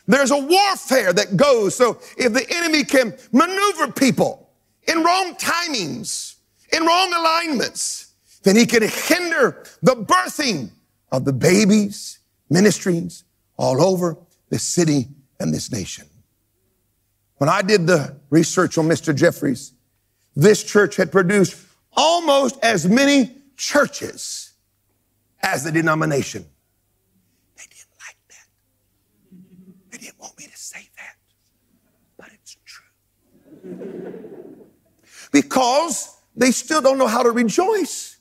There's 0.06 0.30
a 0.30 0.38
warfare 0.38 1.12
that 1.12 1.37
goes. 1.37 1.74
So 1.74 2.00
if 2.18 2.32
the 2.32 2.44
enemy 2.50 2.85
can 2.85 3.16
maneuver 3.32 3.92
people 3.92 4.50
in 4.87 5.02
wrong 5.02 5.35
timings, 5.37 6.37
in 6.72 6.85
wrong 6.85 7.12
alignments, 7.14 8.12
then 8.42 8.56
he 8.56 8.66
can 8.66 8.82
hinder 8.82 9.64
the 9.82 9.94
birthing 9.94 10.70
of 11.12 11.24
the 11.24 11.32
babies, 11.32 12.18
ministries 12.50 13.24
all 13.56 13.80
over 13.80 14.18
this 14.50 14.64
city 14.64 15.08
and 15.38 15.54
this 15.54 15.70
nation. 15.70 16.06
When 17.37 17.48
I 17.48 17.62
did 17.62 17.87
the 17.87 18.16
research 18.30 18.76
on 18.78 18.87
Mr. 18.87 19.14
Jeffreys, 19.14 19.72
this 20.34 20.62
church 20.64 20.96
had 20.96 21.12
produced 21.12 21.56
almost 21.94 22.58
as 22.62 22.88
many 22.88 23.36
churches 23.56 24.52
as 25.42 25.64
the 25.64 25.72
denomination. 25.72 26.44
They 27.56 27.64
didn't 27.64 27.96
like 28.06 28.16
that. 28.28 28.46
They 29.90 29.98
didn't 29.98 30.18
want 30.18 30.38
me 30.38 30.46
to 30.46 30.56
say 30.56 30.88
that, 30.96 31.16
but 32.16 32.28
it's 32.32 32.56
true. 32.64 32.84
Because 35.32 36.16
they 36.34 36.50
still 36.50 36.80
don't 36.80 36.98
know 36.98 37.06
how 37.06 37.22
to 37.22 37.30
rejoice 37.30 38.16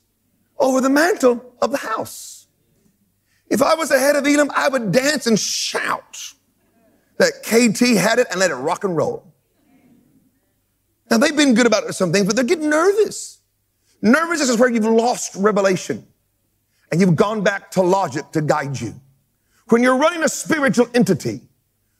over 0.58 0.80
the 0.80 0.90
mantle 0.90 1.54
of 1.60 1.70
the 1.70 1.78
house. 1.78 2.46
If 3.48 3.62
I 3.62 3.74
was 3.74 3.88
the 3.88 3.98
head 3.98 4.16
of 4.16 4.26
Elim, 4.26 4.50
I 4.54 4.68
would 4.68 4.92
dance 4.92 5.26
and 5.26 5.38
shout 5.38 6.34
that 7.18 7.42
KT 7.42 7.98
had 7.98 8.18
it 8.18 8.26
and 8.30 8.40
let 8.40 8.50
it 8.50 8.54
rock 8.54 8.84
and 8.84 8.96
roll. 8.96 9.31
Now, 11.12 11.18
they've 11.18 11.36
been 11.36 11.52
good 11.52 11.66
about 11.66 11.94
some 11.94 12.10
things, 12.10 12.24
but 12.24 12.36
they're 12.36 12.42
getting 12.42 12.70
nervous. 12.70 13.40
Nervousness 14.00 14.48
is 14.48 14.58
where 14.58 14.70
you've 14.70 14.86
lost 14.86 15.34
revelation 15.36 16.06
and 16.90 17.02
you've 17.02 17.16
gone 17.16 17.44
back 17.44 17.70
to 17.72 17.82
logic 17.82 18.30
to 18.32 18.40
guide 18.40 18.80
you. 18.80 18.94
When 19.68 19.82
you're 19.82 19.98
running 19.98 20.22
a 20.22 20.28
spiritual 20.30 20.88
entity 20.94 21.42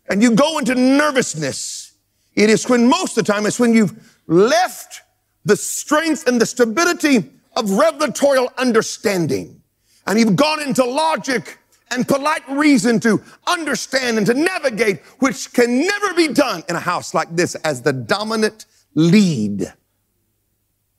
and 0.08 0.22
you 0.22 0.34
go 0.34 0.56
into 0.56 0.74
nervousness, 0.74 1.92
it 2.36 2.48
is 2.48 2.66
when 2.70 2.88
most 2.88 3.18
of 3.18 3.26
the 3.26 3.30
time 3.30 3.44
it's 3.44 3.60
when 3.60 3.74
you've 3.74 3.92
left 4.28 5.02
the 5.44 5.56
strength 5.56 6.26
and 6.26 6.40
the 6.40 6.46
stability 6.46 7.18
of 7.54 7.66
revelatorial 7.66 8.48
understanding 8.56 9.60
and 10.06 10.18
you've 10.18 10.36
gone 10.36 10.62
into 10.62 10.86
logic 10.86 11.58
and 11.90 12.08
polite 12.08 12.48
reason 12.48 12.98
to 13.00 13.22
understand 13.46 14.16
and 14.16 14.26
to 14.26 14.32
navigate, 14.32 15.02
which 15.18 15.52
can 15.52 15.80
never 15.80 16.14
be 16.14 16.28
done 16.28 16.64
in 16.70 16.76
a 16.76 16.80
house 16.80 17.12
like 17.12 17.36
this 17.36 17.54
as 17.56 17.82
the 17.82 17.92
dominant 17.92 18.64
lead 18.94 19.72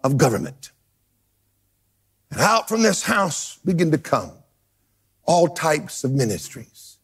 of 0.04 0.18
government. 0.18 0.72
And 2.32 2.42
out 2.42 2.68
from 2.68 2.82
this 2.82 3.04
house 3.04 3.60
begin 3.64 3.92
to 3.92 3.98
come 3.98 4.32
all 5.26 5.48
types 5.48 6.04
of 6.04 6.12
ministries, 6.12 6.98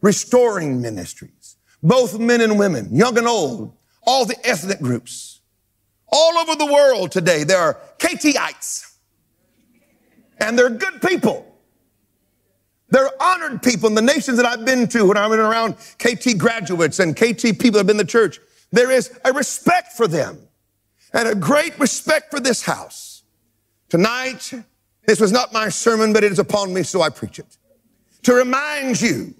restoring 0.00 0.80
ministries, 0.80 1.56
both 1.82 2.18
men 2.18 2.40
and 2.40 2.58
women, 2.58 2.88
young 2.94 3.16
and 3.16 3.26
old, 3.26 3.76
all 4.02 4.24
the 4.24 4.36
ethnic 4.46 4.80
groups. 4.80 5.40
All 6.12 6.38
over 6.38 6.56
the 6.56 6.66
world 6.66 7.12
today, 7.12 7.44
there 7.44 7.58
are 7.58 7.78
KTites, 7.98 8.96
and 10.38 10.58
they're 10.58 10.70
good 10.70 11.00
people. 11.00 11.46
They're 12.88 13.10
honored 13.22 13.62
people 13.62 13.88
in 13.88 13.94
the 13.94 14.02
nations 14.02 14.36
that 14.38 14.46
I've 14.46 14.64
been 14.64 14.88
to 14.88 15.06
when 15.06 15.16
I've 15.16 15.30
been 15.30 15.38
around 15.38 15.74
KT 15.98 16.36
graduates 16.36 16.98
and 16.98 17.14
KT 17.14 17.42
people 17.42 17.72
that 17.72 17.78
have 17.78 17.86
been 17.86 18.00
in 18.00 18.04
the 18.04 18.04
church. 18.04 18.40
There 18.72 18.90
is 18.90 19.18
a 19.24 19.32
respect 19.32 19.92
for 19.92 20.06
them 20.06 20.38
and 21.12 21.28
a 21.28 21.34
great 21.34 21.78
respect 21.78 22.30
for 22.30 22.40
this 22.40 22.62
house. 22.62 23.22
Tonight, 23.88 24.52
this 25.06 25.20
was 25.20 25.32
not 25.32 25.52
my 25.52 25.68
sermon, 25.68 26.12
but 26.12 26.22
it 26.22 26.30
is 26.30 26.38
upon 26.38 26.72
me, 26.72 26.82
so 26.82 27.02
I 27.02 27.08
preach 27.08 27.38
it. 27.38 27.56
To 28.22 28.34
remind 28.34 29.00
you 29.00 29.34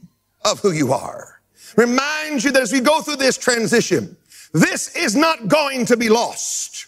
of 0.45 0.61
who 0.61 0.73
you 0.73 0.93
are. 0.93 1.41
Remind 1.77 2.43
you 2.43 2.51
that 2.53 2.63
as 2.63 2.73
we 2.73 2.81
go 2.81 3.01
through 3.01 3.17
this 3.17 3.39
transition, 3.39 4.17
this 4.53 4.97
is 4.97 5.15
not 5.15 5.47
going 5.47 5.87
to 5.87 5.97
be 5.97 6.09
lost. 6.09 6.87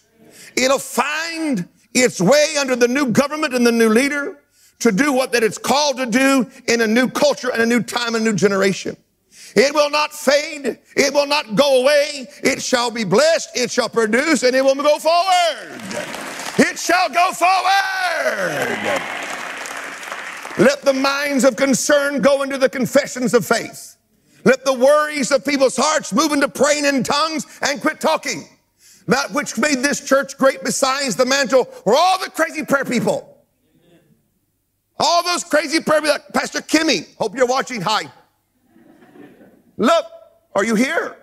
It'll 0.57 0.78
find 0.78 1.68
its 1.94 2.20
way 2.20 2.57
under 2.59 2.74
the 2.74 2.88
new 2.88 3.07
government 3.12 3.55
and 3.55 3.66
the 3.66 3.72
new 3.72 3.88
leader 3.88 4.38
to 4.81 4.90
do 4.90 5.12
what 5.12 5.33
that 5.33 5.44
it's 5.44 5.59
called 5.59 5.98
to 5.98 6.07
do 6.07 6.50
in 6.66 6.81
a 6.81 6.87
new 6.87 7.09
culture 7.09 7.50
and 7.52 7.62
a 7.62 7.66
new 7.66 7.83
time 7.83 8.16
and 8.16 8.26
a 8.26 8.31
new 8.31 8.37
generation. 8.37 8.96
It 9.54 9.74
will 9.74 9.90
not 9.90 10.12
fade. 10.12 10.78
It 10.96 11.12
will 11.12 11.26
not 11.26 11.54
go 11.54 11.82
away. 11.82 12.26
It 12.42 12.62
shall 12.62 12.90
be 12.90 13.04
blessed. 13.04 13.50
It 13.54 13.70
shall 13.70 13.88
produce 13.88 14.42
and 14.42 14.54
it 14.54 14.64
will 14.64 14.74
go 14.74 14.98
forward. 14.98 15.80
It 16.58 16.78
shall 16.78 17.08
go 17.08 17.32
forward. 17.32 19.02
Let 20.58 20.82
the 20.82 20.92
minds 20.92 21.44
of 21.44 21.56
concern 21.56 22.20
go 22.20 22.42
into 22.42 22.58
the 22.58 22.68
confessions 22.68 23.34
of 23.34 23.46
faith. 23.46 23.96
Let 24.44 24.64
the 24.64 24.72
worries 24.72 25.30
of 25.30 25.44
people's 25.44 25.76
hearts 25.76 26.12
move 26.12 26.32
into 26.32 26.48
praying 26.48 26.84
in 26.84 27.02
tongues 27.02 27.46
and 27.62 27.80
quit 27.80 28.00
talking. 28.00 28.44
That 29.06 29.32
which 29.32 29.58
made 29.58 29.78
this 29.78 30.06
church 30.06 30.36
great 30.36 30.62
besides 30.62 31.16
the 31.16 31.26
mantle 31.26 31.68
were 31.84 31.94
all 31.94 32.18
the 32.18 32.30
crazy 32.30 32.64
prayer 32.64 32.84
people. 32.84 33.28
All 34.98 35.22
those 35.24 35.42
crazy 35.42 35.80
prayer 35.80 36.00
people, 36.00 36.14
like 36.14 36.28
Pastor 36.32 36.60
Kimmy, 36.60 37.14
hope 37.16 37.36
you're 37.36 37.46
watching. 37.46 37.80
Hi. 37.80 38.04
Look, 39.82 40.06
are 40.54 40.64
you 40.64 40.76
here? 40.76 41.16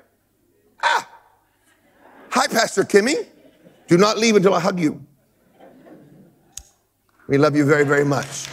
Ah. 0.84 1.10
Hi, 2.32 2.46
Pastor 2.48 2.84
Kimmy. 2.84 3.26
Do 3.88 3.98
not 3.98 4.18
leave 4.18 4.36
until 4.36 4.54
I 4.54 4.60
hug 4.60 4.82
you. 4.82 5.02
We 7.30 7.38
love 7.38 7.56
you 7.56 7.64
very, 7.64 7.86
very 7.86 8.04
much. 8.04 8.48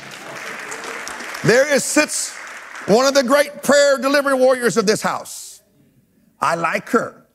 There 1.42 1.74
is 1.74 1.82
sits 1.82 2.36
one 2.86 3.04
of 3.06 3.14
the 3.14 3.24
great 3.24 3.64
prayer 3.64 3.98
delivery 3.98 4.34
warriors 4.34 4.76
of 4.76 4.86
this 4.86 5.02
house. 5.02 5.60
I 6.40 6.54
like 6.54 6.88
her. 6.90 7.26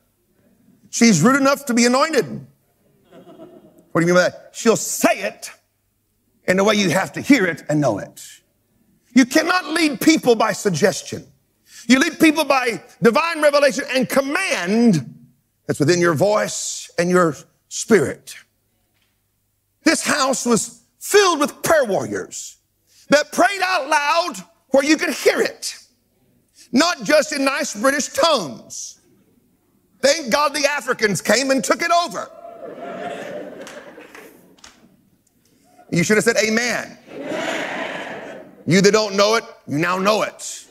She's 0.88 1.20
rude 1.20 1.42
enough 1.42 1.66
to 1.66 1.74
be 1.74 1.84
anointed. 1.84 2.24
What 3.90 4.00
do 4.00 4.06
you 4.06 4.06
mean 4.06 4.14
by 4.14 4.30
that? 4.30 4.52
She'll 4.54 4.76
say 4.76 5.24
it 5.24 5.50
in 6.48 6.58
a 6.58 6.64
way 6.64 6.76
you 6.76 6.88
have 6.88 7.12
to 7.12 7.20
hear 7.20 7.44
it 7.44 7.64
and 7.68 7.82
know 7.82 7.98
it. 7.98 8.22
You 9.12 9.26
cannot 9.26 9.66
lead 9.66 10.00
people 10.00 10.34
by 10.34 10.54
suggestion. 10.54 11.26
You 11.88 11.98
lead 11.98 12.18
people 12.20 12.44
by 12.44 12.82
divine 13.02 13.42
revelation 13.42 13.84
and 13.92 14.08
command 14.08 15.14
that's 15.66 15.80
within 15.80 16.00
your 16.00 16.14
voice 16.14 16.90
and 16.98 17.10
your 17.10 17.36
spirit. 17.68 18.36
This 19.84 20.02
house 20.02 20.46
was 20.46 20.82
filled 21.00 21.40
with 21.40 21.62
prayer 21.62 21.84
warriors 21.84 22.58
that 23.08 23.32
prayed 23.32 23.60
out 23.62 23.88
loud 23.88 24.34
where 24.70 24.84
you 24.84 24.96
could 24.96 25.14
hear 25.14 25.40
it, 25.40 25.76
not 26.70 27.02
just 27.02 27.32
in 27.32 27.44
nice 27.44 27.78
British 27.78 28.08
tones. 28.08 29.00
Thank 30.00 30.32
God 30.32 30.54
the 30.54 30.66
Africans 30.66 31.20
came 31.20 31.50
and 31.50 31.62
took 31.62 31.82
it 31.82 31.90
over. 31.90 32.30
You 35.90 36.02
should 36.02 36.16
have 36.16 36.24
said 36.24 36.36
amen. 36.38 36.98
amen. 37.10 38.40
You 38.66 38.80
that 38.80 38.92
don't 38.92 39.14
know 39.14 39.34
it, 39.34 39.44
you 39.66 39.78
now 39.78 39.98
know 39.98 40.22
it. 40.22 40.61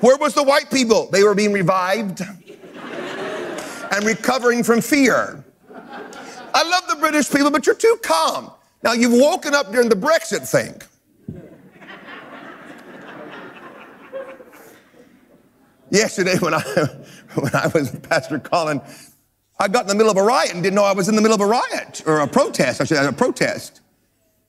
Where 0.00 0.16
was 0.16 0.34
the 0.34 0.42
white 0.42 0.70
people? 0.70 1.08
They 1.10 1.24
were 1.24 1.34
being 1.34 1.52
revived 1.52 2.20
and 2.20 4.04
recovering 4.04 4.62
from 4.62 4.80
fear. 4.80 5.44
I 6.54 6.68
love 6.68 6.88
the 6.88 6.96
British 7.00 7.30
people, 7.30 7.50
but 7.50 7.66
you're 7.66 7.74
too 7.74 7.98
calm. 8.02 8.50
Now, 8.82 8.92
you've 8.92 9.18
woken 9.18 9.54
up 9.54 9.72
during 9.72 9.88
the 9.88 9.96
Brexit 9.96 10.48
thing. 10.48 10.80
Yesterday, 15.90 16.38
when 16.38 16.54
I, 16.54 16.60
when 17.34 17.54
I 17.54 17.68
was 17.68 17.90
Pastor 17.96 18.38
Colin, 18.38 18.80
I 19.58 19.68
got 19.68 19.82
in 19.82 19.88
the 19.88 19.94
middle 19.94 20.10
of 20.10 20.16
a 20.16 20.22
riot 20.22 20.52
and 20.52 20.62
didn't 20.62 20.74
know 20.74 20.84
I 20.84 20.92
was 20.92 21.08
in 21.08 21.16
the 21.16 21.22
middle 21.22 21.34
of 21.34 21.40
a 21.40 21.46
riot 21.46 22.02
or 22.06 22.20
a 22.20 22.26
protest. 22.26 22.80
I 22.80 22.84
should 22.84 22.96
say, 22.96 23.06
a 23.06 23.12
protest. 23.12 23.80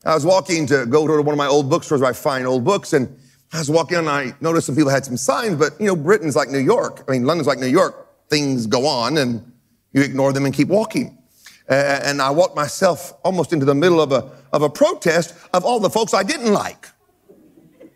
I 0.03 0.13
was 0.13 0.25
walking 0.25 0.67
to 0.67 0.85
go 0.85 1.07
to 1.07 1.21
one 1.21 1.33
of 1.33 1.37
my 1.37 1.47
old 1.47 1.69
bookstores 1.69 2.01
where 2.01 2.09
I 2.09 2.13
find 2.13 2.45
old 2.45 2.63
books, 2.63 2.93
and 2.93 3.17
I 3.55 3.59
was 3.59 3.69
walking 3.69 3.97
and 3.97 4.09
I 4.09 4.35
noticed 4.41 4.67
some 4.67 4.75
people 4.75 4.91
had 4.91 5.05
some 5.05 5.15
signs, 5.15 5.55
but 5.55 5.79
you 5.79 5.85
know, 5.85 5.95
Britain's 5.95 6.35
like 6.35 6.49
New 6.49 6.59
York. 6.59 7.05
I 7.07 7.11
mean, 7.13 7.23
London's 7.23 7.47
like 7.47 7.57
New 7.57 7.67
York. 7.67 8.05
Things 8.29 8.67
go 8.67 8.85
on, 8.85 9.17
and 9.17 9.49
you 9.93 10.01
ignore 10.01 10.33
them 10.33 10.45
and 10.45 10.53
keep 10.53 10.67
walking. 10.67 11.17
Uh, 11.69 11.73
and 12.03 12.21
I 12.21 12.31
walked 12.31 12.55
myself 12.55 13.13
almost 13.23 13.53
into 13.53 13.65
the 13.65 13.73
middle 13.73 14.01
of 14.01 14.11
a, 14.11 14.29
of 14.51 14.61
a 14.61 14.69
protest 14.69 15.35
of 15.53 15.63
all 15.63 15.79
the 15.79 15.89
folks 15.89 16.13
I 16.13 16.21
didn't 16.23 16.51
like. 16.51 16.89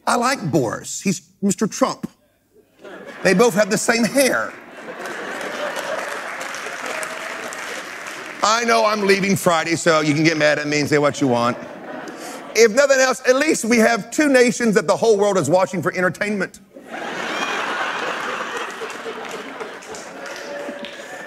I 0.08 0.16
like 0.16 0.50
Boris. 0.50 1.02
He's 1.02 1.20
Mr. 1.44 1.70
Trump. 1.70 2.10
They 3.24 3.34
both 3.34 3.54
have 3.56 3.70
the 3.70 3.78
same 3.78 4.06
hair. 4.06 4.54
I 8.42 8.64
know 8.66 8.86
I'm 8.86 9.02
leaving 9.02 9.36
Friday, 9.36 9.76
so 9.76 10.00
you 10.00 10.14
can 10.14 10.24
get 10.24 10.38
mad 10.38 10.58
at 10.58 10.68
me 10.68 10.80
and 10.80 10.88
say 10.88 11.00
what 11.00 11.20
you 11.20 11.28
want. 11.28 11.58
If 12.62 12.72
nothing 12.74 13.00
else, 13.00 13.22
at 13.28 13.38
least 13.38 13.64
we 13.64 13.78
have 13.78 14.12
two 14.12 14.28
nations 14.28 14.76
that 14.76 14.86
the 14.86 14.98
whole 14.98 15.18
world 15.18 15.38
is 15.38 15.50
watching 15.50 15.82
for 15.82 15.94
entertainment. 15.94 16.60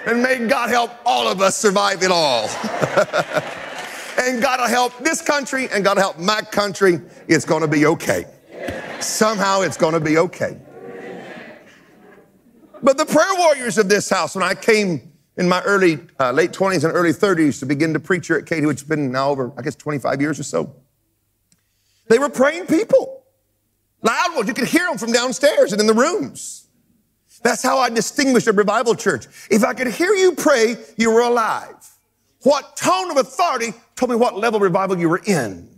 And 0.05 0.21
may 0.21 0.47
God 0.47 0.69
help 0.69 0.91
all 1.05 1.29
of 1.29 1.39
us 1.39 1.55
survive 1.55 2.03
it 2.03 2.11
all. 2.11 2.49
and 4.19 4.41
God 4.41 4.59
will 4.59 4.67
help 4.67 4.99
this 4.99 5.21
country 5.21 5.69
and 5.71 5.81
God 5.81 5.95
will 5.95 6.03
help 6.03 6.19
my 6.19 6.41
country. 6.41 6.99
It's 7.29 7.45
going 7.45 7.61
to 7.61 7.69
be 7.69 7.85
okay. 7.85 8.25
Somehow 8.99 9.61
it's 9.61 9.77
going 9.77 9.93
to 9.93 10.01
be 10.01 10.17
okay. 10.17 10.57
But 12.81 12.97
the 12.97 13.05
prayer 13.05 13.33
warriors 13.37 13.77
of 13.77 13.87
this 13.87 14.09
house, 14.09 14.35
when 14.35 14.43
I 14.43 14.55
came 14.55 15.13
in 15.37 15.47
my 15.47 15.61
early, 15.61 15.99
uh, 16.19 16.33
late 16.33 16.51
20s 16.51 16.83
and 16.83 16.93
early 16.93 17.13
30s 17.13 17.59
to 17.59 17.65
begin 17.65 17.93
to 17.93 17.99
preach 17.99 18.27
here 18.27 18.35
at 18.35 18.45
KT, 18.45 18.65
which 18.65 18.81
has 18.81 18.87
been 18.87 19.09
now 19.09 19.29
over, 19.29 19.53
I 19.57 19.61
guess, 19.61 19.75
25 19.75 20.19
years 20.19 20.37
or 20.37 20.43
so, 20.43 20.75
they 22.07 22.19
were 22.19 22.29
praying 22.29 22.67
people. 22.67 23.23
Loud 24.01 24.35
ones. 24.35 24.47
You 24.47 24.53
could 24.53 24.67
hear 24.67 24.85
them 24.85 24.97
from 24.97 25.11
downstairs 25.11 25.71
and 25.71 25.81
in 25.81 25.87
the 25.87 25.93
rooms. 25.93 26.67
That's 27.43 27.61
how 27.61 27.77
I 27.77 27.89
distinguish 27.89 28.47
a 28.47 28.53
revival 28.53 28.95
church. 28.95 29.27
If 29.49 29.63
I 29.63 29.73
could 29.73 29.87
hear 29.87 30.13
you 30.13 30.33
pray, 30.33 30.77
you 30.97 31.11
were 31.11 31.21
alive. 31.21 31.75
What 32.43 32.75
tone 32.75 33.11
of 33.11 33.17
authority 33.17 33.73
told 33.95 34.11
me 34.11 34.17
what 34.17 34.37
level 34.37 34.57
of 34.57 34.63
revival 34.63 34.97
you 34.97 35.09
were 35.09 35.21
in. 35.25 35.69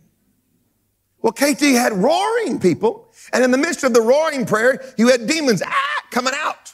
Well, 1.21 1.33
KT 1.33 1.61
had 1.61 1.93
roaring 1.93 2.59
people, 2.59 3.11
and 3.33 3.43
in 3.43 3.49
the 3.49 3.57
midst 3.57 3.83
of 3.83 3.93
the 3.93 4.01
roaring 4.01 4.45
prayer, 4.45 4.83
you 4.97 5.07
had 5.07 5.25
demons 5.25 5.63
ah, 5.65 6.03
coming 6.11 6.33
out. 6.35 6.73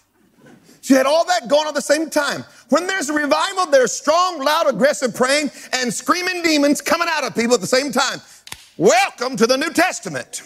You 0.84 0.98
had 0.98 1.06
all 1.06 1.26
that 1.26 1.48
going 1.48 1.64
on 1.64 1.68
at 1.70 1.76
the 1.76 1.82
same 1.82 2.10
time. 2.10 2.44
When 2.70 2.88
there's 2.88 3.10
a 3.10 3.14
revival, 3.14 3.68
there's 3.68 3.92
strong, 3.94 4.44
loud, 4.44 4.68
aggressive 4.68 5.14
praying 5.14 5.52
and 5.74 5.94
screaming 5.94 6.42
demons 6.42 6.82
coming 6.82 7.08
out 7.10 7.24
of 7.24 7.36
people 7.36 7.54
at 7.54 7.62
the 7.62 7.68
same 7.68 7.92
time. 7.92 8.20
Welcome 8.82 9.38
to 9.38 9.46
the 9.46 9.58
New 9.58 9.72
Testament. 9.72 10.41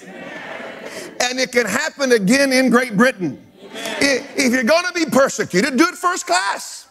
And 1.22 1.40
it 1.40 1.54
can 1.54 1.66
happen 1.66 2.12
again 2.12 2.52
in 2.52 2.70
Great 2.70 2.98
Britain. 2.98 3.42
If 3.72 4.52
you're 4.52 4.66
going 4.66 4.84
to 4.86 4.92
be 4.92 5.06
persecuted, 5.06 5.78
do 5.78 5.88
it 5.88 5.96
first 5.96 6.28
class. 6.28 6.90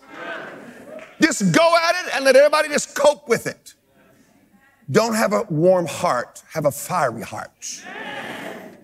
Just 1.20 1.52
go 1.52 1.76
at 1.76 2.07
it 2.07 2.14
and 2.14 2.24
let 2.24 2.35
everybody 2.35 2.68
just 2.70 2.94
cope 2.94 3.28
with 3.28 3.46
it. 3.46 3.74
Don't 4.90 5.12
have 5.12 5.35
a 5.35 5.42
warm 5.50 5.85
heart, 5.85 6.42
have 6.50 6.64
a 6.64 6.72
fiery 6.72 7.20
heart. 7.20 7.85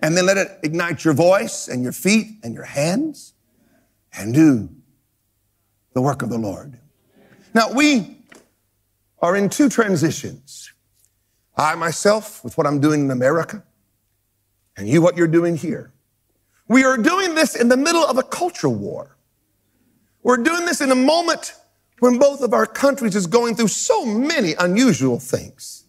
And 0.03 0.15
then 0.15 0.27
let 0.27 0.37
it 0.37 0.59
ignite 0.61 1.03
your 1.03 1.15
voice 1.15 1.67
and 1.67 1.81
your 1.81 1.93
feet 1.93 2.27
and 2.43 2.53
your 2.53 2.65
hands 2.65 3.33
and 4.13 4.35
do 4.35 4.69
the 5.95 6.01
work 6.01 6.21
of 6.21 6.29
the 6.29 6.37
Lord. 6.37 6.77
Now, 7.55 7.73
we 7.73 8.19
are 9.19 9.35
in 9.35 9.49
two 9.49 9.67
transitions. 9.67 10.70
I 11.61 11.75
myself, 11.75 12.43
with 12.43 12.57
what 12.57 12.65
I'm 12.65 12.79
doing 12.79 13.01
in 13.01 13.11
America, 13.11 13.63
and 14.75 14.89
you, 14.89 14.99
what 14.99 15.15
you're 15.15 15.27
doing 15.27 15.55
here. 15.55 15.93
We 16.67 16.83
are 16.85 16.97
doing 16.97 17.35
this 17.35 17.55
in 17.55 17.69
the 17.69 17.77
middle 17.77 18.03
of 18.03 18.17
a 18.17 18.23
cultural 18.23 18.73
war. 18.73 19.15
We're 20.23 20.37
doing 20.37 20.65
this 20.65 20.81
in 20.81 20.89
a 20.89 20.95
moment 20.95 21.53
when 21.99 22.17
both 22.17 22.41
of 22.41 22.55
our 22.55 22.65
countries 22.65 23.15
is 23.15 23.27
going 23.27 23.55
through 23.55 23.67
so 23.67 24.03
many 24.03 24.55
unusual 24.57 25.19
things. 25.19 25.85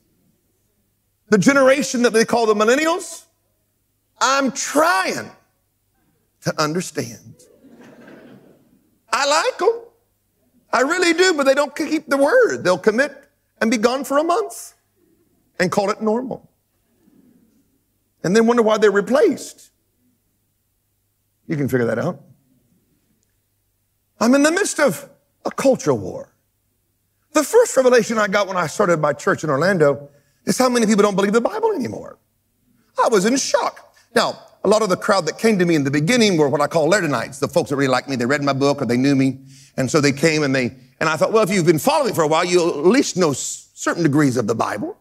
The 1.30 1.38
generation 1.38 2.02
that 2.02 2.12
they 2.12 2.26
call 2.26 2.44
the 2.44 2.54
millennials, 2.54 3.24
I'm 4.20 4.52
trying 4.52 5.30
to 6.42 6.62
understand. 6.62 7.46
I 9.10 9.26
like 9.26 9.58
them. 9.58 9.80
I 10.70 10.82
really 10.82 11.14
do, 11.14 11.32
but 11.32 11.44
they 11.44 11.54
don't 11.54 11.74
keep 11.74 12.08
the 12.08 12.18
word. 12.18 12.62
They'll 12.62 12.76
commit 12.76 13.30
and 13.62 13.70
be 13.70 13.78
gone 13.78 14.04
for 14.04 14.18
a 14.18 14.24
month 14.24 14.74
and 15.58 15.70
call 15.70 15.90
it 15.90 16.00
normal. 16.00 16.50
And 18.24 18.34
then 18.36 18.46
wonder 18.46 18.62
why 18.62 18.78
they're 18.78 18.90
replaced. 18.90 19.70
You 21.46 21.56
can 21.56 21.68
figure 21.68 21.86
that 21.86 21.98
out. 21.98 22.20
I'm 24.20 24.34
in 24.34 24.42
the 24.42 24.52
midst 24.52 24.78
of 24.78 25.08
a 25.44 25.50
culture 25.50 25.94
war. 25.94 26.32
The 27.32 27.42
first 27.42 27.76
revelation 27.76 28.18
I 28.18 28.28
got 28.28 28.46
when 28.46 28.56
I 28.56 28.66
started 28.66 29.00
my 29.00 29.12
church 29.12 29.42
in 29.42 29.50
Orlando 29.50 30.10
is 30.44 30.58
how 30.58 30.68
many 30.68 30.86
people 30.86 31.02
don't 31.02 31.16
believe 31.16 31.32
the 31.32 31.40
Bible 31.40 31.72
anymore. 31.72 32.18
I 33.02 33.08
was 33.08 33.24
in 33.24 33.36
shock. 33.36 33.94
Now, 34.14 34.38
a 34.64 34.68
lot 34.68 34.82
of 34.82 34.90
the 34.90 34.96
crowd 34.96 35.26
that 35.26 35.38
came 35.38 35.58
to 35.58 35.64
me 35.64 35.74
in 35.74 35.82
the 35.82 35.90
beginning 35.90 36.36
were 36.36 36.48
what 36.48 36.60
I 36.60 36.66
call 36.68 36.88
Liardonites, 36.88 37.40
the 37.40 37.48
folks 37.48 37.70
that 37.70 37.76
really 37.76 37.88
liked 37.88 38.08
me. 38.08 38.16
They 38.16 38.26
read 38.26 38.42
my 38.42 38.52
book 38.52 38.80
or 38.80 38.86
they 38.86 38.96
knew 38.96 39.16
me. 39.16 39.40
And 39.76 39.90
so 39.90 40.00
they 40.00 40.12
came 40.12 40.42
and 40.42 40.54
they, 40.54 40.76
and 41.00 41.08
I 41.08 41.16
thought, 41.16 41.32
well, 41.32 41.42
if 41.42 41.50
you've 41.50 41.66
been 41.66 41.78
following 41.78 42.14
for 42.14 42.22
a 42.22 42.28
while, 42.28 42.44
you 42.44 42.68
at 42.68 42.86
least 42.86 43.16
know 43.16 43.32
certain 43.32 44.02
degrees 44.02 44.36
of 44.36 44.46
the 44.46 44.54
Bible. 44.54 44.96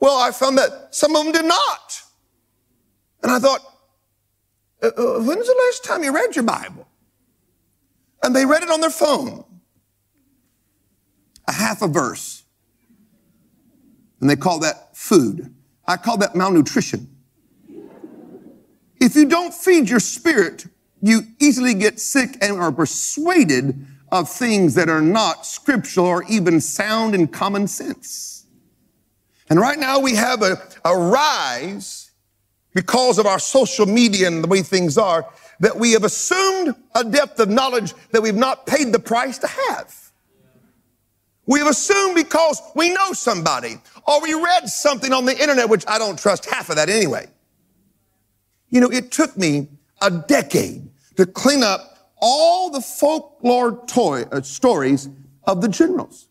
Well, 0.00 0.18
I 0.18 0.30
found 0.32 0.58
that 0.58 0.94
some 0.94 1.14
of 1.14 1.24
them 1.24 1.32
did 1.32 1.44
not. 1.44 2.02
And 3.22 3.30
I 3.30 3.38
thought, 3.38 3.60
uh, 4.82 4.86
uh, 4.86 5.20
when's 5.20 5.46
the 5.46 5.62
last 5.66 5.84
time 5.84 6.02
you 6.02 6.12
read 6.12 6.34
your 6.34 6.44
Bible? 6.44 6.88
And 8.22 8.34
they 8.34 8.46
read 8.46 8.62
it 8.62 8.70
on 8.70 8.80
their 8.80 8.90
phone. 8.90 9.44
A 11.46 11.52
half 11.52 11.82
a 11.82 11.88
verse. 11.88 12.44
And 14.20 14.28
they 14.28 14.36
call 14.36 14.58
that 14.60 14.96
food. 14.96 15.54
I 15.86 15.96
call 15.96 16.16
that 16.18 16.34
malnutrition. 16.34 17.08
If 19.00 19.16
you 19.16 19.26
don't 19.26 19.52
feed 19.52 19.88
your 19.88 20.00
spirit, 20.00 20.66
you 21.02 21.22
easily 21.38 21.74
get 21.74 21.98
sick 21.98 22.36
and 22.42 22.58
are 22.58 22.72
persuaded 22.72 23.86
of 24.12 24.28
things 24.28 24.74
that 24.74 24.88
are 24.88 25.00
not 25.00 25.46
scriptural 25.46 26.06
or 26.06 26.24
even 26.24 26.60
sound 26.60 27.14
in 27.14 27.26
common 27.28 27.66
sense. 27.66 28.39
And 29.50 29.58
right 29.58 29.78
now 29.78 29.98
we 29.98 30.14
have 30.14 30.42
a, 30.42 30.62
a 30.84 30.96
rise 30.96 32.12
because 32.72 33.18
of 33.18 33.26
our 33.26 33.40
social 33.40 33.84
media 33.84 34.28
and 34.28 34.44
the 34.44 34.48
way 34.48 34.62
things 34.62 34.96
are, 34.96 35.28
that 35.58 35.76
we 35.76 35.92
have 35.92 36.04
assumed 36.04 36.74
a 36.94 37.04
depth 37.04 37.40
of 37.40 37.48
knowledge 37.48 37.92
that 38.12 38.22
we've 38.22 38.34
not 38.34 38.64
paid 38.64 38.92
the 38.92 38.98
price 39.00 39.38
to 39.38 39.48
have. 39.48 40.12
We 41.46 41.58
have 41.58 41.68
assumed 41.68 42.14
because 42.14 42.62
we 42.76 42.90
know 42.90 43.12
somebody 43.12 43.76
or 44.06 44.22
we 44.22 44.34
read 44.34 44.68
something 44.68 45.12
on 45.12 45.24
the 45.24 45.36
internet, 45.38 45.68
which 45.68 45.84
I 45.88 45.98
don't 45.98 46.16
trust 46.16 46.48
half 46.48 46.70
of 46.70 46.76
that 46.76 46.88
anyway. 46.88 47.26
You 48.68 48.80
know, 48.80 48.90
it 48.90 49.10
took 49.10 49.36
me 49.36 49.66
a 50.00 50.10
decade 50.10 50.88
to 51.16 51.26
clean 51.26 51.64
up 51.64 52.12
all 52.22 52.70
the 52.70 52.80
folklore 52.80 53.84
toy, 53.86 54.22
uh, 54.30 54.42
stories 54.42 55.08
of 55.44 55.60
the 55.60 55.68
generals. 55.68 56.28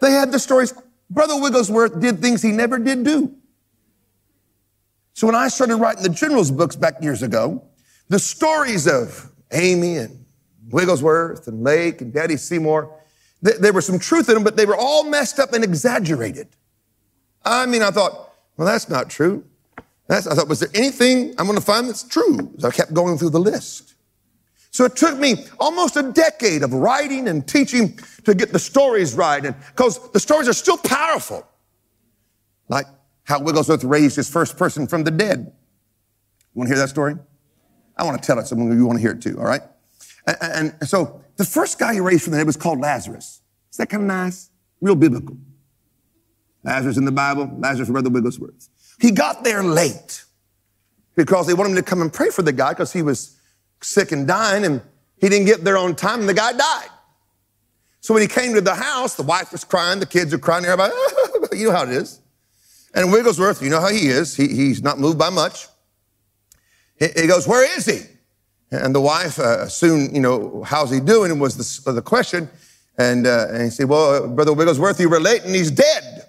They 0.00 0.12
had 0.12 0.32
the 0.32 0.38
stories. 0.38 0.74
Brother 1.10 1.40
Wigglesworth 1.40 2.00
did 2.00 2.20
things 2.20 2.42
he 2.42 2.52
never 2.52 2.78
did 2.78 3.04
do. 3.04 3.34
So 5.14 5.26
when 5.26 5.34
I 5.34 5.48
started 5.48 5.76
writing 5.76 6.02
the 6.02 6.10
generals 6.10 6.50
books 6.50 6.76
back 6.76 7.02
years 7.02 7.22
ago, 7.22 7.64
the 8.08 8.18
stories 8.18 8.86
of 8.86 9.30
Aimee 9.52 9.96
and 9.96 10.24
Wigglesworth 10.70 11.48
and 11.48 11.64
Lake 11.64 12.00
and 12.00 12.12
Daddy 12.12 12.36
Seymour, 12.36 12.94
th- 13.44 13.56
there 13.56 13.72
was 13.72 13.86
some 13.86 13.98
truth 13.98 14.28
in 14.28 14.34
them, 14.34 14.44
but 14.44 14.56
they 14.56 14.66
were 14.66 14.76
all 14.76 15.04
messed 15.04 15.38
up 15.38 15.52
and 15.52 15.64
exaggerated. 15.64 16.48
I 17.44 17.66
mean, 17.66 17.82
I 17.82 17.90
thought, 17.90 18.32
well, 18.56 18.66
that's 18.66 18.88
not 18.88 19.10
true. 19.10 19.44
That's, 20.06 20.26
I 20.26 20.34
thought, 20.34 20.48
was 20.48 20.60
there 20.60 20.70
anything 20.74 21.34
I'm 21.38 21.46
going 21.46 21.58
to 21.58 21.64
find 21.64 21.88
that's 21.88 22.02
true? 22.02 22.52
So 22.58 22.68
I 22.68 22.70
kept 22.70 22.94
going 22.94 23.18
through 23.18 23.30
the 23.30 23.40
list. 23.40 23.94
So 24.70 24.84
it 24.84 24.96
took 24.96 25.18
me 25.18 25.46
almost 25.58 25.96
a 25.96 26.02
decade 26.12 26.62
of 26.62 26.72
writing 26.72 27.28
and 27.28 27.46
teaching 27.46 27.98
to 28.24 28.34
get 28.34 28.52
the 28.52 28.58
stories 28.58 29.14
right. 29.14 29.44
And 29.44 29.56
because 29.68 30.10
the 30.12 30.20
stories 30.20 30.48
are 30.48 30.52
still 30.52 30.76
powerful. 30.76 31.46
Like 32.68 32.86
how 33.24 33.40
Wigglesworth 33.40 33.84
raised 33.84 34.16
his 34.16 34.28
first 34.28 34.56
person 34.56 34.86
from 34.86 35.04
the 35.04 35.10
dead. 35.10 35.38
You 35.40 36.58
want 36.58 36.68
to 36.68 36.74
hear 36.74 36.82
that 36.82 36.90
story? 36.90 37.16
I 37.96 38.04
want 38.04 38.22
to 38.22 38.26
tell 38.26 38.38
it, 38.38 38.46
so 38.46 38.56
you 38.56 38.86
want 38.86 38.98
to 38.98 39.02
hear 39.02 39.12
it 39.12 39.22
too, 39.22 39.38
all 39.38 39.46
right? 39.46 39.62
And, 40.26 40.74
and 40.80 40.88
so 40.88 41.22
the 41.36 41.44
first 41.44 41.78
guy 41.78 41.94
he 41.94 42.00
raised 42.00 42.22
from 42.24 42.32
the 42.32 42.38
dead 42.38 42.46
was 42.46 42.56
called 42.56 42.80
Lazarus. 42.80 43.40
Is 43.70 43.78
that 43.78 43.88
kind 43.88 44.02
of 44.02 44.06
nice? 44.06 44.50
Real 44.80 44.94
biblical. 44.94 45.36
Lazarus 46.62 46.96
in 46.96 47.04
the 47.04 47.12
Bible, 47.12 47.50
Lazarus 47.58 47.88
Brother 47.88 48.10
Wigglesworth. 48.10 48.68
He 49.00 49.10
got 49.10 49.44
there 49.44 49.62
late 49.62 50.24
because 51.16 51.46
they 51.46 51.54
wanted 51.54 51.70
him 51.70 51.76
to 51.76 51.82
come 51.82 52.02
and 52.02 52.12
pray 52.12 52.30
for 52.30 52.42
the 52.42 52.52
guy 52.52 52.70
because 52.70 52.92
he 52.92 53.02
was 53.02 53.37
sick 53.80 54.12
and 54.12 54.26
dying 54.26 54.64
and 54.64 54.82
he 55.20 55.28
didn't 55.28 55.46
get 55.46 55.64
there 55.64 55.76
on 55.76 55.94
time 55.94 56.20
and 56.20 56.28
the 56.28 56.34
guy 56.34 56.52
died. 56.52 56.88
So 58.00 58.14
when 58.14 58.22
he 58.22 58.28
came 58.28 58.54
to 58.54 58.60
the 58.60 58.74
house, 58.74 59.16
the 59.16 59.22
wife 59.22 59.52
was 59.52 59.64
crying, 59.64 60.00
the 60.00 60.06
kids 60.06 60.32
were 60.32 60.38
crying, 60.38 60.64
everybody, 60.64 60.94
you 61.58 61.66
know 61.66 61.72
how 61.72 61.82
it 61.82 61.90
is. 61.90 62.20
And 62.94 63.12
Wigglesworth, 63.12 63.62
you 63.62 63.70
know 63.70 63.80
how 63.80 63.88
he 63.88 64.08
is. 64.08 64.34
He, 64.36 64.48
he's 64.48 64.82
not 64.82 64.98
moved 64.98 65.18
by 65.18 65.30
much. 65.30 65.66
He, 66.98 67.08
he 67.14 67.26
goes, 67.26 67.46
where 67.46 67.64
is 67.76 67.86
he? 67.86 68.00
And 68.70 68.94
the 68.94 69.00
wife 69.00 69.38
uh, 69.38 69.68
soon, 69.68 70.14
you 70.14 70.20
know, 70.20 70.62
how's 70.62 70.90
he 70.90 71.00
doing 71.00 71.38
was 71.38 71.82
the, 71.84 71.92
the 71.92 72.02
question. 72.02 72.48
And, 72.98 73.26
uh, 73.26 73.46
and 73.50 73.62
he 73.62 73.70
said, 73.70 73.88
well, 73.88 74.28
Brother 74.28 74.52
Wigglesworth, 74.52 75.00
you 75.00 75.08
were 75.08 75.20
late 75.20 75.44
and 75.44 75.54
he's 75.54 75.70
dead. 75.70 76.26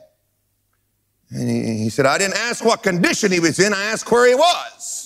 And 1.32 1.50
he, 1.50 1.84
he 1.84 1.90
said, 1.90 2.06
I 2.06 2.18
didn't 2.18 2.38
ask 2.38 2.64
what 2.64 2.84
condition 2.84 3.32
he 3.32 3.40
was 3.40 3.60
in. 3.60 3.74
I 3.74 3.84
asked 3.86 4.10
where 4.12 4.28
he 4.28 4.36
was. 4.36 4.99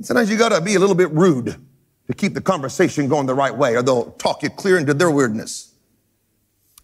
Sometimes 0.00 0.30
you 0.30 0.36
got 0.36 0.50
to 0.50 0.60
be 0.60 0.74
a 0.74 0.78
little 0.78 0.94
bit 0.94 1.10
rude 1.10 1.56
to 2.06 2.14
keep 2.14 2.34
the 2.34 2.40
conversation 2.40 3.08
going 3.08 3.26
the 3.26 3.34
right 3.34 3.56
way, 3.56 3.74
or 3.74 3.82
they'll 3.82 4.12
talk 4.12 4.42
you 4.42 4.50
clear 4.50 4.78
into 4.78 4.94
their 4.94 5.10
weirdness. 5.10 5.74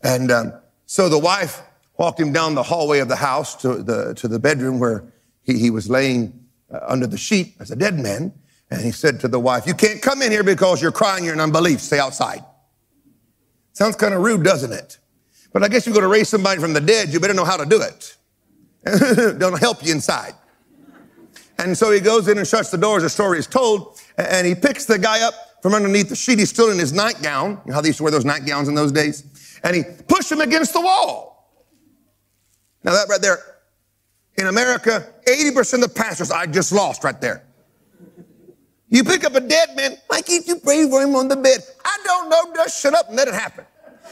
And 0.02 0.30
um, 0.30 0.52
so 0.86 1.08
the 1.08 1.18
wife 1.18 1.62
walked 1.96 2.18
him 2.18 2.32
down 2.32 2.54
the 2.54 2.62
hallway 2.62 2.98
of 2.98 3.08
the 3.08 3.16
house 3.16 3.54
to 3.62 3.82
the, 3.82 4.14
to 4.14 4.26
the 4.26 4.38
bedroom 4.38 4.80
where 4.80 5.04
he, 5.42 5.58
he 5.58 5.70
was 5.70 5.88
laying 5.88 6.46
uh, 6.72 6.80
under 6.86 7.06
the 7.06 7.18
sheet 7.18 7.54
as 7.60 7.70
a 7.70 7.76
dead 7.76 7.98
man. 7.98 8.32
And 8.70 8.80
he 8.80 8.90
said 8.90 9.20
to 9.20 9.28
the 9.28 9.38
wife, 9.38 9.66
You 9.66 9.74
can't 9.74 10.00
come 10.00 10.22
in 10.22 10.32
here 10.32 10.42
because 10.42 10.80
you're 10.80 10.92
crying, 10.92 11.24
you're 11.24 11.34
in 11.34 11.40
unbelief. 11.40 11.80
Stay 11.80 11.98
outside. 11.98 12.42
Sounds 13.72 13.96
kind 13.96 14.14
of 14.14 14.22
rude, 14.22 14.42
doesn't 14.42 14.72
it? 14.72 14.98
But 15.52 15.62
I 15.62 15.68
guess 15.68 15.86
you're 15.86 15.92
going 15.92 16.04
to 16.04 16.08
raise 16.08 16.28
somebody 16.28 16.60
from 16.60 16.72
the 16.72 16.80
dead, 16.80 17.10
you 17.10 17.20
better 17.20 17.34
know 17.34 17.44
how 17.44 17.58
to 17.58 17.66
do 17.66 17.82
it. 17.82 18.16
Don't 19.38 19.58
help 19.60 19.84
you 19.84 19.92
inside. 19.92 20.34
And 21.62 21.78
so 21.78 21.92
he 21.92 22.00
goes 22.00 22.26
in 22.26 22.38
and 22.38 22.46
shuts 22.46 22.70
the 22.70 22.76
door 22.76 22.96
as 22.96 23.04
the 23.04 23.08
story 23.08 23.38
is 23.38 23.46
told, 23.46 24.00
and 24.18 24.44
he 24.44 24.54
picks 24.54 24.84
the 24.84 24.98
guy 24.98 25.22
up 25.22 25.34
from 25.62 25.74
underneath 25.74 26.08
the 26.08 26.16
sheet. 26.16 26.40
He's 26.40 26.50
still 26.50 26.70
in 26.70 26.78
his 26.78 26.92
nightgown. 26.92 27.50
You 27.50 27.70
know 27.70 27.74
how 27.74 27.80
they 27.80 27.88
used 27.88 27.98
to 27.98 28.02
wear 28.02 28.10
those 28.10 28.24
nightgowns 28.24 28.66
in 28.66 28.74
those 28.74 28.90
days? 28.90 29.60
And 29.62 29.76
he 29.76 29.84
pushed 30.08 30.32
him 30.32 30.40
against 30.40 30.72
the 30.72 30.80
wall. 30.80 31.54
Now 32.82 32.92
that 32.92 33.08
right 33.08 33.20
there, 33.20 33.38
in 34.38 34.48
America, 34.48 35.06
80% 35.26 35.84
of 35.84 35.94
pastors 35.94 36.32
I 36.32 36.46
just 36.46 36.72
lost 36.72 37.04
right 37.04 37.20
there. 37.20 37.44
You 38.88 39.04
pick 39.04 39.24
up 39.24 39.36
a 39.36 39.40
dead 39.40 39.76
man, 39.76 39.96
why 40.08 40.20
can't 40.20 40.46
you 40.46 40.56
pray 40.56 40.88
for 40.90 41.00
him 41.00 41.14
on 41.14 41.28
the 41.28 41.36
bed? 41.36 41.60
I 41.84 41.98
don't 42.04 42.28
know, 42.28 42.52
just 42.56 42.82
shut 42.82 42.94
up 42.94 43.06
and 43.06 43.16
let 43.16 43.28
it 43.28 43.34
happen. 43.34 43.64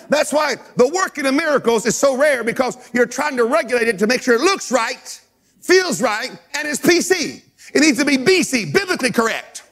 That's 0.08 0.32
why 0.32 0.54
the 0.76 0.88
working 0.88 1.26
of 1.26 1.34
miracles 1.34 1.84
is 1.84 1.96
so 1.96 2.16
rare 2.16 2.44
because 2.44 2.76
you're 2.94 3.06
trying 3.06 3.36
to 3.38 3.44
regulate 3.44 3.88
it 3.88 3.98
to 3.98 4.06
make 4.06 4.22
sure 4.22 4.34
it 4.36 4.40
looks 4.40 4.70
right, 4.70 5.20
feels 5.60 6.02
right, 6.02 6.30
and 6.56 6.68
is 6.68 6.80
PC. 6.80 7.42
It 7.74 7.80
needs 7.80 7.98
to 7.98 8.04
be 8.04 8.16
BC, 8.16 8.72
biblically 8.72 9.12
correct. 9.12 9.64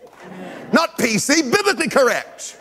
Not 0.73 0.99
PC, 0.99 1.51
biblically 1.51 1.89
correct. 1.89 2.61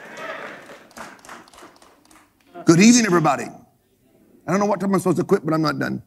Good 2.65 2.79
evening, 2.79 3.05
everybody. 3.05 3.45
I 3.45 4.51
don't 4.51 4.59
know 4.59 4.65
what 4.65 4.79
time 4.79 4.93
I'm 4.93 4.99
supposed 4.99 5.17
to 5.17 5.23
quit, 5.23 5.45
but 5.45 5.53
I'm 5.53 5.61
not 5.61 5.77
done. 5.77 6.01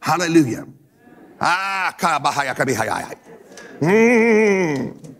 Hallelujah. 0.00 0.66
Ah, 1.40 1.94
mm. 3.80 5.14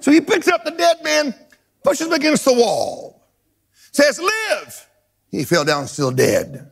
So 0.00 0.10
he 0.10 0.20
picks 0.20 0.48
up 0.48 0.64
the 0.64 0.70
dead 0.72 1.04
man, 1.04 1.34
pushes 1.84 2.06
him 2.06 2.12
against 2.12 2.44
the 2.44 2.54
wall, 2.54 3.28
says, 3.92 4.20
Live! 4.20 4.87
He 5.30 5.44
fell 5.44 5.64
down 5.64 5.86
still 5.86 6.10
dead. 6.10 6.70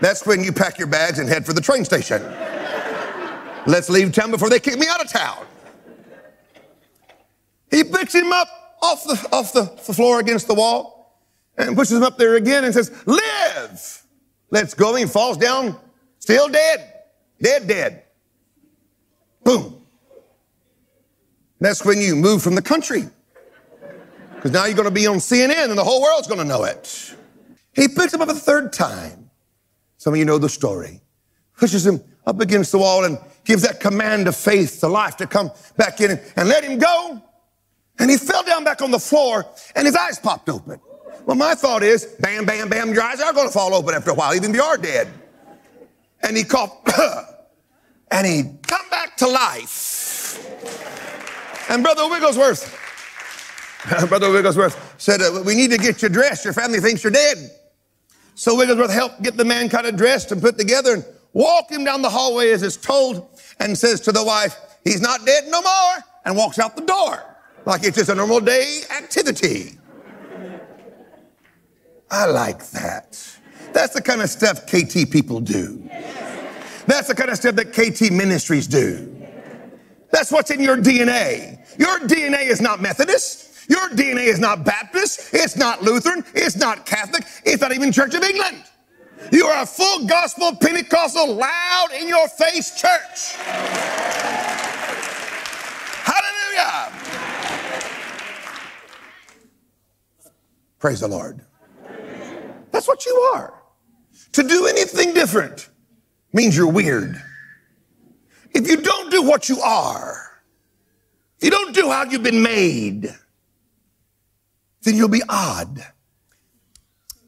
That's 0.00 0.26
when 0.26 0.42
you 0.42 0.52
pack 0.52 0.78
your 0.78 0.88
bags 0.88 1.18
and 1.18 1.28
head 1.28 1.46
for 1.46 1.52
the 1.52 1.60
train 1.60 1.84
station. 1.84 2.22
Let's 3.66 3.88
leave 3.88 4.12
town 4.12 4.30
before 4.30 4.50
they 4.50 4.58
kick 4.58 4.78
me 4.78 4.86
out 4.88 5.00
of 5.00 5.10
town. 5.10 5.46
He 7.70 7.84
picks 7.84 8.14
him 8.14 8.32
up 8.32 8.48
off 8.82 9.04
the, 9.04 9.28
off 9.32 9.52
the, 9.52 9.66
floor 9.94 10.20
against 10.20 10.48
the 10.48 10.54
wall 10.54 11.22
and 11.56 11.76
pushes 11.76 11.96
him 11.96 12.02
up 12.02 12.18
there 12.18 12.34
again 12.34 12.64
and 12.64 12.74
says, 12.74 12.90
Live! 13.06 14.02
Let's 14.50 14.74
go. 14.74 14.94
He 14.94 15.06
falls 15.06 15.38
down, 15.38 15.76
still 16.18 16.48
dead. 16.48 16.92
Dead, 17.40 17.66
dead. 17.66 18.02
Boom. 19.44 19.82
That's 21.60 21.84
when 21.84 21.98
you 21.98 22.16
move 22.16 22.42
from 22.42 22.54
the 22.54 22.62
country. 22.62 23.04
Because 24.34 24.50
now 24.50 24.66
you're 24.66 24.76
going 24.76 24.88
to 24.88 24.94
be 24.94 25.06
on 25.06 25.16
CNN 25.16 25.70
and 25.70 25.78
the 25.78 25.84
whole 25.84 26.02
world's 26.02 26.26
going 26.26 26.40
to 26.40 26.44
know 26.44 26.64
it. 26.64 27.14
He 27.74 27.88
picks 27.88 28.12
him 28.12 28.20
up 28.20 28.28
a 28.28 28.34
third 28.34 28.72
time. 28.72 29.30
Some 29.96 30.14
of 30.14 30.18
you 30.18 30.24
know 30.24 30.38
the 30.38 30.48
story. 30.48 31.00
Pushes 31.56 31.86
him 31.86 32.00
up 32.26 32.40
against 32.40 32.72
the 32.72 32.78
wall 32.78 33.04
and 33.04 33.18
gives 33.44 33.62
that 33.62 33.80
command 33.80 34.28
of 34.28 34.36
faith 34.36 34.80
to 34.80 34.88
life 34.88 35.16
to 35.18 35.26
come 35.26 35.50
back 35.76 36.00
in 36.00 36.12
and, 36.12 36.20
and 36.36 36.48
let 36.48 36.64
him 36.64 36.78
go. 36.78 37.22
And 37.98 38.10
he 38.10 38.16
fell 38.16 38.42
down 38.42 38.64
back 38.64 38.82
on 38.82 38.90
the 38.90 38.98
floor 38.98 39.46
and 39.74 39.86
his 39.86 39.96
eyes 39.96 40.18
popped 40.18 40.48
open. 40.48 40.80
Well, 41.24 41.36
my 41.36 41.54
thought 41.54 41.82
is, 41.82 42.04
bam, 42.20 42.44
bam, 42.44 42.68
bam, 42.68 42.92
your 42.92 43.02
eyes 43.02 43.20
are 43.20 43.32
going 43.32 43.46
to 43.46 43.52
fall 43.52 43.74
open 43.74 43.94
after 43.94 44.10
a 44.10 44.14
while, 44.14 44.34
even 44.34 44.50
if 44.50 44.56
you 44.56 44.62
are 44.62 44.76
dead. 44.76 45.08
And 46.22 46.36
he 46.36 46.42
coughed, 46.42 46.88
and 48.10 48.26
he 48.26 48.42
come 48.66 48.90
back 48.90 49.16
to 49.18 49.28
life. 49.28 50.38
And 51.70 51.82
Brother 51.82 52.08
Wigglesworth, 52.08 52.76
Brother 54.08 54.32
Wigglesworth 54.32 54.94
said, 54.98 55.20
uh, 55.20 55.42
we 55.44 55.54
need 55.54 55.70
to 55.70 55.78
get 55.78 56.02
you 56.02 56.08
dressed. 56.08 56.44
Your 56.44 56.54
family 56.54 56.80
thinks 56.80 57.04
you're 57.04 57.12
dead. 57.12 57.38
So 58.34 58.56
Wigglesworth 58.56 58.92
helped 58.92 59.22
get 59.22 59.36
the 59.36 59.44
man 59.44 59.68
kind 59.68 59.86
of 59.86 59.96
dressed 59.96 60.32
and 60.32 60.40
put 60.40 60.58
together 60.58 60.94
and 60.94 61.04
walk 61.32 61.70
him 61.70 61.84
down 61.84 62.02
the 62.02 62.10
hallway 62.10 62.50
as 62.50 62.62
it's 62.62 62.76
told 62.76 63.28
and 63.60 63.76
says 63.76 64.00
to 64.02 64.12
the 64.12 64.24
wife, 64.24 64.56
he's 64.84 65.00
not 65.00 65.24
dead 65.26 65.44
no 65.48 65.60
more 65.60 66.04
and 66.24 66.36
walks 66.36 66.58
out 66.58 66.76
the 66.76 66.82
door 66.82 67.22
like 67.64 67.84
it's 67.84 67.96
just 67.96 68.10
a 68.10 68.14
normal 68.14 68.40
day 68.40 68.80
activity. 68.96 69.78
I 72.10 72.26
like 72.26 72.68
that. 72.70 73.18
That's 73.72 73.94
the 73.94 74.02
kind 74.02 74.20
of 74.20 74.28
stuff 74.28 74.66
KT 74.66 75.10
people 75.10 75.40
do. 75.40 75.82
That's 76.86 77.08
the 77.08 77.14
kind 77.14 77.30
of 77.30 77.36
stuff 77.36 77.54
that 77.54 77.72
KT 77.72 78.12
ministries 78.12 78.66
do. 78.66 79.08
That's 80.10 80.30
what's 80.30 80.50
in 80.50 80.60
your 80.60 80.76
DNA. 80.76 81.58
Your 81.78 82.00
DNA 82.00 82.42
is 82.42 82.60
not 82.60 82.82
Methodist. 82.82 83.51
Your 83.72 83.88
DNA 83.88 84.26
is 84.26 84.38
not 84.38 84.64
Baptist. 84.66 85.32
It's 85.32 85.56
not 85.56 85.80
Lutheran. 85.80 86.22
It's 86.34 86.56
not 86.56 86.84
Catholic. 86.84 87.24
It's 87.42 87.62
not 87.62 87.72
even 87.72 87.90
Church 87.90 88.14
of 88.14 88.22
England. 88.22 88.62
You 89.32 89.46
are 89.46 89.62
a 89.62 89.66
full 89.66 90.06
gospel 90.06 90.54
Pentecostal, 90.54 91.34
loud 91.34 91.88
in 91.98 92.06
your 92.06 92.28
face 92.28 92.78
church. 92.78 93.32
Hallelujah. 96.04 96.92
Praise 100.78 101.00
the 101.00 101.08
Lord. 101.08 101.40
That's 102.72 102.86
what 102.86 103.06
you 103.06 103.16
are. 103.32 103.54
To 104.32 104.42
do 104.42 104.66
anything 104.66 105.14
different 105.14 105.70
means 106.34 106.54
you're 106.54 106.70
weird. 106.70 107.22
If 108.50 108.68
you 108.68 108.82
don't 108.82 109.10
do 109.10 109.22
what 109.22 109.48
you 109.48 109.60
are, 109.60 110.42
if 111.38 111.44
you 111.44 111.50
don't 111.50 111.74
do 111.74 111.88
how 111.88 112.04
you've 112.04 112.22
been 112.22 112.42
made, 112.42 113.16
then 114.82 114.96
you'll 114.96 115.08
be 115.08 115.22
odd. 115.28 115.84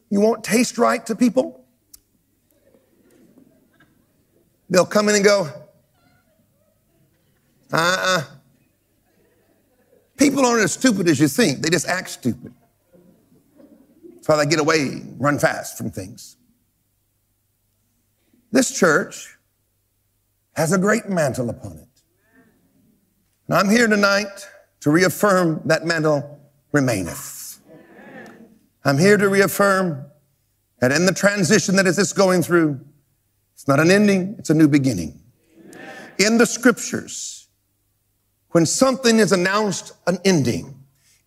You 0.09 0.19
won't 0.19 0.43
taste 0.43 0.77
right 0.77 1.05
to 1.05 1.15
people. 1.15 1.65
They'll 4.69 4.85
come 4.85 5.09
in 5.09 5.15
and 5.15 5.23
go, 5.23 5.49
uh 7.71 7.77
uh-uh. 7.77 8.23
People 10.17 10.45
aren't 10.45 10.63
as 10.63 10.73
stupid 10.73 11.07
as 11.09 11.19
you 11.19 11.27
think, 11.27 11.61
they 11.61 11.69
just 11.69 11.87
act 11.87 12.09
stupid. 12.09 12.53
That's 14.15 14.27
why 14.27 14.37
they 14.37 14.49
get 14.49 14.59
away, 14.59 15.01
run 15.17 15.37
fast 15.37 15.77
from 15.77 15.91
things. 15.91 16.37
This 18.51 18.71
church 18.71 19.37
has 20.53 20.71
a 20.71 20.77
great 20.77 21.09
mantle 21.09 21.49
upon 21.49 21.73
it. 21.73 21.87
And 23.47 23.57
I'm 23.57 23.69
here 23.69 23.87
tonight 23.87 24.47
to 24.79 24.89
reaffirm 24.89 25.61
that 25.65 25.85
mantle 25.85 26.39
remaineth. 26.71 27.34
I'm 28.85 28.99
here 28.99 29.17
to 29.17 29.27
reaffirm 29.27 30.05
that 30.79 30.91
in 30.91 31.07
the 31.07 31.11
transition 31.11 31.75
that 31.77 31.87
is 31.87 31.95
this 31.95 32.13
going 32.13 32.43
through, 32.43 32.79
it's 33.55 33.67
not 33.67 33.79
an 33.79 33.89
ending, 33.89 34.35
it's 34.37 34.51
a 34.51 34.53
new 34.53 34.67
beginning. 34.67 35.19
In 36.19 36.37
the 36.37 36.45
scriptures, 36.45 37.47
when 38.49 38.67
something 38.67 39.17
is 39.17 39.31
announced 39.31 39.93
an 40.05 40.19
ending, 40.23 40.75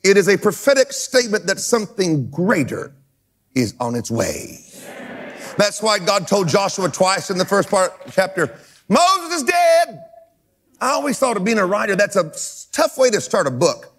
it 0.05 0.17
is 0.17 0.29
a 0.29 0.39
prophetic 0.39 0.93
statement 0.93 1.47
that 1.47 1.59
something 1.59 2.31
greater 2.31 2.95
is 3.57 3.75
on 3.81 3.97
its 3.97 4.09
way. 4.09 4.61
That's 5.57 5.83
why 5.83 5.99
God 5.99 6.29
told 6.29 6.47
Joshua 6.47 6.89
twice 6.89 7.29
in 7.29 7.39
the 7.39 7.45
first 7.45 7.69
part 7.69 7.93
of 8.07 8.15
chapter, 8.15 8.57
Moses 8.89 9.39
is 9.39 9.43
dead. 9.43 10.05
I 10.81 10.91
always 10.91 11.19
thought 11.19 11.37
of 11.37 11.43
being 11.43 11.59
a 11.59 11.67
writer, 11.67 11.97
that's 11.97 12.15
a 12.15 12.33
tough 12.71 12.97
way 12.97 13.11
to 13.11 13.21
start 13.21 13.49
a 13.49 13.51
book. 13.51 13.93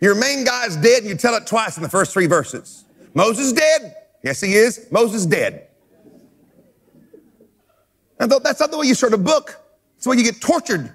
Your 0.00 0.14
main 0.14 0.44
guy's 0.44 0.76
dead 0.76 1.00
and 1.00 1.10
you 1.10 1.14
tell 1.14 1.34
it 1.34 1.46
twice 1.46 1.76
in 1.76 1.82
the 1.82 1.90
first 1.90 2.14
three 2.14 2.26
verses. 2.26 2.85
Moses 3.16 3.54
dead. 3.54 3.96
Yes, 4.22 4.42
he 4.42 4.52
is. 4.52 4.88
Moses 4.90 5.24
dead. 5.24 5.68
Thought 8.20 8.44
that's 8.44 8.60
not 8.60 8.70
the 8.70 8.76
way 8.76 8.86
you 8.86 8.94
start 8.94 9.14
a 9.14 9.18
book. 9.18 9.58
It's 9.96 10.04
the 10.04 10.10
way 10.10 10.16
you 10.16 10.22
get 10.22 10.40
tortured. 10.40 10.92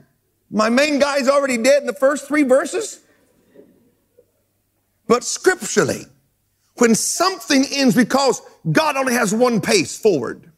My 0.51 0.69
main 0.69 0.99
guy's 0.99 1.28
already 1.28 1.57
dead 1.57 1.82
in 1.82 1.88
the 1.88 1.93
first 1.93 2.28
three 2.28 2.43
verses. 2.43 2.99
But 5.07 5.24
scripturally, 5.24 6.05
when 6.76 6.93
something 6.93 7.65
ends 7.72 7.95
because 7.95 8.41
God 8.72 8.97
only 8.97 9.13
has 9.13 9.34
one 9.34 9.59
pace 9.59 9.97
forward, 9.97 10.51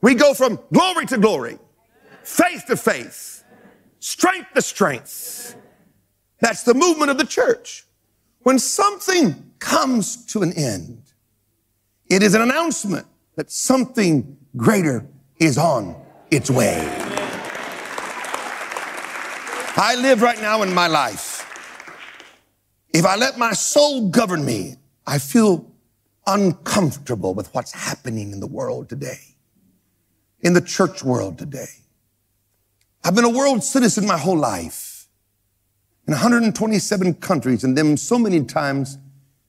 we 0.00 0.14
go 0.14 0.34
from 0.34 0.58
glory 0.72 1.06
to 1.06 1.18
glory, 1.18 1.58
faith 2.24 2.64
to 2.66 2.76
faith, 2.76 3.44
strength 4.00 4.48
to 4.54 4.62
strength. 4.62 5.54
That's 6.40 6.64
the 6.64 6.74
movement 6.74 7.12
of 7.12 7.18
the 7.18 7.26
church. 7.26 7.84
When 8.40 8.58
something 8.58 9.47
comes 9.58 10.24
to 10.26 10.42
an 10.42 10.52
end, 10.52 11.02
it 12.08 12.22
is 12.22 12.34
an 12.34 12.42
announcement 12.42 13.06
that 13.36 13.50
something 13.50 14.36
greater 14.56 15.06
is 15.38 15.58
on 15.58 15.94
its 16.30 16.50
way. 16.50 16.78
I 19.80 19.94
live 19.96 20.22
right 20.22 20.40
now 20.40 20.62
in 20.62 20.74
my 20.74 20.88
life. 20.88 21.36
If 22.92 23.04
I 23.04 23.16
let 23.16 23.38
my 23.38 23.52
soul 23.52 24.10
govern 24.10 24.44
me, 24.44 24.74
I 25.06 25.18
feel 25.18 25.70
uncomfortable 26.26 27.32
with 27.34 27.52
what's 27.54 27.72
happening 27.72 28.32
in 28.32 28.40
the 28.40 28.46
world 28.46 28.88
today, 28.88 29.20
in 30.40 30.52
the 30.52 30.60
church 30.60 31.04
world 31.04 31.38
today. 31.38 31.68
I've 33.04 33.14
been 33.14 33.24
a 33.24 33.30
world 33.30 33.62
citizen 33.62 34.06
my 34.06 34.18
whole 34.18 34.36
life 34.36 35.06
in 36.06 36.12
127 36.12 37.14
countries, 37.14 37.64
and 37.64 37.76
them 37.76 37.96
so 37.96 38.18
many 38.18 38.42
times 38.44 38.98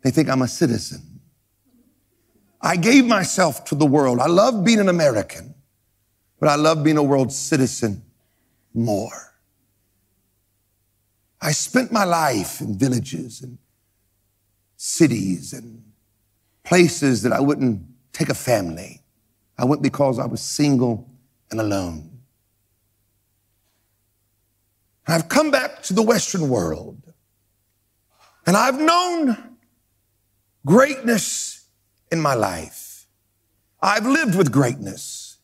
they 0.02 0.12
think 0.12 0.30
I'm 0.30 0.42
a 0.42 0.48
citizen. 0.48 1.22
I 2.62 2.76
gave 2.76 3.06
myself 3.06 3.66
to 3.66 3.76
the 3.76 3.86
world. 3.86 4.20
I 4.20 4.28
love 4.28 4.64
being 4.64 4.80
an 4.80 4.90
American, 4.90 5.56
but 6.40 6.50
I 6.50 6.56
love 6.56 6.84
being 6.84 6.98
a 6.98 7.04
world 7.04 7.32
citizen 7.32 8.04
more. 8.74 9.34
I 11.42 11.52
spent 11.52 11.92
my 11.92 12.04
life 12.04 12.60
in 12.60 12.78
villages 12.78 13.42
and 13.42 13.58
cities 14.76 15.54
and 15.54 15.84
places 16.64 17.22
that 17.24 17.32
I 17.32 17.40
wouldn't 17.40 17.82
take 18.12 18.30
a 18.30 18.34
family. 18.34 19.02
I 19.58 19.66
went 19.66 19.82
because 19.82 20.20
I 20.20 20.26
was 20.26 20.42
single 20.42 21.10
and 21.52 21.60
alone. 21.60 22.20
I've 25.08 25.28
come 25.28 25.50
back 25.50 25.82
to 25.84 25.94
the 25.94 26.04
Western 26.04 26.50
world 26.50 27.14
and 28.46 28.56
I've 28.56 28.80
known 28.80 29.49
greatness 30.66 31.68
in 32.12 32.22
my 32.22 32.34
life. 32.34 33.08
I've 33.82 34.06
lived 34.06 34.36
with 34.36 34.52
greatness. 34.52 35.38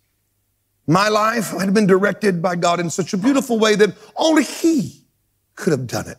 My 0.88 1.10
life 1.10 1.50
had 1.50 1.74
been 1.74 1.88
directed 1.88 2.42
by 2.42 2.56
God 2.56 2.80
in 2.80 2.90
such 2.90 3.14
a 3.14 3.18
beautiful 3.18 3.58
way 3.58 3.76
that 3.76 3.96
only 4.16 4.44
He 4.44 5.02
could 5.56 5.72
have 5.72 5.88
done 5.88 6.08
it. 6.08 6.18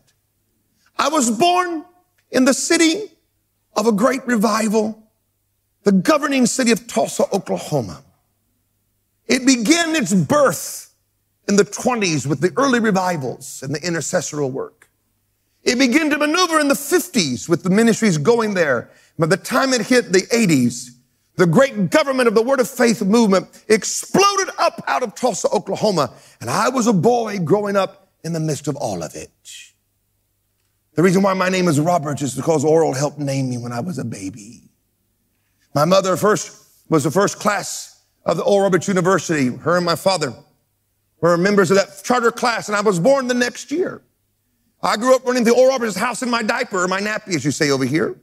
I 0.98 1.08
was 1.08 1.30
born 1.30 1.84
in 2.30 2.44
the 2.44 2.54
city 2.54 3.12
of 3.76 3.86
a 3.86 3.92
great 3.92 4.26
revival, 4.26 5.10
the 5.84 5.92
governing 5.92 6.46
city 6.46 6.72
of 6.72 6.86
Tulsa, 6.86 7.24
Oklahoma. 7.32 8.02
It 9.28 9.44
began 9.46 9.94
its 9.94 10.14
birth 10.14 10.94
in 11.48 11.56
the 11.56 11.64
20s 11.64 12.26
with 12.26 12.40
the 12.40 12.52
early 12.56 12.80
revivals 12.80 13.62
and 13.62 13.74
the 13.74 13.80
intercessoral 13.80 14.50
work. 14.50 14.85
It 15.66 15.80
began 15.80 16.10
to 16.10 16.18
maneuver 16.18 16.60
in 16.60 16.68
the 16.68 16.74
50s 16.74 17.48
with 17.48 17.64
the 17.64 17.70
ministries 17.70 18.18
going 18.18 18.54
there. 18.54 18.88
By 19.18 19.26
the 19.26 19.36
time 19.36 19.72
it 19.72 19.80
hit 19.80 20.12
the 20.12 20.20
80s, 20.20 20.90
the 21.34 21.46
great 21.46 21.90
government 21.90 22.28
of 22.28 22.36
the 22.36 22.42
Word 22.42 22.60
of 22.60 22.70
Faith 22.70 23.02
movement 23.02 23.64
exploded 23.68 24.48
up 24.58 24.80
out 24.86 25.02
of 25.02 25.16
Tulsa, 25.16 25.48
Oklahoma. 25.48 26.14
And 26.40 26.48
I 26.48 26.68
was 26.68 26.86
a 26.86 26.92
boy 26.92 27.40
growing 27.40 27.74
up 27.74 28.08
in 28.22 28.32
the 28.32 28.38
midst 28.38 28.68
of 28.68 28.76
all 28.76 29.02
of 29.02 29.16
it. 29.16 29.32
The 30.94 31.02
reason 31.02 31.20
why 31.20 31.34
my 31.34 31.48
name 31.48 31.66
is 31.66 31.80
Robert 31.80 32.22
is 32.22 32.36
because 32.36 32.64
Oral 32.64 32.94
helped 32.94 33.18
name 33.18 33.50
me 33.50 33.58
when 33.58 33.72
I 33.72 33.80
was 33.80 33.98
a 33.98 34.04
baby. 34.04 34.70
My 35.74 35.84
mother 35.84 36.16
first 36.16 36.64
was 36.88 37.02
the 37.02 37.10
first 37.10 37.40
class 37.40 38.04
of 38.24 38.36
the 38.36 38.44
Oral 38.44 38.62
Roberts 38.62 38.86
University. 38.86 39.48
Her 39.48 39.76
and 39.76 39.84
my 39.84 39.96
father 39.96 40.32
were 41.20 41.36
members 41.36 41.72
of 41.72 41.76
that 41.76 42.02
charter 42.04 42.30
class, 42.30 42.68
and 42.68 42.76
I 42.76 42.82
was 42.82 43.00
born 43.00 43.26
the 43.26 43.34
next 43.34 43.72
year. 43.72 44.02
I 44.82 44.96
grew 44.96 45.14
up 45.14 45.24
running 45.24 45.44
the 45.44 45.54
Oral 45.54 45.70
Roberts 45.70 45.96
house 45.96 46.22
in 46.22 46.30
my 46.30 46.42
diaper, 46.42 46.84
or 46.84 46.88
my 46.88 47.00
nappy, 47.00 47.34
as 47.34 47.44
you 47.44 47.50
say 47.50 47.70
over 47.70 47.84
here. 47.84 48.16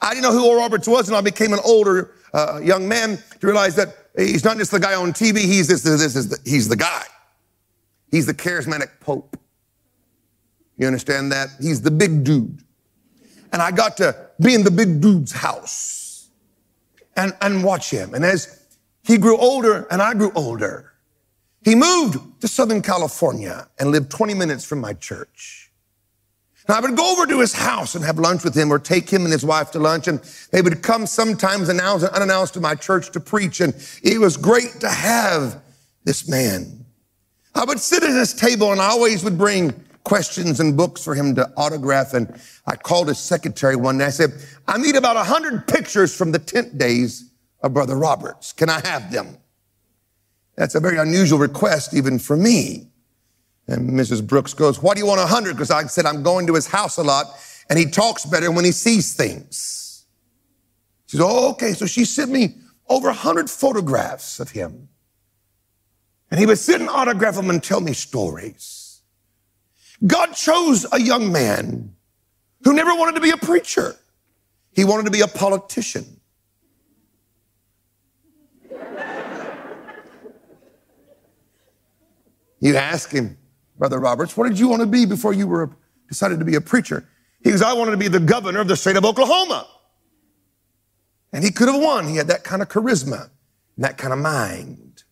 I 0.00 0.10
didn't 0.10 0.22
know 0.22 0.32
who 0.32 0.46
Oral 0.46 0.60
Roberts 0.60 0.88
was, 0.88 1.08
and 1.08 1.16
I 1.16 1.20
became 1.20 1.52
an 1.52 1.60
older 1.64 2.12
uh, 2.32 2.60
young 2.62 2.88
man 2.88 3.18
to 3.40 3.46
realize 3.46 3.76
that 3.76 3.96
he's 4.16 4.44
not 4.44 4.56
just 4.58 4.70
the 4.70 4.80
guy 4.80 4.94
on 4.94 5.12
TV, 5.12 5.38
he's 5.38 5.68
this, 5.68 5.82
this, 5.82 6.00
this, 6.00 6.26
this 6.26 6.40
he's 6.44 6.68
the 6.68 6.76
guy. 6.76 7.02
He's 8.10 8.26
the 8.26 8.34
charismatic 8.34 9.00
pope. 9.00 9.36
You 10.76 10.86
understand 10.86 11.32
that? 11.32 11.48
He's 11.60 11.80
the 11.80 11.90
big 11.90 12.24
dude. 12.24 12.62
And 13.52 13.62
I 13.62 13.70
got 13.70 13.96
to 13.98 14.30
be 14.40 14.54
in 14.54 14.64
the 14.64 14.70
big 14.70 15.00
dude's 15.00 15.32
house 15.32 16.28
and, 17.16 17.32
and 17.40 17.62
watch 17.62 17.90
him. 17.90 18.14
And 18.14 18.24
as 18.24 18.66
he 19.04 19.16
grew 19.16 19.36
older 19.36 19.86
and 19.90 20.02
I 20.02 20.14
grew 20.14 20.32
older, 20.34 20.92
he 21.64 21.74
moved 21.74 22.40
to 22.40 22.48
Southern 22.48 22.82
California 22.82 23.68
and 23.78 23.90
lived 23.90 24.10
20 24.10 24.34
minutes 24.34 24.64
from 24.64 24.80
my 24.80 24.92
church. 24.92 25.63
Now 26.68 26.76
I 26.76 26.80
would 26.80 26.96
go 26.96 27.12
over 27.12 27.26
to 27.26 27.40
his 27.40 27.52
house 27.52 27.94
and 27.94 28.04
have 28.04 28.18
lunch 28.18 28.42
with 28.42 28.54
him 28.54 28.72
or 28.72 28.78
take 28.78 29.10
him 29.10 29.24
and 29.24 29.32
his 29.32 29.44
wife 29.44 29.70
to 29.72 29.78
lunch 29.78 30.08
and 30.08 30.20
they 30.50 30.62
would 30.62 30.82
come 30.82 31.06
sometimes 31.06 31.68
announced 31.68 32.06
and 32.06 32.14
unannounced 32.14 32.54
to 32.54 32.60
my 32.60 32.74
church 32.74 33.10
to 33.10 33.20
preach. 33.20 33.60
And 33.60 33.74
it 34.02 34.18
was 34.18 34.36
great 34.36 34.80
to 34.80 34.88
have 34.88 35.60
this 36.04 36.28
man. 36.28 36.84
I 37.54 37.64
would 37.64 37.80
sit 37.80 38.02
at 38.02 38.10
his 38.10 38.32
table 38.32 38.72
and 38.72 38.80
I 38.80 38.86
always 38.86 39.22
would 39.24 39.36
bring 39.36 39.72
questions 40.04 40.60
and 40.60 40.76
books 40.76 41.04
for 41.04 41.14
him 41.14 41.34
to 41.34 41.50
autograph. 41.56 42.14
And 42.14 42.40
I 42.66 42.76
called 42.76 43.08
his 43.08 43.18
secretary 43.18 43.76
one 43.76 43.98
day. 43.98 44.06
I 44.06 44.10
said, 44.10 44.30
I 44.66 44.78
need 44.78 44.96
about 44.96 45.16
a 45.16 45.24
hundred 45.24 45.66
pictures 45.66 46.16
from 46.16 46.32
the 46.32 46.38
tent 46.38 46.78
days 46.78 47.30
of 47.62 47.74
Brother 47.74 47.96
Roberts. 47.96 48.52
Can 48.52 48.70
I 48.70 48.86
have 48.86 49.12
them? 49.12 49.38
That's 50.56 50.74
a 50.74 50.80
very 50.80 50.98
unusual 50.98 51.38
request 51.38 51.94
even 51.94 52.18
for 52.18 52.36
me. 52.36 52.88
And 53.66 53.90
Mrs. 53.90 54.26
Brooks 54.26 54.52
goes, 54.52 54.82
why 54.82 54.94
do 54.94 55.00
you 55.00 55.06
want 55.06 55.20
a 55.20 55.26
hundred? 55.26 55.54
Because 55.54 55.70
I 55.70 55.84
said, 55.84 56.04
I'm 56.06 56.22
going 56.22 56.46
to 56.46 56.54
his 56.54 56.66
house 56.66 56.98
a 56.98 57.02
lot 57.02 57.26
and 57.70 57.78
he 57.78 57.86
talks 57.86 58.26
better 58.26 58.50
when 58.50 58.64
he 58.64 58.72
sees 58.72 59.14
things. 59.14 60.04
She 61.06 61.16
says, 61.16 61.26
oh, 61.26 61.50
okay. 61.52 61.72
So 61.72 61.86
she 61.86 62.04
sent 62.04 62.30
me 62.30 62.56
over 62.88 63.08
a 63.08 63.14
hundred 63.14 63.48
photographs 63.48 64.40
of 64.40 64.50
him. 64.50 64.88
And 66.30 66.40
he 66.40 66.46
would 66.46 66.58
sit 66.58 66.80
and 66.80 66.90
autograph 66.90 67.36
them 67.36 67.48
and 67.48 67.62
tell 67.62 67.80
me 67.80 67.92
stories. 67.92 69.02
God 70.06 70.32
chose 70.32 70.84
a 70.92 71.00
young 71.00 71.32
man 71.32 71.94
who 72.64 72.74
never 72.74 72.94
wanted 72.94 73.14
to 73.14 73.20
be 73.20 73.30
a 73.30 73.36
preacher. 73.36 73.94
He 74.72 74.84
wanted 74.84 75.04
to 75.04 75.10
be 75.10 75.20
a 75.20 75.28
politician. 75.28 76.20
You 82.60 82.76
ask 82.76 83.10
him, 83.10 83.36
Brother 83.78 83.98
Roberts, 83.98 84.36
what 84.36 84.48
did 84.48 84.58
you 84.58 84.68
want 84.68 84.82
to 84.82 84.86
be 84.86 85.06
before 85.06 85.32
you 85.32 85.46
were 85.46 85.70
decided 86.08 86.38
to 86.38 86.44
be 86.44 86.54
a 86.54 86.60
preacher? 86.60 87.08
He 87.42 87.50
goes, 87.50 87.62
I 87.62 87.72
wanted 87.72 87.92
to 87.92 87.96
be 87.96 88.08
the 88.08 88.20
governor 88.20 88.60
of 88.60 88.68
the 88.68 88.76
state 88.76 88.96
of 88.96 89.04
Oklahoma. 89.04 89.66
And 91.32 91.44
he 91.44 91.50
could 91.50 91.68
have 91.68 91.80
won. 91.80 92.08
He 92.08 92.16
had 92.16 92.28
that 92.28 92.44
kind 92.44 92.62
of 92.62 92.68
charisma 92.68 93.30
and 93.76 93.84
that 93.84 93.98
kind 93.98 94.12
of 94.12 94.18
mind. 94.20 95.04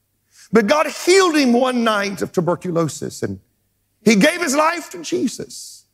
But 0.52 0.66
God 0.66 0.86
healed 0.86 1.36
him 1.36 1.52
one 1.52 1.84
night 1.84 2.22
of 2.22 2.32
tuberculosis 2.32 3.22
and 3.22 3.40
he 4.04 4.16
gave 4.16 4.40
his 4.40 4.54
life 4.56 4.90
to 4.90 5.02
Jesus. 5.02 5.84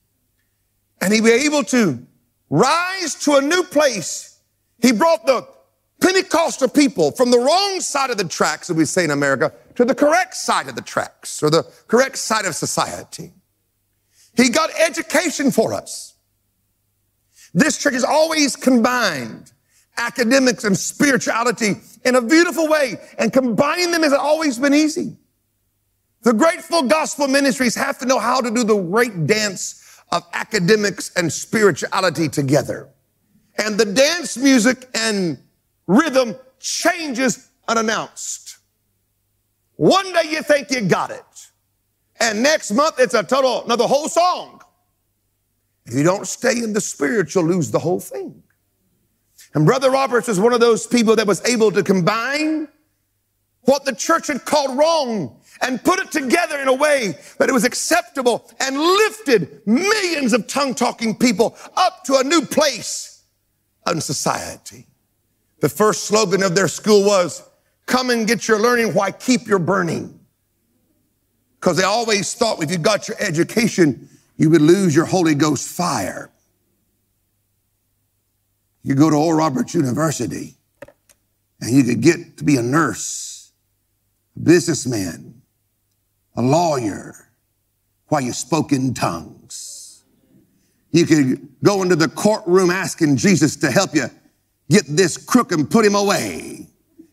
and 1.00 1.12
he 1.12 1.20
be 1.20 1.30
able 1.30 1.64
to 1.64 2.06
rise 2.50 3.14
to 3.24 3.36
a 3.36 3.40
new 3.40 3.62
place. 3.64 4.40
He 4.80 4.92
brought 4.92 5.26
the 5.26 5.46
Pentecostal 6.00 6.68
people 6.68 7.10
from 7.10 7.30
the 7.30 7.38
wrong 7.38 7.80
side 7.80 8.10
of 8.10 8.18
the 8.18 8.24
tracks, 8.24 8.70
as 8.70 8.76
we 8.76 8.84
say 8.84 9.04
in 9.04 9.10
America, 9.10 9.52
to 9.74 9.84
the 9.84 9.94
correct 9.94 10.34
side 10.34 10.68
of 10.68 10.76
the 10.76 10.82
tracks 10.82 11.42
or 11.42 11.50
the 11.50 11.64
correct 11.88 12.16
side 12.16 12.44
of 12.44 12.54
society. 12.54 13.32
He 14.36 14.48
got 14.48 14.70
education 14.78 15.50
for 15.50 15.74
us. 15.74 16.14
This 17.52 17.78
church 17.78 17.94
has 17.94 18.04
always 18.04 18.54
combined 18.54 19.52
academics 19.96 20.62
and 20.62 20.78
spirituality 20.78 21.74
in 22.04 22.14
a 22.14 22.22
beautiful 22.22 22.68
way, 22.68 22.96
and 23.18 23.32
combining 23.32 23.90
them 23.90 24.04
has 24.04 24.12
always 24.12 24.58
been 24.58 24.74
easy. 24.74 25.16
The 26.22 26.32
grateful 26.32 26.82
gospel 26.82 27.26
ministries 27.26 27.74
have 27.74 27.98
to 27.98 28.06
know 28.06 28.20
how 28.20 28.40
to 28.40 28.50
do 28.50 28.62
the 28.62 28.80
great 28.80 29.26
dance 29.26 30.00
of 30.12 30.22
academics 30.32 31.10
and 31.16 31.32
spirituality 31.32 32.28
together. 32.28 32.88
And 33.56 33.78
the 33.78 33.84
dance 33.84 34.36
music 34.36 34.88
and 34.94 35.38
rhythm 35.88 36.36
changes 36.60 37.50
unannounced. 37.66 38.58
One 39.76 40.12
day 40.12 40.30
you 40.30 40.42
think 40.42 40.70
you 40.70 40.82
got 40.82 41.10
it. 41.10 41.22
And 42.20 42.42
next 42.42 42.70
month 42.70 42.96
it's 42.98 43.14
a 43.14 43.24
total, 43.24 43.64
another 43.64 43.86
whole 43.86 44.08
song. 44.08 44.60
If 45.86 45.94
you 45.94 46.02
don't 46.02 46.26
stay 46.26 46.62
in 46.62 46.72
the 46.72 46.80
spirit, 46.80 47.34
you'll 47.34 47.46
lose 47.46 47.70
the 47.70 47.78
whole 47.78 48.00
thing. 48.00 48.42
And 49.54 49.64
Brother 49.64 49.90
Roberts 49.90 50.28
was 50.28 50.38
one 50.38 50.52
of 50.52 50.60
those 50.60 50.86
people 50.86 51.16
that 51.16 51.26
was 51.26 51.44
able 51.46 51.72
to 51.72 51.82
combine 51.82 52.68
what 53.62 53.84
the 53.84 53.94
church 53.94 54.26
had 54.26 54.44
called 54.44 54.76
wrong 54.76 55.40
and 55.60 55.82
put 55.82 55.98
it 55.98 56.10
together 56.10 56.58
in 56.58 56.68
a 56.68 56.74
way 56.74 57.14
that 57.38 57.48
it 57.48 57.52
was 57.52 57.64
acceptable 57.64 58.50
and 58.60 58.78
lifted 58.78 59.62
millions 59.66 60.32
of 60.32 60.46
tongue 60.46 60.74
talking 60.74 61.16
people 61.16 61.56
up 61.76 62.04
to 62.04 62.16
a 62.16 62.24
new 62.24 62.42
place 62.42 63.24
in 63.90 64.00
society. 64.00 64.86
The 65.60 65.68
first 65.68 66.04
slogan 66.04 66.42
of 66.42 66.54
their 66.54 66.68
school 66.68 67.04
was, 67.04 67.42
come 67.86 68.10
and 68.10 68.26
get 68.26 68.46
your 68.46 68.60
learning, 68.60 68.94
why 68.94 69.10
keep 69.10 69.46
your 69.46 69.58
burning? 69.58 70.18
Because 71.58 71.76
they 71.76 71.84
always 71.84 72.34
thought 72.34 72.62
if 72.62 72.70
you 72.70 72.78
got 72.78 73.08
your 73.08 73.16
education, 73.20 74.08
you 74.36 74.50
would 74.50 74.62
lose 74.62 74.94
your 74.94 75.06
Holy 75.06 75.34
Ghost 75.34 75.68
fire. 75.68 76.30
You 78.84 78.94
go 78.94 79.10
to 79.10 79.16
Oral 79.16 79.38
Roberts 79.38 79.74
University 79.74 80.56
and 81.60 81.70
you 81.70 81.82
could 81.82 82.00
get 82.00 82.38
to 82.38 82.44
be 82.44 82.56
a 82.56 82.62
nurse, 82.62 83.52
a 84.36 84.40
businessman, 84.40 85.42
a 86.36 86.42
lawyer, 86.42 87.30
while 88.06 88.20
you 88.20 88.32
spoke 88.32 88.72
in 88.72 88.94
tongues. 88.94 90.04
You 90.92 91.04
could 91.04 91.48
go 91.62 91.82
into 91.82 91.96
the 91.96 92.08
courtroom 92.08 92.70
asking 92.70 93.16
Jesus 93.16 93.56
to 93.56 93.70
help 93.70 93.94
you 93.94 94.08
get 94.70 94.84
this 94.86 95.16
crook 95.16 95.52
and 95.52 95.70
put 95.70 95.84
him 95.84 95.94
away, 95.94 96.66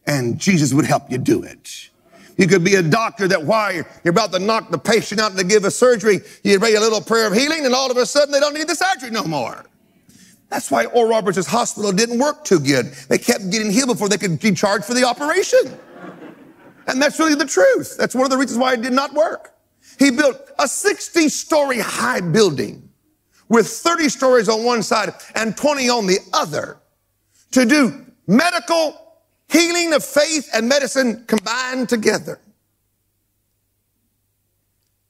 and 0.06 0.38
Jesus 0.38 0.74
would 0.74 0.86
help 0.86 1.12
you 1.12 1.18
do 1.18 1.43
it. 1.43 1.89
You 2.38 2.47
could 2.47 2.64
be 2.64 2.76
a 2.76 2.84
doctor 2.84 3.28
that 3.30 3.43
while 3.43 3.74
you're 3.74 3.86
about 4.06 4.34
to 4.34 4.39
knock 4.39 4.70
the 4.70 4.78
patient 4.78 5.22
out 5.22 5.38
to 5.38 5.43
give 5.43 5.64
a 5.64 5.72
surgery, 5.72 6.20
you 6.43 6.60
pray 6.60 6.76
a 6.76 6.80
little 6.82 7.01
prayer 7.01 7.28
of 7.28 7.34
healing, 7.34 7.66
and 7.66 7.74
all 7.74 7.89
of 7.89 7.97
a 7.97 8.06
sudden 8.06 8.32
they 8.32 8.39
don't 8.39 8.53
need 8.53 8.68
the 8.68 8.76
surgery 8.76 9.10
no 9.10 9.24
more. 9.24 9.66
That's 10.49 10.70
why 10.70 10.86
Oral 10.86 11.10
Roberts' 11.10 11.47
hospital 11.47 11.91
didn't 11.91 12.20
work 12.20 12.43
too 12.43 12.60
good. 12.60 12.88
They 13.10 13.18
kept 13.18 13.49
getting 13.49 13.72
healed 13.72 13.89
before 13.89 14.10
they 14.10 14.18
could 14.18 14.39
be 14.39 14.51
charged 14.51 14.86
for 14.86 14.93
the 14.93 15.03
operation. 15.03 15.80
And 16.88 17.01
that's 17.01 17.18
really 17.18 17.36
the 17.36 17.45
truth. 17.45 17.97
That's 17.97 18.14
one 18.14 18.26
of 18.26 18.32
the 18.32 18.38
reasons 18.38 18.60
why 18.60 18.74
it 18.74 18.82
did 18.82 18.93
not 18.93 19.14
work. 19.14 19.53
He 19.97 20.12
built 20.12 20.51
a 20.60 20.68
60 20.68 21.30
story 21.30 21.80
high 21.80 22.22
building 22.22 22.89
with 23.49 23.68
30 23.68 24.10
stories 24.10 24.49
on 24.49 24.64
one 24.64 24.84
side 24.84 25.14
and 25.36 25.56
20 25.56 25.89
on 25.89 26.06
the 26.06 26.20
other 26.34 26.78
to 27.56 27.66
do 27.66 28.06
medical 28.28 29.01
healing 29.47 29.93
of 29.93 30.03
faith 30.03 30.49
and 30.53 30.68
medicine 30.68 31.24
combined 31.26 31.88
together. 31.88 32.39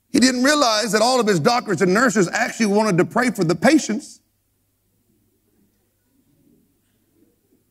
He 0.10 0.20
didn't 0.20 0.44
realize 0.44 0.92
that 0.92 1.02
all 1.02 1.20
of 1.20 1.28
his 1.28 1.40
doctors 1.40 1.82
and 1.82 1.94
nurses 1.94 2.30
actually 2.32 2.68
wanted 2.68 2.98
to 3.00 3.06
pray 3.06 3.32
for 3.32 3.44
the 3.44 3.56
patients. 3.56 4.22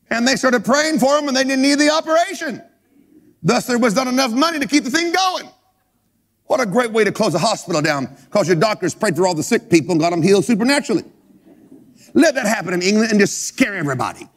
And 0.09 0.27
they 0.27 0.35
started 0.35 0.63
praying 0.63 0.99
for 0.99 1.17
him 1.17 1.27
and 1.27 1.35
they 1.35 1.43
didn't 1.43 1.61
need 1.61 1.79
the 1.79 1.89
operation. 1.89 2.61
Thus, 3.41 3.65
there 3.65 3.79
was 3.79 3.95
not 3.95 4.07
enough 4.07 4.31
money 4.31 4.59
to 4.59 4.67
keep 4.67 4.83
the 4.83 4.91
thing 4.91 5.11
going. 5.11 5.49
What 6.47 6.59
a 6.59 6.65
great 6.65 6.91
way 6.91 7.03
to 7.05 7.11
close 7.11 7.33
a 7.33 7.39
hospital 7.39 7.81
down 7.81 8.15
because 8.25 8.47
your 8.47 8.57
doctors 8.57 8.93
prayed 8.93 9.15
for 9.15 9.25
all 9.25 9.33
the 9.33 9.41
sick 9.41 9.69
people 9.69 9.93
and 9.93 10.01
got 10.01 10.11
them 10.11 10.21
healed 10.21 10.45
supernaturally. 10.45 11.05
Let 12.13 12.35
that 12.35 12.45
happen 12.45 12.73
in 12.73 12.81
England 12.81 13.11
and 13.11 13.19
just 13.19 13.47
scare 13.47 13.75
everybody. 13.75 14.27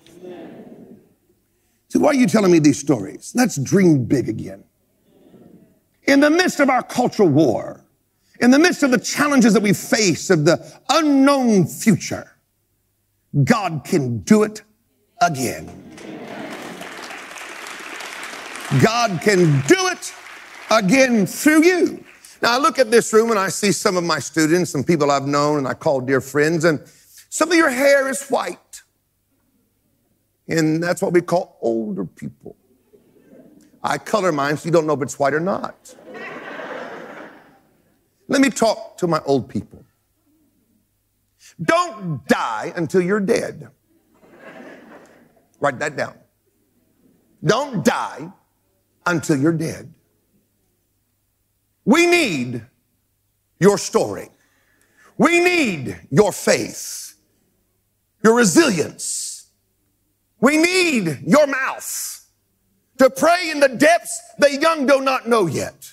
So 1.89 1.99
why 2.01 2.09
are 2.09 2.15
you 2.15 2.27
telling 2.27 2.53
me 2.53 2.59
these 2.59 2.79
stories? 2.79 3.33
Let's 3.35 3.57
dream 3.57 4.05
big 4.05 4.29
again. 4.29 4.65
In 6.05 6.21
the 6.21 6.31
midst 6.31 6.61
of 6.61 6.69
our 6.69 6.83
cultural 6.83 7.29
war, 7.29 7.85
in 8.41 8.51
the 8.51 8.59
midst 8.59 8.83
of 8.83 8.91
the 8.91 8.99
challenges 8.99 9.55
that 9.55 9.63
we 9.63 9.73
face 9.73 10.31
of 10.31 10.45
the 10.45 10.81
unknown 10.91 11.67
future, 11.67 12.37
God 13.45 13.83
can 13.85 14.19
do 14.19 14.43
it 14.43 14.63
again. 15.21 15.67
God 18.83 19.21
can 19.23 19.63
do 19.67 19.89
it 19.89 20.15
again 20.71 21.27
through 21.27 21.65
you. 21.65 22.05
Now 22.43 22.55
I 22.55 22.59
look 22.59 22.79
at 22.79 22.91
this 22.91 23.13
room 23.13 23.31
and 23.31 23.39
I 23.39 23.49
see 23.49 23.73
some 23.73 23.97
of 23.97 24.05
my 24.05 24.19
students, 24.19 24.71
some 24.71 24.85
people 24.85 25.11
I've 25.11 25.27
known 25.27 25.59
and 25.59 25.67
I 25.67 25.75
call 25.75 26.01
dear 26.01 26.21
friends, 26.21 26.65
and 26.65 26.81
some 27.31 27.51
of 27.51 27.57
your 27.57 27.71
hair 27.71 28.09
is 28.09 28.29
white. 28.29 28.59
And 30.49 30.83
that's 30.83 31.03
what 31.03 31.13
we 31.13 31.21
call 31.21 31.59
older 31.61 32.05
people. 32.05 32.57
I 33.83 33.99
color 33.99 34.33
mine 34.33 34.57
so 34.57 34.67
you 34.67 34.73
don't 34.73 34.87
know 34.87 34.95
if 34.95 35.03
it's 35.03 35.19
white 35.19 35.35
or 35.35 35.41
not. 35.41 35.95
Let 38.29 38.41
me 38.41 38.51
talk 38.51 38.97
to 38.99 39.07
my 39.07 39.21
old 39.25 39.49
people. 39.49 39.85
Don't 41.63 42.27
die 42.29 42.73
until 42.77 43.01
you're 43.01 43.21
dead. 43.21 43.69
Write 45.61 45.79
that 45.79 45.97
down. 45.97 46.15
Don't 47.45 47.85
die 47.85 48.31
until 49.07 49.37
you're 49.37 49.53
dead. 49.53 49.93
We 51.85 52.07
need 52.07 52.65
your 53.59 53.79
story. 53.79 54.29
We 55.17 55.41
need 55.41 55.99
your 56.11 56.33
faith, 56.33 57.15
your 58.23 58.37
resilience, 58.37 59.28
we 60.41 60.57
need 60.57 61.21
your 61.27 61.47
mouth 61.47 62.27
to 62.99 63.11
pray 63.11 63.51
in 63.51 63.61
the 63.61 63.69
depths 63.69 64.21
the 64.39 64.57
young 64.61 64.87
do 64.87 65.01
not 65.01 65.29
know 65.29 65.47
yet. 65.47 65.93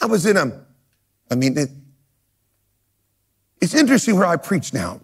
I 0.00 0.06
was 0.06 0.26
in 0.26 0.36
a, 0.36 0.64
I 1.30 1.34
mean, 1.34 1.56
it, 1.56 1.70
it's 3.60 3.74
interesting 3.74 4.16
where 4.16 4.26
I 4.26 4.36
preach 4.36 4.74
now. 4.74 5.00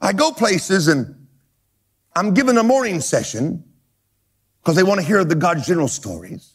I 0.00 0.12
go 0.12 0.32
places 0.32 0.88
and 0.88 1.26
I'm 2.14 2.34
given 2.34 2.58
a 2.58 2.62
morning 2.62 3.00
session 3.00 3.64
because 4.60 4.76
they 4.76 4.82
want 4.82 5.00
to 5.00 5.06
hear 5.06 5.24
the 5.24 5.34
God's 5.34 5.66
general 5.66 5.88
stories. 5.88 6.52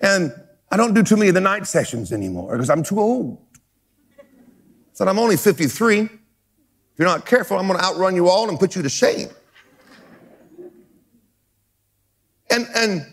And 0.00 0.32
I 0.70 0.76
don't 0.76 0.94
do 0.94 1.02
too 1.02 1.16
many 1.16 1.28
of 1.28 1.34
the 1.34 1.40
night 1.40 1.66
sessions 1.66 2.12
anymore 2.12 2.52
because 2.52 2.70
I'm 2.70 2.82
too 2.82 3.00
old. 3.00 3.38
So 4.92 5.06
I'm 5.06 5.18
only 5.18 5.36
53. 5.36 6.00
If 6.00 6.10
you're 6.98 7.06
not 7.06 7.26
careful, 7.26 7.58
I'm 7.58 7.66
going 7.66 7.78
to 7.78 7.84
outrun 7.84 8.16
you 8.16 8.28
all 8.28 8.48
and 8.48 8.58
put 8.58 8.74
you 8.74 8.82
to 8.82 8.88
shame. 8.88 9.28
And, 12.50 12.66
and 12.74 13.06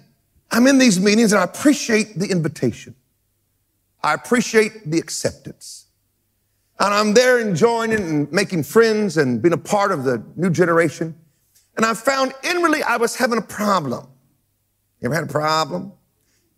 I'm 0.51 0.67
in 0.67 0.77
these 0.77 0.99
meetings 0.99 1.31
and 1.31 1.41
I 1.41 1.43
appreciate 1.43 2.17
the 2.17 2.27
invitation. 2.27 2.95
I 4.03 4.13
appreciate 4.13 4.89
the 4.89 4.99
acceptance. 4.99 5.88
And 6.79 6.93
I'm 6.93 7.13
there 7.13 7.39
enjoying 7.39 7.91
it 7.91 7.99
and 8.01 8.31
making 8.31 8.63
friends 8.63 9.17
and 9.17 9.41
being 9.41 9.53
a 9.53 9.57
part 9.57 9.91
of 9.91 10.03
the 10.03 10.23
new 10.36 10.49
generation. 10.49 11.15
And 11.77 11.86
I 11.86 11.93
found 11.93 12.34
inwardly 12.43 12.84
I 12.84 12.97
was 12.97 13.15
having 13.15 13.38
a 13.38 13.43
problem. 13.43 14.07
You 15.01 15.07
ever 15.07 15.15
had 15.15 15.23
a 15.23 15.27
problem? 15.27 15.93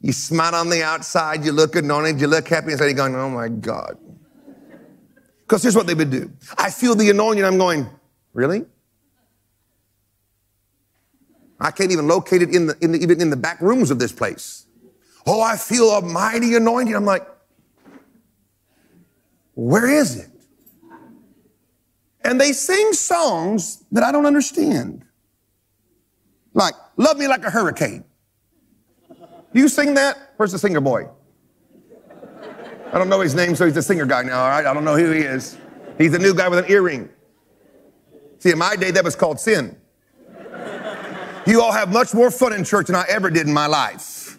You 0.02 0.12
smile 0.12 0.56
on 0.56 0.70
the 0.70 0.84
outside, 0.84 1.44
you 1.46 1.52
look 1.52 1.76
anointed, 1.76 2.20
you 2.20 2.28
look 2.28 2.48
happy, 2.48 2.72
and 2.72 2.80
you're 2.80 2.94
going, 2.94 3.16
oh 3.16 3.30
my 3.30 3.48
God. 3.48 3.98
Because 5.42 5.64
here's 5.64 5.76
what 5.76 5.88
they 5.88 5.94
would 5.94 6.12
do. 6.12 6.32
I 6.58 6.70
feel 6.70 6.96
the 6.96 7.10
anointing, 7.10 7.44
I'm 7.44 7.58
going, 7.58 7.88
really? 8.34 8.66
I 11.60 11.72
can't 11.72 11.92
even 11.92 12.08
locate 12.08 12.42
it 12.42 12.54
in 12.54 12.68
the, 12.68 12.78
in 12.82 12.92
the, 12.92 13.00
even 13.00 13.22
in 13.22 13.30
the 13.30 13.38
back 13.38 13.62
rooms 13.62 13.92
of 13.92 14.00
this 14.00 14.12
place. 14.12 14.66
Oh, 15.26 15.42
I 15.42 15.58
feel 15.58 15.90
a 15.92 16.02
mighty 16.02 16.56
anointing. 16.56 16.96
I'm 16.96 17.06
like, 17.06 17.28
where 19.54 19.88
is 19.88 20.18
it? 20.18 20.30
And 22.22 22.42
they 22.42 22.52
sing 22.52 22.94
songs 22.94 23.84
that 23.92 24.04
I 24.04 24.12
don't 24.12 24.26
understand. 24.26 25.06
Like, 26.54 26.74
love 26.98 27.18
me 27.18 27.28
like 27.28 27.44
a 27.46 27.50
hurricane. 27.50 28.04
Do 29.10 29.62
you 29.62 29.70
sing 29.70 29.94
that? 29.94 30.34
Where's 30.38 30.52
the 30.52 30.60
singer 30.60 30.82
boy? 30.82 31.08
I 32.92 32.98
don't 32.98 33.10
know 33.10 33.22
his 33.22 33.36
name, 33.36 33.56
so 33.56 33.66
he's 33.66 33.76
the 33.76 33.82
singer 33.82 34.06
guy 34.06 34.24
now, 34.24 34.44
all 34.44 34.50
right? 34.50 34.66
I 34.66 34.74
don't 34.74 34.84
know 34.84 34.96
who 34.96 35.12
he 35.12 35.22
is. 35.22 35.58
He's 35.98 36.12
the 36.12 36.20
new 36.20 36.34
guy 36.34 36.50
with 36.50 36.60
an 36.60 36.66
earring. 36.70 37.10
See, 38.40 38.52
in 38.52 38.58
my 38.58 38.76
day, 38.76 38.92
that 38.92 39.04
was 39.04 39.16
called 39.16 39.40
sin. 39.40 39.78
You 41.46 41.62
all 41.62 41.72
have 41.72 41.92
much 41.92 42.14
more 42.14 42.32
fun 42.32 42.54
in 42.54 42.64
church 42.64 42.88
than 42.88 42.96
I 42.96 43.06
ever 43.08 43.30
did 43.30 43.48
in 43.48 43.54
my 43.54 43.68
life. 43.68 44.38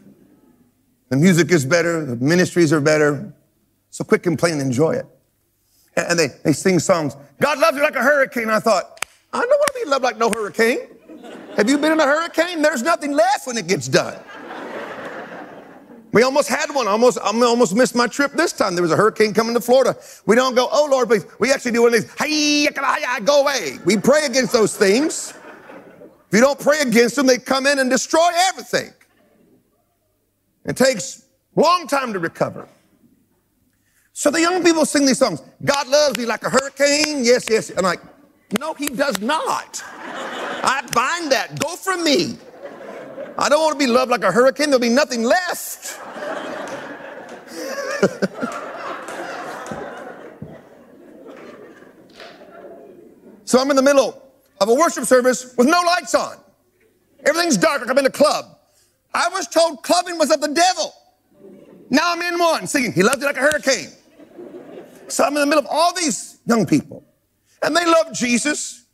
The 1.09 1.17
music 1.17 1.53
is 1.53 1.65
better, 1.65 2.05
the 2.05 2.17
ministries 2.17 2.73
are 2.73 2.81
better. 2.81 3.33
So 3.91 4.05
quit 4.05 4.23
complaining 4.23 4.61
enjoy 4.61 4.93
it. 4.93 5.07
And 5.97 6.19
they, 6.19 6.29
they 6.45 6.53
sing 6.53 6.79
songs. 6.79 7.17
God 7.41 7.59
loves 7.59 7.77
you 7.77 7.83
like 7.83 7.97
a 7.97 8.03
hurricane. 8.03 8.51
I 8.51 8.61
thought, 8.61 9.07
I 9.33 9.41
don't 9.41 9.49
want 9.49 9.67
to 9.69 9.85
be 9.85 9.89
loved 9.89 10.05
like 10.05 10.19
no 10.19 10.31
hurricane. 10.31 10.79
Have 11.57 11.71
you 11.71 11.79
been 11.79 11.93
in 11.93 12.01
a 12.01 12.05
hurricane? 12.05 12.61
There's 12.61 12.83
nothing 12.83 13.13
left 13.13 13.47
when 13.47 13.57
it 13.57 13.67
gets 13.67 13.89
done. 13.89 14.19
We 16.13 16.23
almost 16.23 16.49
had 16.49 16.75
one. 16.75 16.89
Almost, 16.89 17.19
I 17.23 17.31
almost 17.43 17.75
missed 17.75 17.95
my 17.95 18.07
trip 18.07 18.33
this 18.33 18.53
time. 18.53 18.75
There 18.75 18.83
was 18.83 18.91
a 18.91 18.97
hurricane 18.97 19.33
coming 19.33 19.55
to 19.55 19.61
Florida. 19.61 19.97
We 20.27 20.35
don't 20.35 20.55
go, 20.55 20.69
oh 20.71 20.89
Lord, 20.91 21.09
please. 21.09 21.27
We 21.39 21.53
actually 21.53 21.73
do 21.73 21.83
one 21.83 21.95
of 21.95 22.01
these, 22.01 22.13
hey, 22.19 22.69
go 23.25 23.43
away. 23.43 23.79
We 23.85 23.97
pray 23.97 24.27
against 24.27 24.53
those 24.53 24.77
things. 24.77 25.35
You 26.37 26.43
don't 26.43 26.61
pray 26.61 26.83
against 26.83 27.17
them, 27.17 27.27
they 27.27 27.39
come 27.39 27.67
in 27.67 27.79
and 27.79 27.89
destroy 27.89 28.29
everything. 28.49 28.93
It 30.67 30.77
takes 30.77 31.25
a 31.57 31.61
long 31.63 31.87
time 31.87 32.13
to 32.13 32.19
recover. 32.19 32.69
So 34.13 34.31
the 34.31 34.43
young 34.43 34.63
people 34.63 34.85
sing 34.85 35.07
these 35.07 35.17
songs. 35.17 35.41
God 35.65 35.89
loves 35.89 36.19
me 36.19 36.27
like 36.27 36.45
a 36.45 36.51
hurricane. 36.51 37.25
Yes, 37.25 37.47
yes. 37.49 37.73
I'm 37.75 37.85
like, 37.85 38.03
no, 38.61 38.75
he 38.75 38.89
does 38.89 39.19
not. 39.19 39.83
I 39.87 40.87
bind 40.93 41.33
that. 41.33 41.59
Go 41.59 41.75
from 41.75 42.05
me. 42.05 42.37
I 43.39 43.49
don't 43.49 43.63
want 43.63 43.73
to 43.73 43.79
be 43.79 43.91
loved 43.91 44.11
like 44.11 44.23
a 44.23 44.31
hurricane. 44.31 44.67
There'll 44.67 44.79
be 44.79 44.91
nothing 44.91 45.23
left. 45.23 45.87
so 53.47 53.59
I'm 53.59 53.71
in 53.71 53.77
the 53.77 53.83
middle 53.83 54.26
of 54.61 54.69
a 54.69 54.75
worship 54.75 55.05
service 55.05 55.55
with 55.57 55.67
no 55.67 55.81
lights 55.87 56.15
on. 56.15 56.37
Everything's 57.27 57.57
dark, 57.57 57.81
like 57.81 57.91
I'm 57.91 57.99
in 57.99 58.07
a 58.07 58.11
club. 58.11 58.45
I 59.15 59.29
was 59.29 59.49
told 59.49 59.83
clubbing 59.83 60.19
was 60.19 60.31
of 60.31 60.41
the 60.41 60.49
devil. 60.49 60.93
Now 61.91 62.13
I'm 62.13 62.23
in 62.23 62.39
one 62.39 62.67
singing, 62.67 62.93
He 62.93 63.03
loves 63.03 63.21
you 63.21 63.27
like 63.27 63.37
a 63.37 63.41
hurricane. 63.41 63.91
So 65.09 65.25
I'm 65.25 65.35
in 65.35 65.41
the 65.41 65.47
middle 65.47 65.61
of 65.61 65.69
all 65.71 65.95
these 65.95 66.39
young 66.47 66.67
people, 66.67 67.05
and 67.63 67.77
they 67.77 67.85
love 67.87 68.13
Jesus, 68.13 68.85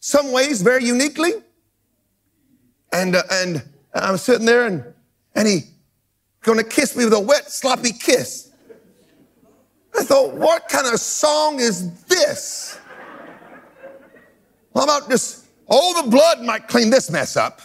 some 0.00 0.32
ways 0.32 0.62
very 0.62 0.84
uniquely. 0.84 1.32
And, 2.92 3.16
uh, 3.16 3.22
and 3.30 3.62
I'm 3.92 4.16
sitting 4.16 4.46
there, 4.46 4.66
and, 4.66 4.94
and 5.34 5.46
he 5.46 5.64
to 6.56 6.64
kiss 6.64 6.96
me 6.96 7.04
with 7.04 7.12
a 7.12 7.20
wet, 7.20 7.50
sloppy 7.50 7.92
kiss. 7.92 8.50
I 9.98 10.02
thought, 10.02 10.34
what 10.34 10.68
kind 10.68 10.86
of 10.86 10.98
song 11.00 11.60
is 11.60 12.04
this? 12.04 12.78
How 14.78 14.84
about 14.84 15.10
just, 15.10 15.46
oh, 15.68 16.04
the 16.04 16.08
blood 16.08 16.40
might 16.40 16.68
clean 16.68 16.88
this 16.88 17.10
mess 17.10 17.36
up? 17.36 17.62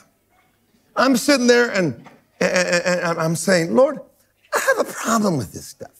I'm 0.95 1.16
sitting 1.16 1.45
there 1.45 1.70
and, 1.70 1.93
and, 2.39 2.84
and 2.86 3.20
I'm 3.20 3.36
saying, 3.36 3.76
Lord, 3.76 3.99
I 4.51 4.59
have 4.59 4.80
a 4.80 4.91
problem 4.91 5.38
with 5.38 5.53
this 5.53 5.68
stuff. 5.68 5.91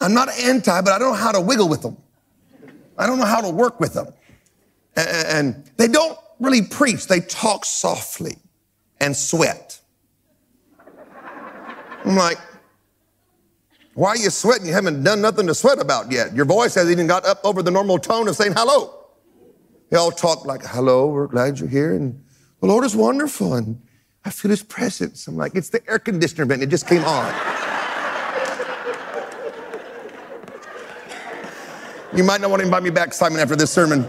I'm 0.00 0.14
not 0.14 0.30
anti, 0.30 0.80
but 0.80 0.94
I 0.94 0.98
don't 0.98 1.10
know 1.10 1.18
how 1.18 1.30
to 1.30 1.42
wiggle 1.42 1.68
with 1.68 1.82
them. 1.82 1.98
I 2.96 3.06
don't 3.06 3.18
know 3.18 3.26
how 3.26 3.42
to 3.42 3.50
work 3.50 3.78
with 3.78 3.92
them. 3.92 4.14
And 4.96 5.70
they 5.76 5.88
don't 5.88 6.18
really 6.40 6.62
preach, 6.62 7.06
they 7.06 7.20
talk 7.20 7.66
softly 7.66 8.38
and 8.98 9.14
sweat. 9.14 9.78
I'm 12.02 12.16
like, 12.16 12.38
why 13.92 14.08
are 14.08 14.16
you 14.16 14.30
sweating? 14.30 14.68
You 14.68 14.72
haven't 14.72 15.02
done 15.02 15.20
nothing 15.20 15.46
to 15.48 15.54
sweat 15.54 15.78
about 15.78 16.10
yet. 16.10 16.34
Your 16.34 16.46
voice 16.46 16.76
hasn't 16.76 16.92
even 16.92 17.06
got 17.06 17.26
up 17.26 17.40
over 17.44 17.62
the 17.62 17.70
normal 17.70 17.98
tone 17.98 18.26
of 18.26 18.36
saying 18.36 18.54
hello. 18.56 18.95
They 19.90 19.96
all 19.96 20.10
talk 20.10 20.44
like, 20.44 20.62
hello, 20.64 21.06
we're 21.06 21.28
glad 21.28 21.60
you're 21.60 21.68
here. 21.68 21.94
And 21.94 22.24
the 22.60 22.66
Lord 22.66 22.84
is 22.84 22.96
wonderful. 22.96 23.54
And 23.54 23.80
I 24.24 24.30
feel 24.30 24.50
his 24.50 24.62
presence. 24.62 25.28
I'm 25.28 25.36
like, 25.36 25.54
it's 25.54 25.68
the 25.68 25.88
air 25.88 25.98
conditioner 25.98 26.44
vent. 26.44 26.62
It 26.62 26.70
just 26.70 26.88
came 26.88 27.04
on. 27.04 27.32
you 32.16 32.24
might 32.24 32.40
not 32.40 32.50
want 32.50 32.60
to 32.60 32.66
invite 32.66 32.82
me 32.82 32.90
back, 32.90 33.12
Simon, 33.14 33.38
after 33.38 33.54
this 33.54 33.70
sermon. 33.70 34.04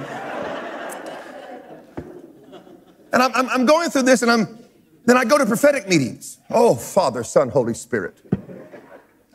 And 3.13 3.23
I'm, 3.23 3.49
I'm, 3.49 3.65
going 3.65 3.89
through 3.89 4.03
this 4.03 4.21
and 4.21 4.32
I'm, 4.32 4.59
then 5.05 5.17
I 5.17 5.25
go 5.25 5.38
to 5.38 5.45
prophetic 5.45 5.88
meetings. 5.88 6.39
Oh, 6.49 6.75
Father, 6.75 7.23
Son, 7.23 7.49
Holy 7.49 7.73
Spirit. 7.73 8.21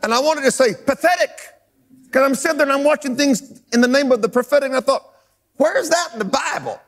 And 0.03 0.13
I 0.13 0.19
wanted 0.19 0.41
to 0.43 0.51
say 0.51 0.73
pathetic 0.73 1.31
because 2.03 2.23
I'm 2.23 2.35
sitting 2.35 2.57
there 2.57 2.67
and 2.67 2.73
I'm 2.73 2.83
watching 2.83 3.15
things 3.15 3.61
in 3.71 3.81
the 3.81 3.87
name 3.87 4.11
of 4.11 4.21
the 4.21 4.29
prophetic. 4.29 4.67
And 4.67 4.77
I 4.77 4.81
thought, 4.81 5.12
Where's 5.57 5.89
that 5.89 6.09
in 6.13 6.19
the 6.19 6.25
Bible? 6.25 6.79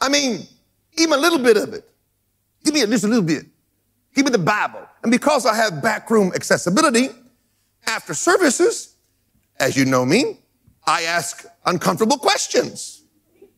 I 0.00 0.08
mean, 0.08 0.46
even 0.98 1.18
a 1.18 1.20
little 1.20 1.38
bit 1.38 1.56
of 1.56 1.72
it. 1.74 1.88
Give 2.64 2.74
me 2.74 2.80
just 2.86 3.04
a 3.04 3.08
little 3.08 3.22
bit. 3.22 3.46
Give 4.14 4.24
me 4.24 4.30
the 4.30 4.38
Bible. 4.38 4.86
And 5.02 5.10
because 5.10 5.46
I 5.46 5.54
have 5.54 5.82
backroom 5.82 6.32
accessibility, 6.34 7.08
after 7.86 8.14
services, 8.14 8.96
as 9.58 9.76
you 9.76 9.84
know 9.84 10.04
me, 10.04 10.38
I 10.86 11.02
ask 11.02 11.46
uncomfortable 11.66 12.18
questions 12.18 13.02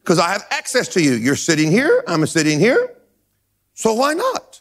because 0.03 0.19
I 0.19 0.31
have 0.31 0.47
access 0.51 0.89
to 0.89 1.03
you. 1.03 1.13
You're 1.13 1.37
sitting 1.37 1.71
here, 1.71 2.05
I'm 2.07 2.27
sitting 2.27 2.59
here. 2.59 2.97
So 3.75 3.95
why 3.95 4.15
not? 4.15 4.61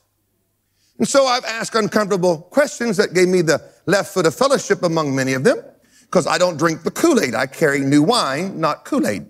And 0.97 1.07
so 1.07 1.25
I've 1.25 1.45
asked 1.45 1.75
uncomfortable 1.75 2.37
questions 2.37 2.97
that 2.97 3.13
gave 3.13 3.27
me 3.27 3.41
the 3.41 3.61
left 3.87 4.13
foot 4.13 4.25
of 4.25 4.35
fellowship 4.35 4.83
among 4.83 5.15
many 5.15 5.33
of 5.33 5.43
them 5.43 5.63
because 6.11 6.27
I 6.27 6.37
don't 6.37 6.57
drink 6.57 6.83
the 6.83 6.91
Kool 6.91 7.21
Aid. 7.21 7.33
I 7.35 7.47
carry 7.47 7.79
new 7.79 8.03
wine, 8.03 8.59
not 8.59 8.83
Kool 8.83 9.07
Aid. 9.07 9.25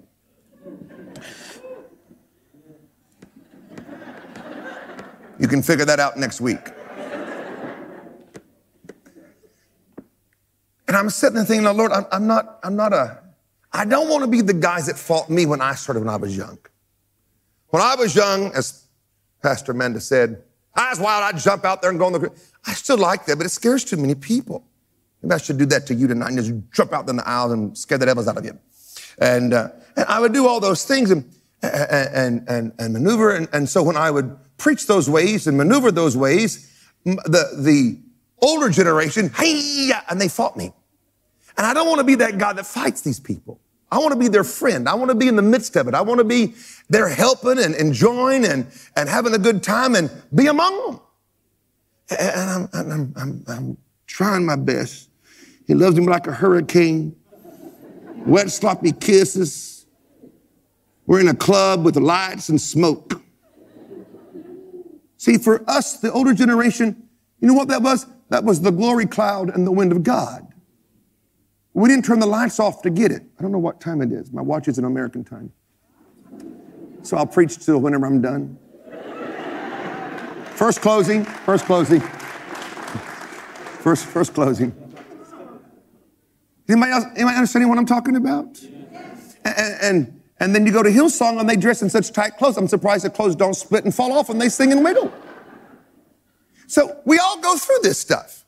You 5.38 5.48
can 5.48 5.62
figure 5.62 5.86
that 5.86 6.00
out 6.00 6.18
next 6.18 6.42
week. 6.42 6.60
And 10.88 10.98
I'm 10.98 11.12
sitting 11.12 11.36
there 11.36 11.46
thinking, 11.46 11.66
Lord, 11.66 11.92
I'm, 11.92 12.06
I'm, 12.12 12.26
not, 12.26 12.60
I'm 12.64 12.76
not 12.76 12.94
a, 12.94 13.20
I 13.72 13.86
don't 13.86 14.10
want 14.10 14.24
to 14.24 14.28
be 14.28 14.42
the 14.42 14.54
guys 14.54 14.88
that 14.88 14.98
fought 14.98 15.30
me 15.30 15.46
when 15.46 15.62
I 15.62 15.76
started 15.76 16.00
when 16.00 16.10
I 16.10 16.18
was 16.18 16.36
young. 16.36 16.58
When 17.70 17.82
I 17.82 17.94
was 17.96 18.16
young, 18.16 18.52
as 18.54 18.88
Pastor 19.44 19.74
Menda 19.76 20.02
said, 20.02 20.42
I 20.74 20.90
was 20.90 21.00
wild, 21.00 21.24
I'd 21.24 21.40
jump 21.40 21.64
out 21.64 21.82
there 21.82 21.92
and 21.92 22.00
go 22.00 22.08
on 22.08 22.14
the, 22.14 22.32
I 22.66 22.74
still 22.74 22.98
like 22.98 23.26
that, 23.28 23.38
but 23.38 23.46
it 23.46 23.50
scares 23.50 23.86
too 23.86 23.98
many 23.98 24.16
people. 24.16 24.66
Maybe 25.22 25.36
I 25.36 25.38
should 25.38 25.58
do 25.58 25.66
that 25.68 25.86
to 25.88 25.94
you 25.94 26.08
tonight 26.08 26.30
and 26.30 26.38
just 26.38 26.54
jump 26.72 26.94
out 26.94 27.10
in 27.10 27.18
the 27.18 27.28
aisle 27.28 27.52
and 27.52 27.78
scare 27.78 27.98
the 27.98 28.06
devils 28.06 28.28
out 28.28 28.38
of 28.38 28.46
you. 28.46 28.58
And, 29.20 29.54
uh, 29.54 29.70
and 29.96 30.06
I 30.08 30.20
would 30.20 30.34
do 30.34 30.48
all 30.48 30.60
those 30.60 30.84
things 30.84 31.12
and, 31.12 31.32
and, 31.62 32.44
and, 32.48 32.74
and 32.80 32.94
maneuver. 32.94 33.36
And, 33.36 33.48
and 33.54 33.70
so 33.70 33.84
when 33.84 33.98
I 33.98 34.10
would 34.10 34.36
preach 34.58 34.88
those 34.88 35.10
ways 35.10 35.48
and 35.48 35.58
maneuver 35.58 35.92
those 35.92 36.18
ways, 36.18 36.68
the, 37.06 37.56
the 37.58 38.00
older 38.42 38.70
generation, 38.70 39.30
hey, 39.36 39.92
and 40.10 40.20
they 40.20 40.28
fought 40.28 40.58
me. 40.58 40.74
And 41.58 41.68
I 41.68 41.74
don't 41.74 41.88
want 41.88 42.00
to 42.00 42.06
be 42.06 42.16
that 42.16 42.38
guy 42.38 42.54
that 42.54 42.66
fights 42.66 43.02
these 43.02 43.20
people. 43.20 43.60
I 43.92 43.98
want 44.00 44.14
to 44.14 44.20
be 44.20 44.30
their 44.30 44.46
friend. 44.46 44.88
I 44.88 44.96
want 44.96 45.10
to 45.10 45.16
be 45.16 45.28
in 45.28 45.36
the 45.36 45.42
midst 45.42 45.76
of 45.76 45.88
it. 45.88 45.94
I 45.94 46.02
want 46.02 46.20
to 46.20 46.24
be 46.24 46.56
there 46.90 47.10
helping 47.10 47.60
and 47.60 47.76
enjoying 47.76 48.46
and, 48.46 48.66
and 48.96 49.10
having 49.10 49.34
a 49.34 49.38
good 49.38 49.62
time 49.62 49.96
and 49.96 50.10
be 50.34 50.48
among 50.48 50.86
them. 50.86 51.00
And 52.18 52.50
I'm, 52.50 52.70
I'm, 52.74 53.14
I'm, 53.18 53.44
I'm 53.48 53.78
trying 54.08 54.46
my 54.46 54.56
best 54.56 55.10
he 55.72 55.76
loves 55.76 55.98
him 55.98 56.04
like 56.04 56.28
a 56.28 56.34
hurricane. 56.34 57.16
Wet, 58.26 58.52
sloppy 58.52 58.92
kisses. 58.92 59.86
We're 61.06 61.22
in 61.22 61.30
a 61.30 61.34
club 61.34 61.86
with 61.86 61.96
lights 61.96 62.50
and 62.50 62.60
smoke. 62.60 63.22
See, 65.16 65.38
for 65.38 65.64
us, 65.70 66.02
the 66.02 66.12
older 66.12 66.34
generation, 66.34 67.08
you 67.40 67.48
know 67.48 67.54
what 67.54 67.70
that 67.70 67.82
was? 67.82 68.06
That 68.28 68.44
was 68.44 68.60
the 68.60 68.72
glory 68.72 69.06
cloud 69.06 69.50
and 69.56 69.66
the 69.66 69.72
wind 69.72 69.94
of 69.94 70.04
God. 70.04 70.46
We 71.74 71.88
didn't 71.88 72.04
turn 72.04 72.20
the 72.20 72.26
lights 72.26 72.60
off 72.60 72.82
to 72.82 72.90
get 72.90 73.14
it. 73.14 73.22
I 73.40 73.42
don't 73.42 73.54
know 73.54 73.58
what 73.58 73.80
time 73.80 74.02
it 74.02 74.12
is. 74.12 74.34
My 74.34 74.42
watch 74.42 74.68
is 74.68 74.78
in 74.78 74.84
American 74.84 75.24
time. 75.24 75.54
So 77.02 77.16
I'll 77.16 77.26
preach 77.26 77.66
till 77.66 77.78
whenever 77.78 78.06
I'm 78.08 78.22
done. 78.22 78.60
First 80.54 80.82
closing, 80.82 81.24
first 81.24 81.64
closing. 81.64 82.02
First, 83.80 84.06
first 84.06 84.34
closing. 84.34 84.76
Anybody 86.72 86.92
else, 86.94 87.04
anybody 87.16 87.36
understanding 87.36 87.68
what 87.68 87.78
I'm 87.78 87.86
talking 87.86 88.16
about? 88.16 88.62
And, 89.44 89.76
and, 89.82 90.22
and 90.40 90.56
then 90.56 90.66
you 90.66 90.72
go 90.72 90.82
to 90.82 90.90
Hillsong 90.90 91.40
and 91.40 91.50
they 91.50 91.58
dress 91.58 91.82
in 91.82 91.90
such 91.90 92.14
tight 92.14 92.38
clothes. 92.38 92.56
I'm 92.56 92.70
surprised 92.70 93.04
the 93.04 93.10
clothes 93.10 93.36
don't 93.36 93.56
split 93.56 93.84
and 93.84 93.94
fall 93.94 94.14
off 94.14 94.30
and 94.30 94.40
they 94.40 94.48
sing 94.48 94.72
in 94.72 94.78
the 94.78 94.84
middle. 94.84 95.12
So 96.68 97.02
we 97.06 97.18
all 97.20 97.42
go 97.42 97.58
through 97.58 97.80
this 97.84 98.00
stuff. 98.00 98.46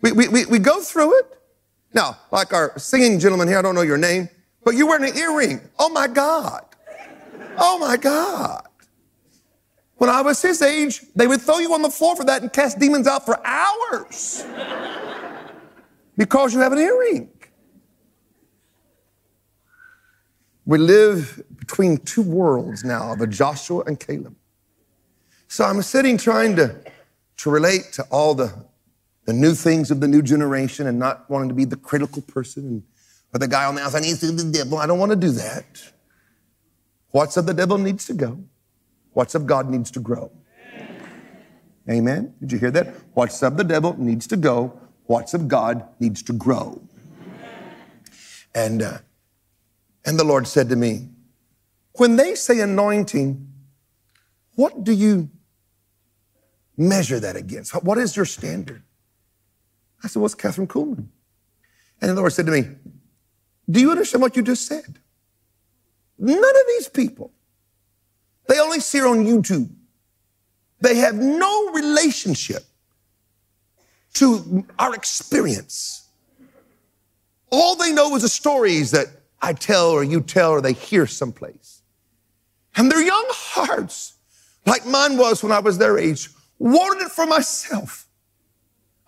We, 0.00 0.12
we, 0.12 0.28
we, 0.28 0.46
we 0.46 0.58
go 0.58 0.80
through 0.80 1.18
it. 1.18 1.26
Now, 1.92 2.16
like 2.30 2.54
our 2.54 2.78
singing 2.78 3.18
gentleman 3.18 3.48
here, 3.48 3.58
I 3.58 3.62
don't 3.62 3.74
know 3.74 3.82
your 3.82 3.98
name, 3.98 4.30
but 4.64 4.74
you're 4.74 4.88
wearing 4.88 5.10
an 5.10 5.16
earring. 5.18 5.60
Oh 5.78 5.90
my 5.90 6.06
God. 6.06 6.64
Oh 7.58 7.78
my 7.78 7.98
God. 7.98 8.66
When 9.96 10.08
I 10.08 10.22
was 10.22 10.40
his 10.40 10.62
age, 10.62 11.02
they 11.14 11.26
would 11.26 11.42
throw 11.42 11.58
you 11.58 11.74
on 11.74 11.82
the 11.82 11.90
floor 11.90 12.16
for 12.16 12.24
that 12.24 12.40
and 12.40 12.50
cast 12.50 12.78
demons 12.78 13.06
out 13.06 13.26
for 13.26 13.38
hours 13.46 14.42
because 16.16 16.54
you 16.54 16.60
have 16.60 16.72
an 16.72 16.78
earring. 16.78 17.28
We 20.64 20.78
live 20.78 21.42
between 21.56 21.98
two 21.98 22.22
worlds 22.22 22.84
now 22.84 23.12
of 23.12 23.20
a 23.20 23.26
Joshua 23.26 23.82
and 23.86 23.98
Caleb. 23.98 24.36
So 25.48 25.64
I'm 25.64 25.82
sitting 25.82 26.16
trying 26.16 26.56
to, 26.56 26.76
to 27.38 27.50
relate 27.50 27.92
to 27.94 28.04
all 28.04 28.34
the, 28.34 28.54
the 29.26 29.32
new 29.32 29.54
things 29.54 29.90
of 29.90 30.00
the 30.00 30.08
new 30.08 30.22
generation 30.22 30.86
and 30.86 30.98
not 30.98 31.28
wanting 31.28 31.48
to 31.48 31.54
be 31.54 31.64
the 31.64 31.76
critical 31.76 32.22
person 32.22 32.64
and, 32.64 32.82
or 33.34 33.38
the 33.38 33.48
guy 33.48 33.64
on 33.64 33.74
the 33.74 33.82
outside 33.82 34.02
needs 34.02 34.20
to 34.20 34.30
the 34.30 34.50
devil. 34.50 34.78
I 34.78 34.86
don't 34.86 34.98
want 34.98 35.10
to 35.10 35.16
do 35.16 35.30
that. 35.32 35.92
What's 37.10 37.36
of 37.36 37.46
the 37.46 37.54
devil 37.54 37.76
needs 37.76 38.06
to 38.06 38.14
go. 38.14 38.42
What's 39.12 39.34
of 39.34 39.46
God 39.46 39.68
needs 39.68 39.90
to 39.92 40.00
grow. 40.00 40.30
Amen. 41.90 42.34
Did 42.40 42.52
you 42.52 42.58
hear 42.58 42.70
that? 42.70 42.94
What's 43.14 43.42
of 43.42 43.56
the 43.56 43.64
devil 43.64 43.94
needs 43.98 44.26
to 44.28 44.36
go. 44.36 44.78
What's 45.04 45.34
of 45.34 45.48
God 45.48 45.86
needs 45.98 46.22
to 46.22 46.32
grow. 46.32 46.80
And, 48.54 48.82
uh, 48.82 48.98
and 50.04 50.18
the 50.18 50.24
Lord 50.24 50.46
said 50.46 50.68
to 50.70 50.76
me, 50.76 51.08
when 51.94 52.16
they 52.16 52.34
say 52.34 52.60
anointing, 52.60 53.48
what 54.54 54.84
do 54.84 54.92
you 54.92 55.30
measure 56.76 57.20
that 57.20 57.36
against? 57.36 57.72
What 57.84 57.98
is 57.98 58.16
your 58.16 58.24
standard? 58.24 58.82
I 60.02 60.08
said, 60.08 60.20
what's 60.20 60.34
Kathryn 60.34 60.66
Kuhlman? 60.66 61.06
And 62.00 62.10
the 62.10 62.14
Lord 62.14 62.32
said 62.32 62.46
to 62.46 62.52
me, 62.52 62.68
do 63.70 63.80
you 63.80 63.90
understand 63.90 64.22
what 64.22 64.36
you 64.36 64.42
just 64.42 64.66
said? 64.66 64.98
None 66.18 66.38
of 66.38 66.66
these 66.68 66.88
people, 66.88 67.32
they 68.48 68.58
only 68.58 68.80
see 68.80 68.98
her 68.98 69.06
on 69.06 69.24
YouTube. 69.24 69.70
They 70.80 70.96
have 70.96 71.14
no 71.14 71.70
relationship 71.70 72.64
to 74.14 74.66
our 74.78 74.94
experience. 74.94 76.08
All 77.50 77.76
they 77.76 77.92
know 77.92 78.14
is 78.16 78.22
the 78.22 78.28
stories 78.28 78.90
that 78.90 79.06
I 79.42 79.52
tell 79.52 79.90
or 79.90 80.04
you 80.04 80.20
tell 80.20 80.52
or 80.52 80.60
they 80.60 80.72
hear 80.72 81.06
someplace. 81.06 81.82
And 82.76 82.90
their 82.90 83.02
young 83.02 83.26
hearts, 83.28 84.14
like 84.64 84.86
mine 84.86 85.18
was 85.18 85.42
when 85.42 85.52
I 85.52 85.58
was 85.58 85.76
their 85.76 85.98
age, 85.98 86.30
wanted 86.58 87.06
it 87.06 87.10
for 87.10 87.26
myself. 87.26 88.06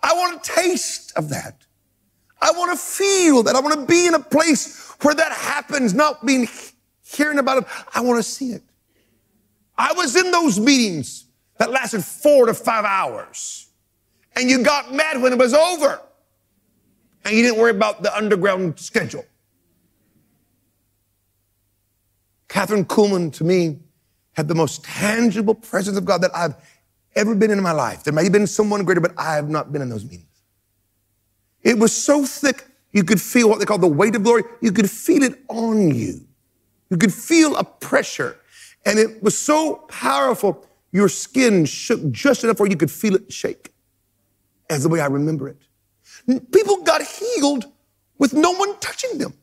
I 0.02 0.12
want 0.12 0.44
a 0.44 0.52
taste 0.52 1.12
of 1.16 1.30
that. 1.30 1.64
I 2.42 2.50
want 2.50 2.72
to 2.72 2.76
feel 2.76 3.44
that. 3.44 3.54
I 3.54 3.60
want 3.60 3.80
to 3.80 3.86
be 3.86 4.06
in 4.06 4.14
a 4.14 4.18
place 4.18 4.90
where 5.00 5.14
that 5.14 5.32
happens, 5.32 5.94
not 5.94 6.26
being 6.26 6.48
hearing 7.02 7.38
about 7.38 7.62
it. 7.62 7.68
I 7.94 8.00
want 8.00 8.18
to 8.18 8.22
see 8.22 8.50
it. 8.50 8.62
I 9.78 9.92
was 9.94 10.16
in 10.16 10.30
those 10.30 10.60
meetings 10.60 11.26
that 11.58 11.70
lasted 11.70 12.04
four 12.04 12.46
to 12.46 12.54
five 12.54 12.84
hours. 12.84 13.68
And 14.36 14.50
you 14.50 14.62
got 14.62 14.92
mad 14.92 15.22
when 15.22 15.32
it 15.32 15.38
was 15.38 15.54
over. 15.54 16.00
And 17.24 17.34
you 17.36 17.42
didn't 17.42 17.58
worry 17.58 17.70
about 17.70 18.02
the 18.02 18.14
underground 18.14 18.78
schedule. 18.78 19.24
Kathryn 22.54 22.84
Kuhlman, 22.84 23.32
to 23.32 23.44
me, 23.44 23.80
had 24.34 24.46
the 24.46 24.54
most 24.54 24.84
tangible 24.84 25.56
presence 25.56 25.98
of 25.98 26.04
God 26.04 26.22
that 26.22 26.30
I've 26.34 26.54
ever 27.16 27.34
been 27.34 27.50
in 27.50 27.60
my 27.60 27.72
life. 27.72 28.04
There 28.04 28.12
may 28.12 28.22
have 28.22 28.32
been 28.32 28.46
someone 28.46 28.84
greater, 28.84 29.00
but 29.00 29.12
I 29.18 29.34
have 29.34 29.50
not 29.50 29.72
been 29.72 29.82
in 29.82 29.88
those 29.88 30.04
meetings. 30.04 30.28
It 31.62 31.76
was 31.76 31.92
so 31.92 32.24
thick, 32.24 32.64
you 32.92 33.02
could 33.02 33.20
feel 33.20 33.48
what 33.48 33.58
they 33.58 33.64
call 33.64 33.78
the 33.78 33.88
weight 33.88 34.14
of 34.14 34.22
glory. 34.22 34.44
You 34.60 34.70
could 34.70 34.88
feel 34.88 35.24
it 35.24 35.40
on 35.48 35.92
you. 35.92 36.20
You 36.90 36.96
could 36.96 37.12
feel 37.12 37.56
a 37.56 37.64
pressure. 37.64 38.38
And 38.86 39.00
it 39.00 39.20
was 39.20 39.36
so 39.36 39.86
powerful 39.88 40.64
your 40.92 41.08
skin 41.08 41.64
shook 41.64 42.08
just 42.12 42.44
enough 42.44 42.60
where 42.60 42.70
you 42.70 42.76
could 42.76 42.90
feel 42.90 43.16
it 43.16 43.32
shake, 43.32 43.72
as 44.70 44.84
the 44.84 44.88
way 44.88 45.00
I 45.00 45.06
remember 45.06 45.48
it. 45.48 46.50
People 46.52 46.82
got 46.84 47.02
healed 47.02 47.64
with 48.18 48.32
no 48.32 48.52
one 48.52 48.78
touching 48.78 49.18
them. 49.18 49.34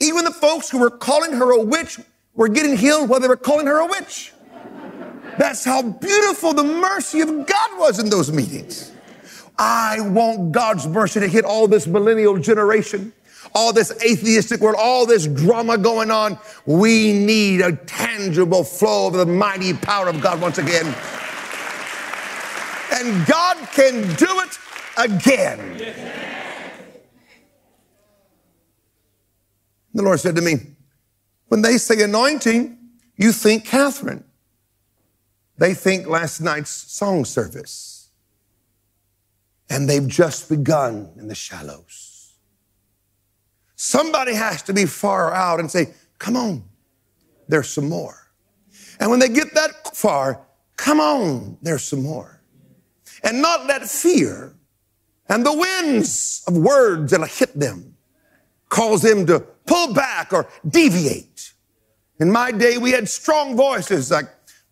Even 0.00 0.24
the 0.24 0.32
folks 0.32 0.70
who 0.70 0.78
were 0.78 0.90
calling 0.90 1.32
her 1.32 1.52
a 1.52 1.60
witch 1.60 1.98
were 2.34 2.48
getting 2.48 2.76
healed 2.76 3.08
while 3.08 3.20
they 3.20 3.28
were 3.28 3.36
calling 3.36 3.66
her 3.66 3.78
a 3.78 3.86
witch. 3.86 4.32
That's 5.38 5.64
how 5.64 5.82
beautiful 5.82 6.52
the 6.52 6.64
mercy 6.64 7.20
of 7.20 7.28
God 7.28 7.78
was 7.78 7.98
in 7.98 8.08
those 8.08 8.30
meetings. 8.30 8.92
I 9.58 10.00
want 10.00 10.52
God's 10.52 10.86
mercy 10.86 11.20
to 11.20 11.28
hit 11.28 11.44
all 11.44 11.68
this 11.68 11.86
millennial 11.86 12.38
generation 12.38 13.12
all 13.54 13.72
this 13.72 13.92
atheistic 14.02 14.60
world, 14.60 14.76
all 14.78 15.06
this 15.06 15.26
drama 15.26 15.78
going 15.78 16.10
on. 16.10 16.38
We 16.66 17.12
need 17.12 17.60
a 17.60 17.76
tangible 17.76 18.64
flow 18.64 19.06
of 19.08 19.14
the 19.14 19.26
mighty 19.26 19.72
power 19.74 20.08
of 20.08 20.20
God 20.20 20.40
once 20.40 20.58
again. 20.58 20.86
And 22.92 23.26
God 23.26 23.56
can 23.72 24.02
do 24.14 24.40
it 24.40 24.58
again. 24.96 26.23
The 29.94 30.02
Lord 30.02 30.20
said 30.20 30.36
to 30.36 30.42
me, 30.42 30.56
when 31.48 31.62
they 31.62 31.78
say 31.78 32.02
anointing, 32.02 32.78
you 33.16 33.32
think 33.32 33.64
Kathryn. 33.64 34.24
They 35.56 35.72
think 35.72 36.08
last 36.08 36.40
night's 36.40 36.70
song 36.70 37.24
service. 37.24 38.10
And 39.70 39.88
they've 39.88 40.06
just 40.06 40.48
begun 40.48 41.12
in 41.16 41.28
the 41.28 41.34
shallows. 41.34 42.34
Somebody 43.76 44.34
has 44.34 44.62
to 44.62 44.72
be 44.72 44.84
far 44.84 45.32
out 45.32 45.60
and 45.60 45.70
say, 45.70 45.94
Come 46.18 46.36
on, 46.36 46.64
there's 47.48 47.68
some 47.68 47.88
more. 47.88 48.32
And 48.98 49.10
when 49.10 49.20
they 49.20 49.28
get 49.28 49.54
that 49.54 49.96
far, 49.96 50.40
come 50.76 51.00
on, 51.00 51.58
there's 51.62 51.84
some 51.84 52.02
more. 52.02 52.42
And 53.22 53.42
not 53.42 53.66
let 53.66 53.82
fear 53.88 54.54
and 55.28 55.44
the 55.44 55.52
winds 55.52 56.42
of 56.46 56.56
words 56.56 57.10
that 57.12 57.26
hit 57.28 57.58
them 57.58 57.93
cause 58.74 59.02
them 59.02 59.24
to 59.26 59.38
pull 59.66 59.94
back 59.94 60.32
or 60.32 60.48
deviate. 60.68 61.52
In 62.18 62.30
my 62.30 62.50
day, 62.50 62.76
we 62.76 62.90
had 62.90 63.08
strong 63.08 63.56
voices 63.56 64.10
like 64.10 64.26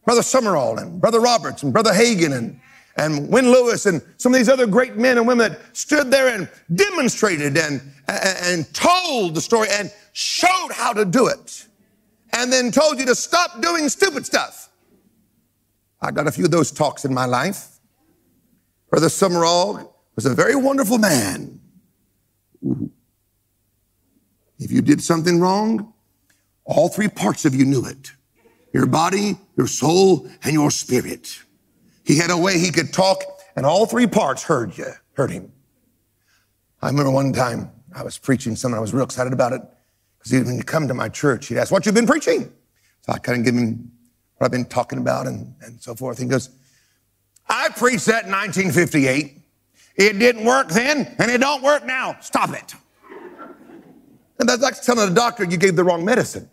Brother 0.04 0.22
Sumrall 0.22 0.82
and 0.82 1.00
Brother 1.00 1.20
Roberts 1.20 1.62
and 1.62 1.72
Brother 1.72 1.92
Hagin 1.92 2.36
and 2.36 2.60
and 2.96 3.30
Win 3.30 3.46
Lewis 3.50 3.86
and 3.86 4.02
some 4.18 4.34
of 4.34 4.38
these 4.38 4.50
other 4.50 4.66
great 4.66 4.96
men 4.96 5.16
and 5.16 5.26
women 5.26 5.52
that 5.52 5.60
stood 5.74 6.10
there 6.10 6.28
and 6.28 6.46
demonstrated 6.74 7.56
and, 7.56 7.80
and 8.06 8.74
told 8.74 9.34
the 9.34 9.40
story 9.40 9.68
and 9.70 9.90
showed 10.12 10.72
how 10.72 10.92
to 10.92 11.06
do 11.06 11.28
it 11.28 11.68
and 12.34 12.52
then 12.52 12.70
told 12.70 12.98
you 12.98 13.06
to 13.06 13.14
stop 13.14 13.62
doing 13.62 13.88
stupid 13.88 14.26
stuff. 14.26 14.68
I 16.02 16.10
got 16.10 16.26
a 16.26 16.32
few 16.32 16.44
of 16.44 16.50
those 16.50 16.70
talks 16.70 17.06
in 17.06 17.14
my 17.14 17.24
life. 17.24 17.68
Brother 18.90 19.06
Sumrall 19.06 19.90
was 20.14 20.26
a 20.26 20.34
very 20.34 20.54
wonderful 20.54 20.98
man. 20.98 21.60
Ooh. 22.66 22.90
If 24.64 24.70
you 24.70 24.82
did 24.82 25.02
something 25.02 25.40
wrong, 25.40 25.92
all 26.64 26.88
three 26.88 27.08
parts 27.08 27.44
of 27.44 27.54
you 27.54 27.64
knew 27.64 27.84
it. 27.84 28.12
Your 28.72 28.86
body, 28.86 29.36
your 29.56 29.66
soul, 29.66 30.28
and 30.42 30.52
your 30.52 30.70
spirit. 30.70 31.38
He 32.04 32.16
had 32.16 32.30
a 32.30 32.36
way 32.36 32.58
he 32.58 32.70
could 32.70 32.92
talk 32.92 33.22
and 33.56 33.66
all 33.66 33.86
three 33.86 34.06
parts 34.06 34.42
heard 34.42 34.76
you, 34.78 34.86
heard 35.14 35.30
him. 35.30 35.52
I 36.80 36.88
remember 36.88 37.10
one 37.10 37.32
time 37.32 37.70
I 37.94 38.02
was 38.02 38.18
preaching 38.18 38.56
something. 38.56 38.76
I 38.76 38.80
was 38.80 38.94
real 38.94 39.04
excited 39.04 39.32
about 39.32 39.52
it 39.52 39.62
because 40.18 40.46
when 40.46 40.56
you 40.56 40.62
come 40.62 40.88
to 40.88 40.94
my 40.94 41.08
church, 41.08 41.48
he'd 41.48 41.58
ask, 41.58 41.70
what 41.70 41.84
you 41.84 41.92
been 41.92 42.06
preaching? 42.06 42.52
So 43.02 43.12
I 43.12 43.18
kind 43.18 43.38
of 43.38 43.44
give 43.44 43.54
him 43.54 43.90
what 44.36 44.46
I've 44.46 44.52
been 44.52 44.64
talking 44.64 44.98
about 44.98 45.26
and, 45.26 45.54
and 45.60 45.80
so 45.80 45.94
forth. 45.94 46.18
He 46.18 46.24
goes, 46.24 46.50
I 47.48 47.68
preached 47.70 48.06
that 48.06 48.24
in 48.24 48.32
1958. 48.32 49.38
It 49.96 50.18
didn't 50.18 50.44
work 50.44 50.68
then 50.68 51.14
and 51.18 51.30
it 51.30 51.38
don't 51.38 51.62
work 51.62 51.84
now. 51.84 52.16
Stop 52.20 52.54
it. 52.54 52.74
And 54.42 54.48
that's 54.48 54.60
like 54.60 54.82
telling 54.82 55.08
a 55.08 55.14
doctor 55.14 55.44
you 55.44 55.56
gave 55.56 55.76
the 55.76 55.84
wrong 55.84 56.04
medicine. 56.04 56.50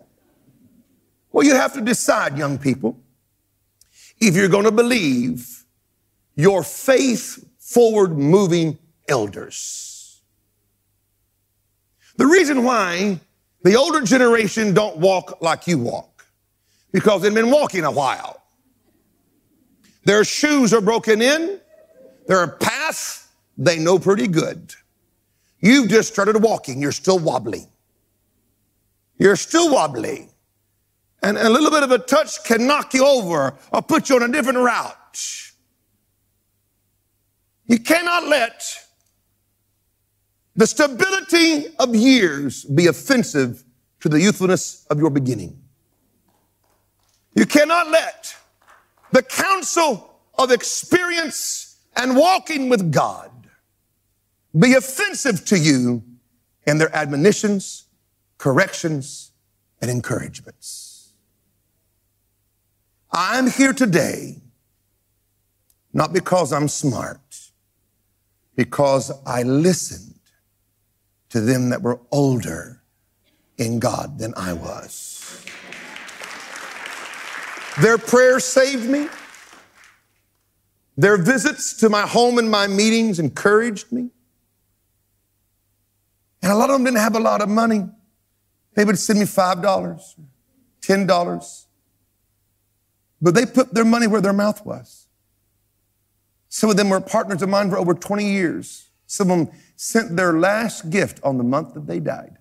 Well, 1.31 1.43
you 1.43 1.55
have 1.55 1.73
to 1.73 1.81
decide, 1.81 2.37
young 2.37 2.59
people 2.59 2.95
if 4.19 4.35
you're 4.35 4.47
going 4.47 4.65
to 4.65 4.71
believe 4.71 5.65
your 6.35 6.61
faith 6.61 7.43
forward 7.57 8.15
moving 8.15 8.77
elders. 9.07 10.21
The 12.17 12.27
reason 12.27 12.63
why 12.63 13.21
the 13.63 13.75
older 13.75 14.01
generation 14.01 14.75
don't 14.75 14.97
walk 14.97 15.41
like 15.41 15.65
you 15.65 15.79
walk, 15.79 16.27
because 16.91 17.23
they've 17.23 17.33
been 17.33 17.49
walking 17.49 17.85
a 17.85 17.91
while. 17.91 18.43
Their 20.03 20.23
shoes 20.23 20.75
are 20.75 20.81
broken 20.81 21.23
in, 21.23 21.59
their 22.27 22.45
path 22.45 23.33
they 23.57 23.79
know 23.79 23.97
pretty 23.97 24.27
good. 24.27 24.75
You've 25.59 25.89
just 25.89 26.13
started 26.13 26.37
walking, 26.43 26.83
you're 26.83 26.91
still 26.91 27.17
wobbly. 27.17 27.65
You're 29.19 29.35
still 29.35 29.71
wobbly. 29.71 30.29
And 31.21 31.37
a 31.37 31.49
little 31.49 31.69
bit 31.69 31.83
of 31.83 31.91
a 31.91 31.99
touch 31.99 32.43
can 32.45 32.65
knock 32.65 32.93
you 32.93 33.05
over 33.05 33.53
or 33.71 33.81
put 33.81 34.09
you 34.09 34.15
on 34.15 34.23
a 34.23 34.31
different 34.31 34.57
route. 34.57 34.95
You 37.67 37.77
cannot 37.77 38.27
let 38.27 38.63
the 40.55 40.65
stability 40.65 41.67
of 41.77 41.93
years 41.93 42.63
be 42.63 42.87
offensive 42.87 43.63
to 43.99 44.09
the 44.09 44.19
youthfulness 44.19 44.87
of 44.89 44.97
your 44.97 45.09
beginning. 45.09 45.61
You 47.35 47.45
cannot 47.45 47.89
let 47.89 48.35
the 49.11 49.21
counsel 49.21 50.19
of 50.37 50.51
experience 50.51 51.77
and 51.95 52.15
walking 52.15 52.69
with 52.69 52.91
God 52.91 53.29
be 54.57 54.73
offensive 54.73 55.45
to 55.45 55.59
you 55.59 56.01
in 56.65 56.77
their 56.77 56.93
admonitions 56.95 57.88
corrections, 58.39 59.31
and 59.81 59.91
encouragements. 59.91 61.13
I'm 63.11 63.49
here 63.49 63.73
today 63.73 64.41
not 65.93 66.13
because 66.13 66.53
I'm 66.53 66.67
smart, 66.67 67.19
because 68.55 69.11
I 69.25 69.43
listened 69.43 70.19
to 71.29 71.41
them 71.41 71.69
that 71.69 71.81
were 71.81 71.99
older 72.11 72.81
in 73.57 73.79
God 73.79 74.19
than 74.19 74.33
I 74.37 74.53
was. 74.53 75.43
Their 77.81 77.97
prayers 77.97 78.45
saved 78.45 78.89
me. 78.89 79.07
Their 80.97 81.17
visits 81.17 81.77
to 81.77 81.89
my 81.89 82.01
home 82.01 82.37
and 82.37 82.51
my 82.51 82.67
meetings 82.67 83.19
encouraged 83.19 83.91
me. 83.91 84.09
And 86.41 86.51
a 86.51 86.55
lot 86.55 86.69
of 86.69 86.75
them 86.75 86.83
didn't 86.83 86.99
have 86.99 87.15
a 87.15 87.19
lot 87.19 87.41
of 87.41 87.49
money. 87.49 87.85
They 88.79 88.85
would 88.85 88.97
send 88.97 89.19
me 89.19 89.25
$5, 89.25 90.15
$10. 90.81 91.65
But 93.21 93.33
they 93.35 93.45
put 93.45 93.73
their 93.73 93.83
money 93.83 94.07
where 94.07 94.21
their 94.21 94.31
mouth 94.31 94.65
was. 94.65 95.07
Some 96.47 96.69
of 96.69 96.77
them 96.77 96.87
were 96.87 97.01
partners 97.01 97.41
of 97.41 97.49
mine 97.49 97.69
for 97.69 97.77
over 97.77 97.93
20 97.93 98.23
years. 98.23 98.89
Some 99.05 99.31
of 99.31 99.37
them 99.37 99.57
sent 99.75 100.15
their 100.15 100.31
last 100.31 100.89
gift 100.89 101.19
on 101.23 101.37
the 101.37 101.43
month 101.43 101.73
that 101.73 101.87
they 101.87 101.99
died. 101.99 102.37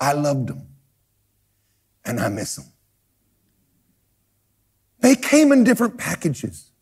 I 0.00 0.14
loved 0.14 0.48
them 0.48 0.66
and 2.04 2.18
I 2.18 2.28
miss 2.28 2.56
them. 2.56 2.66
They 4.98 5.14
came 5.14 5.52
in 5.52 5.62
different 5.62 5.96
packages. 5.96 6.72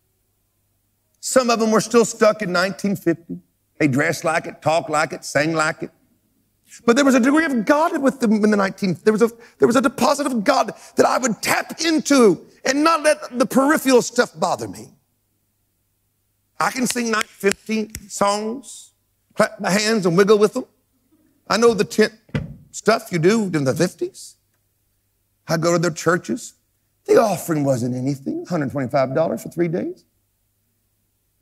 Some 1.21 1.51
of 1.51 1.61
them 1.61 1.71
were 1.71 1.83
still 1.83 2.07
stuck 2.07 2.41
in 2.41 2.49
1950. 2.49 3.41
They 3.79 3.89
dressed 3.89 4.25
like 4.25 4.47
it, 4.47 4.63
talked 4.63 4.89
like 4.89 5.13
it, 5.13 5.23
sang 5.23 5.53
like 5.53 5.83
it. 5.83 5.91
But 6.85 6.97
there 6.97 7.05
was 7.05 7.15
a 7.15 7.21
degree 7.21 7.45
of 7.45 7.65
God 7.65 8.01
with 8.01 8.21
them 8.21 8.45
in 8.45 8.51
the 8.51 8.57
19th. 8.57 9.03
There 9.03 9.13
was 9.13 9.23
a, 9.23 9.31
there 9.59 9.67
was 9.67 9.77
a 9.77 9.81
deposit 9.81 10.27
of 10.27 10.45
God 10.45 10.73
that 10.97 11.07
I 11.07 11.19
would 11.19 11.41
tap 11.43 11.81
into 11.81 12.47
and 12.65 12.85
not 12.85 13.03
let 13.03 13.39
the 13.39 13.47
peripheral 13.47 14.03
stuff 14.03 14.39
bother 14.39 14.69
me. 14.69 14.91
I 16.61 16.71
can 16.71 16.87
sing 16.87 17.15
15 17.15 18.09
songs, 18.09 18.93
clap 19.35 19.61
my 19.61 19.71
hands 19.71 20.07
and 20.07 20.17
wiggle 20.17 20.39
with 20.39 20.55
them. 20.55 20.65
I 21.49 21.57
know 21.57 21.73
the 21.73 21.85
tent 21.85 22.13
stuff 22.71 23.11
you 23.11 23.19
do 23.19 23.45
in 23.45 23.65
the 23.65 23.73
50s. 23.73 24.35
I 25.47 25.57
go 25.57 25.73
to 25.73 25.79
their 25.79 25.91
churches. 25.91 26.55
The 27.07 27.17
offering 27.17 27.65
wasn't 27.65 27.95
anything, 27.95 28.45
$125 28.45 29.41
for 29.41 29.49
three 29.49 29.69
days. 29.69 30.05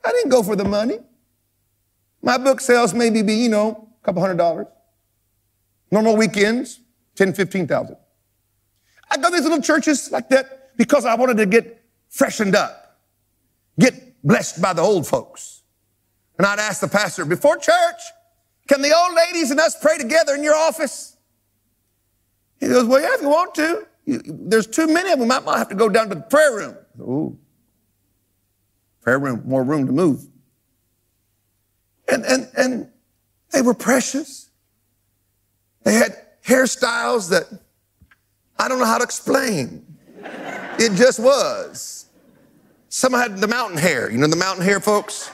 I 0.04 0.12
didn't 0.12 0.30
go 0.30 0.42
for 0.42 0.54
the 0.54 0.64
money. 0.64 0.98
My 2.22 2.38
book 2.38 2.60
sales 2.60 2.94
maybe 2.94 3.22
be, 3.22 3.34
you 3.34 3.48
know, 3.48 3.88
a 4.00 4.04
couple 4.04 4.22
hundred 4.22 4.38
dollars. 4.38 4.66
Normal 5.90 6.16
weekends, 6.16 6.80
10, 7.16 7.32
15,000. 7.32 7.96
I 9.10 9.16
go 9.16 9.30
to 9.30 9.36
these 9.36 9.44
little 9.44 9.62
churches 9.62 10.10
like 10.10 10.28
that 10.30 10.76
because 10.76 11.04
I 11.04 11.14
wanted 11.14 11.36
to 11.38 11.46
get 11.46 11.82
freshened 12.08 12.56
up, 12.56 13.00
get 13.78 14.22
blessed 14.22 14.60
by 14.60 14.72
the 14.72 14.82
old 14.82 15.06
folks. 15.06 15.62
And 16.38 16.46
I'd 16.46 16.58
ask 16.58 16.80
the 16.80 16.88
pastor, 16.88 17.24
before 17.24 17.56
church, 17.56 18.00
can 18.68 18.82
the 18.82 18.94
old 18.94 19.14
ladies 19.14 19.50
and 19.50 19.60
us 19.60 19.76
pray 19.80 19.96
together 19.96 20.34
in 20.34 20.42
your 20.42 20.56
office? 20.56 21.16
He 22.58 22.68
goes, 22.68 22.84
well, 22.84 23.00
yeah, 23.00 23.14
if 23.14 23.22
you 23.22 23.28
want 23.28 23.54
to. 23.54 23.86
You, 24.04 24.20
there's 24.24 24.66
too 24.66 24.86
many 24.86 25.12
of 25.12 25.18
them. 25.18 25.30
I 25.30 25.40
might 25.40 25.58
have 25.58 25.68
to 25.68 25.74
go 25.74 25.88
down 25.88 26.08
to 26.08 26.14
the 26.14 26.20
prayer 26.22 26.54
room. 26.54 26.76
Ooh. 27.00 27.38
Prayer 29.02 29.18
room, 29.18 29.42
more 29.46 29.62
room 29.62 29.86
to 29.86 29.92
move. 29.92 30.26
And, 32.08 32.24
and, 32.24 32.48
and 32.56 32.90
they 33.50 33.62
were 33.62 33.74
precious. 33.74 34.45
They 35.86 35.94
had 35.94 36.16
hairstyles 36.44 37.30
that 37.30 37.44
I 38.58 38.66
don't 38.66 38.80
know 38.80 38.84
how 38.86 38.98
to 38.98 39.04
explain. 39.04 39.86
It 40.80 40.96
just 40.96 41.20
was. 41.20 42.06
Some 42.88 43.12
had 43.12 43.38
the 43.38 43.46
mountain 43.46 43.78
hair. 43.78 44.10
You 44.10 44.18
know 44.18 44.26
the 44.26 44.34
mountain 44.34 44.64
hair, 44.64 44.80
folks? 44.80 45.30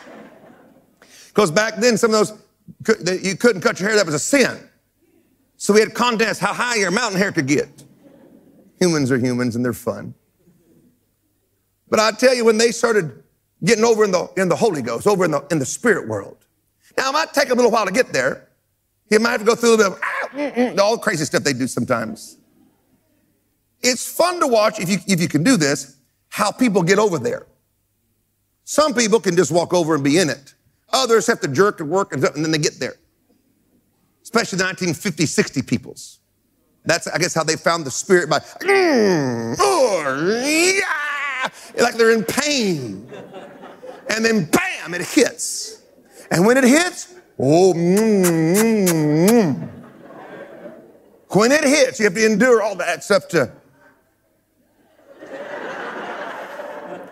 Because 1.28 1.50
back 1.50 1.76
then, 1.76 1.96
some 1.96 2.12
of 2.12 2.36
those, 2.84 3.22
you 3.22 3.34
couldn't 3.34 3.62
cut 3.62 3.80
your 3.80 3.88
hair, 3.88 3.96
that 3.96 4.04
was 4.04 4.14
a 4.14 4.18
sin. 4.18 4.68
So 5.56 5.72
we 5.72 5.80
had 5.80 5.94
contests 5.94 6.38
how 6.38 6.52
high 6.52 6.76
your 6.76 6.90
mountain 6.90 7.18
hair 7.18 7.32
could 7.32 7.46
get. 7.46 7.84
Humans 8.78 9.10
are 9.10 9.16
humans 9.16 9.56
and 9.56 9.64
they're 9.64 9.72
fun. 9.72 10.12
But 11.88 11.98
I 11.98 12.10
tell 12.10 12.34
you, 12.34 12.44
when 12.44 12.58
they 12.58 12.72
started 12.72 13.22
getting 13.64 13.84
over 13.84 14.04
in 14.04 14.10
the, 14.10 14.30
in 14.36 14.50
the 14.50 14.56
Holy 14.56 14.82
Ghost, 14.82 15.06
over 15.06 15.24
in 15.24 15.30
the, 15.30 15.46
in 15.50 15.58
the 15.58 15.66
spirit 15.66 16.08
world, 16.08 16.44
now 16.98 17.08
it 17.08 17.12
might 17.14 17.32
take 17.32 17.48
a 17.48 17.54
little 17.54 17.70
while 17.70 17.86
to 17.86 17.92
get 17.92 18.12
there. 18.12 18.50
You 19.12 19.18
might 19.18 19.32
have 19.32 19.40
to 19.40 19.46
go 19.46 19.54
through 19.54 19.74
a 19.74 19.76
little 19.76 19.92
the, 19.92 20.00
ah, 20.02 20.21
mm, 20.32 20.78
all 20.78 20.96
the 20.96 21.02
crazy 21.02 21.24
stuff 21.24 21.42
they 21.42 21.52
do 21.52 21.66
sometimes. 21.66 22.38
It's 23.82 24.06
fun 24.10 24.40
to 24.40 24.46
watch, 24.46 24.78
if 24.78 24.88
you, 24.88 24.98
if 25.06 25.20
you 25.20 25.28
can 25.28 25.42
do 25.42 25.56
this, 25.56 25.96
how 26.28 26.50
people 26.52 26.82
get 26.82 26.98
over 26.98 27.18
there. 27.18 27.46
Some 28.64 28.94
people 28.94 29.20
can 29.20 29.36
just 29.36 29.50
walk 29.50 29.74
over 29.74 29.94
and 29.94 30.04
be 30.04 30.18
in 30.18 30.30
it. 30.30 30.54
Others 30.92 31.26
have 31.26 31.40
to 31.40 31.48
jerk 31.48 31.80
and 31.80 31.90
work 31.90 32.12
and, 32.12 32.22
and 32.24 32.44
then 32.44 32.52
they 32.52 32.58
get 32.58 32.78
there. 32.78 32.94
Especially 34.22 34.56
the 34.58 34.64
1950, 34.64 35.26
60 35.26 35.62
peoples. 35.62 36.20
That's, 36.84 37.06
I 37.06 37.18
guess, 37.18 37.34
how 37.34 37.44
they 37.44 37.56
found 37.56 37.84
the 37.84 37.90
spirit 37.90 38.28
by, 38.28 38.38
mm, 38.38 39.56
oh, 39.58 40.42
yeah, 40.44 41.82
like 41.82 41.94
they're 41.94 42.12
in 42.12 42.24
pain. 42.24 43.08
And 44.08 44.24
then 44.24 44.46
bam, 44.46 44.94
it 44.94 45.02
hits. 45.02 45.82
And 46.30 46.44
when 46.46 46.56
it 46.56 46.64
hits, 46.64 47.14
oh, 47.38 47.72
mm, 47.74 48.24
mm, 48.24 49.28
mm. 49.28 49.81
When 51.34 51.52
it 51.52 51.64
hits, 51.64 51.98
you 51.98 52.04
have 52.04 52.14
to 52.14 52.24
endure 52.24 52.62
all 52.62 52.74
that 52.76 53.04
stuff 53.04 53.28
to. 53.28 53.52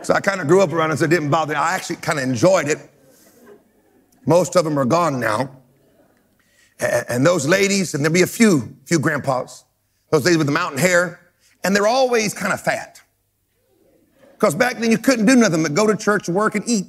So 0.02 0.14
I 0.14 0.20
kind 0.20 0.40
of 0.40 0.48
grew 0.48 0.62
up 0.62 0.72
around 0.72 0.92
it, 0.92 0.98
so 0.98 1.04
it 1.04 1.10
didn't 1.10 1.30
bother 1.30 1.52
me. 1.52 1.58
I 1.58 1.74
actually 1.74 1.96
kind 1.96 2.18
of 2.18 2.24
enjoyed 2.24 2.68
it. 2.68 2.78
Most 4.26 4.56
of 4.56 4.64
them 4.64 4.78
are 4.78 4.84
gone 4.84 5.20
now. 5.20 5.50
And 6.80 7.26
those 7.26 7.46
ladies, 7.46 7.92
and 7.94 8.02
there'll 8.02 8.14
be 8.14 8.22
a 8.22 8.26
few, 8.26 8.74
few 8.86 8.98
grandpas, 8.98 9.64
those 10.10 10.24
ladies 10.24 10.38
with 10.38 10.46
the 10.46 10.52
mountain 10.52 10.78
hair, 10.78 11.20
and 11.62 11.76
they're 11.76 11.86
always 11.86 12.32
kind 12.32 12.52
of 12.52 12.60
fat. 12.60 13.02
Because 14.32 14.54
back 14.54 14.78
then 14.78 14.90
you 14.90 14.96
couldn't 14.96 15.26
do 15.26 15.36
nothing 15.36 15.62
but 15.62 15.74
go 15.74 15.86
to 15.86 15.94
church, 15.94 16.28
work, 16.28 16.54
and 16.54 16.66
eat. 16.66 16.86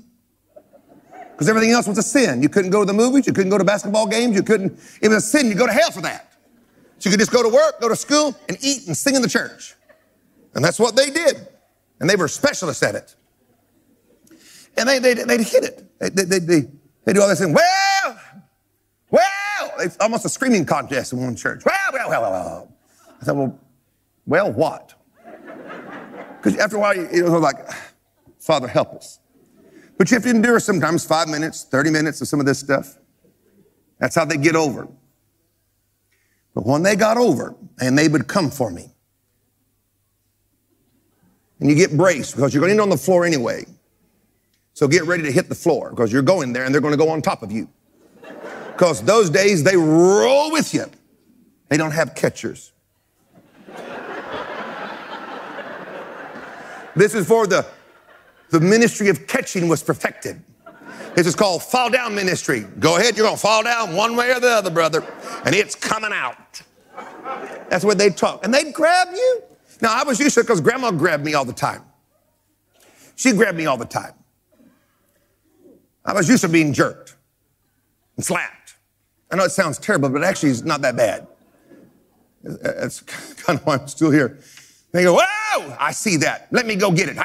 Because 1.34 1.50
everything 1.50 1.72
else 1.72 1.88
was 1.88 1.98
a 1.98 2.04
sin. 2.04 2.42
You 2.42 2.48
couldn't 2.48 2.72
go 2.72 2.80
to 2.80 2.86
the 2.86 2.94
movies, 2.94 3.28
you 3.28 3.34
couldn't 3.34 3.50
go 3.50 3.58
to 3.58 3.66
basketball 3.66 4.08
games, 4.08 4.36
you 4.36 4.44
couldn't, 4.44 4.80
it 5.02 5.10
was 5.10 5.18
a 5.18 5.22
sin, 5.22 5.48
you 5.48 5.56
go 5.56 5.68
to 5.68 5.74
hell 5.74 5.92
for 5.92 6.02
that. 6.02 6.31
So 7.02 7.10
you 7.10 7.14
could 7.14 7.20
just 7.20 7.32
go 7.32 7.42
to 7.42 7.50
work, 7.50 7.82
go 7.82 7.90
to 7.90 7.96
school, 7.96 8.38
and 8.48 8.56
eat 8.62 8.86
and 8.86 8.96
sing 8.96 9.16
in 9.16 9.24
the 9.24 9.28
church. 9.28 9.74
And 10.54 10.64
that's 10.64 10.80
what 10.80 10.96
they 10.96 11.10
did. 11.10 11.48
And 12.00 12.08
they 12.08 12.16
were 12.16 12.28
specialists 12.28 12.84
at 12.84 12.94
it. 12.94 13.16
And 14.78 14.88
they, 14.88 15.00
they, 15.00 15.16
they'd 15.16 15.42
hit 15.42 15.64
it. 15.64 16.00
They, 16.00 16.10
they, 16.10 16.38
they, 16.38 16.68
they 17.04 17.14
do 17.14 17.22
all 17.24 17.28
this 17.28 17.40
thing. 17.40 17.54
Well, 17.54 18.20
well, 19.10 19.72
it's 19.80 19.98
almost 20.00 20.26
a 20.26 20.30
screaming 20.30 20.64
contest 20.64 21.12
in 21.12 21.24
one 21.24 21.36
church. 21.36 21.64
Well, 21.66 21.76
well, 21.92 22.10
well, 22.10 22.22
well. 22.22 22.74
I 23.20 23.26
said, 23.26 23.36
well, 23.36 23.60
well, 24.28 24.52
what? 24.52 24.94
Because 26.38 26.56
after 26.60 26.78
a 26.78 26.80
while, 26.80 26.96
you, 26.96 27.10
it 27.12 27.24
was 27.24 27.42
like, 27.42 27.68
Father, 28.38 28.68
help 28.68 28.94
us. 28.94 29.20
But 29.98 30.12
you 30.12 30.16
have 30.16 30.24
to 30.24 30.30
endure 30.30 30.60
sometimes 30.60 31.04
five 31.04 31.30
minutes, 31.30 31.64
30 31.64 31.90
minutes 31.90 32.22
of 32.22 32.28
some 32.28 32.40
of 32.40 32.46
this 32.46 32.60
stuff. 32.60 33.00
That's 33.98 34.14
how 34.14 34.26
they 34.26 34.38
get 34.38 34.56
over. 34.56 34.88
But 36.54 36.66
when 36.66 36.84
they 36.84 36.96
got 36.96 37.18
over, 37.18 37.56
and 37.80 37.98
they 37.98 38.08
would 38.08 38.28
come 38.28 38.52
for 38.52 38.70
me, 38.70 38.92
and 41.60 41.70
you 41.70 41.76
get 41.76 41.96
braced 41.96 42.36
because 42.36 42.54
you're 42.54 42.62
going 42.62 42.70
to 42.70 42.74
end 42.74 42.82
on 42.82 42.90
the 42.90 42.98
floor 42.98 43.24
anyway. 43.26 43.66
So 44.74 44.88
get 44.88 45.04
ready 45.04 45.24
to 45.24 45.32
hit 45.32 45.48
the 45.48 45.56
floor 45.56 45.92
because 45.92 46.12
you're 46.12 46.24
going 46.24 46.54
there 46.54 46.66
and 46.66 46.74
they're 46.74 46.82
going 46.82 46.94
to 46.94 46.98
go 46.98 47.10
on 47.10 47.22
top 47.22 47.44
of 47.44 47.52
you. 47.52 47.70
Because 48.72 49.04
those 49.04 49.30
days 49.30 49.64
they 49.64 49.78
roll 49.78 50.52
with 50.52 50.74
you. 50.74 50.86
They 51.70 51.78
don't 51.78 51.92
have 51.92 52.16
catchers. 52.16 52.72
This 56.96 57.14
is 57.14 57.28
for 57.28 57.48
the, 57.48 57.66
the 58.50 58.60
ministry 58.60 59.08
of 59.10 59.28
catching 59.28 59.70
was 59.70 59.82
perfected. 59.82 60.42
This 61.16 61.28
is 61.28 61.36
called 61.36 61.64
fall 61.64 61.90
down 61.90 62.16
ministry. 62.16 62.62
Go 62.80 62.98
ahead, 62.98 63.16
you're 63.16 63.26
going 63.26 63.38
to 63.38 63.42
fall 63.42 63.64
down 63.64 63.96
one 63.96 64.16
way 64.16 64.32
or 64.32 64.40
the 64.40 64.50
other, 64.50 64.70
brother, 64.70 65.06
and 65.46 65.54
it's 65.54 65.76
coming 65.76 66.12
out. 66.12 66.36
That's 67.70 67.86
what 67.86 67.98
they 67.98 68.10
talk. 68.10 68.44
And 68.44 68.54
they'd 68.54 68.74
grab 68.74 69.10
you. 69.14 69.44
Now, 69.82 70.00
I 70.00 70.04
was 70.04 70.20
used 70.20 70.36
to 70.36 70.42
it 70.42 70.44
because 70.44 70.62
grandma 70.62 70.92
grabbed 70.92 71.24
me 71.24 71.34
all 71.34 71.46
the 71.46 71.54
time. 71.54 71.84
She 73.16 73.32
grabbed 73.34 73.58
me 73.58 73.66
all 73.66 73.78
the 73.78 73.86
time. 73.86 74.14
I 76.04 76.14
was 76.14 76.28
used 76.28 76.42
to 76.42 76.50
being 76.50 76.74
jerked 76.74 77.16
and 78.16 78.26
slapped. 78.26 78.76
I 79.32 79.36
know 79.36 79.44
it 79.44 79.52
sounds 79.52 79.78
terrible, 79.78 80.10
but 80.10 80.24
actually 80.24 80.50
it's 80.50 80.64
not 80.64 80.82
that 80.82 80.96
bad. 80.96 81.28
That's 82.44 83.00
kind 83.44 83.60
of 83.60 83.66
why 83.66 83.78
I'm 83.78 83.88
still 83.88 84.12
here. 84.12 84.40
They 84.92 85.04
go, 85.04 85.14
whoa, 85.22 85.76
I 85.80 85.92
see 85.92 86.18
that. 86.18 86.48
Let 86.52 86.66
me 86.66 86.76
go 86.76 86.92
get 86.92 87.10
it. 87.10 87.18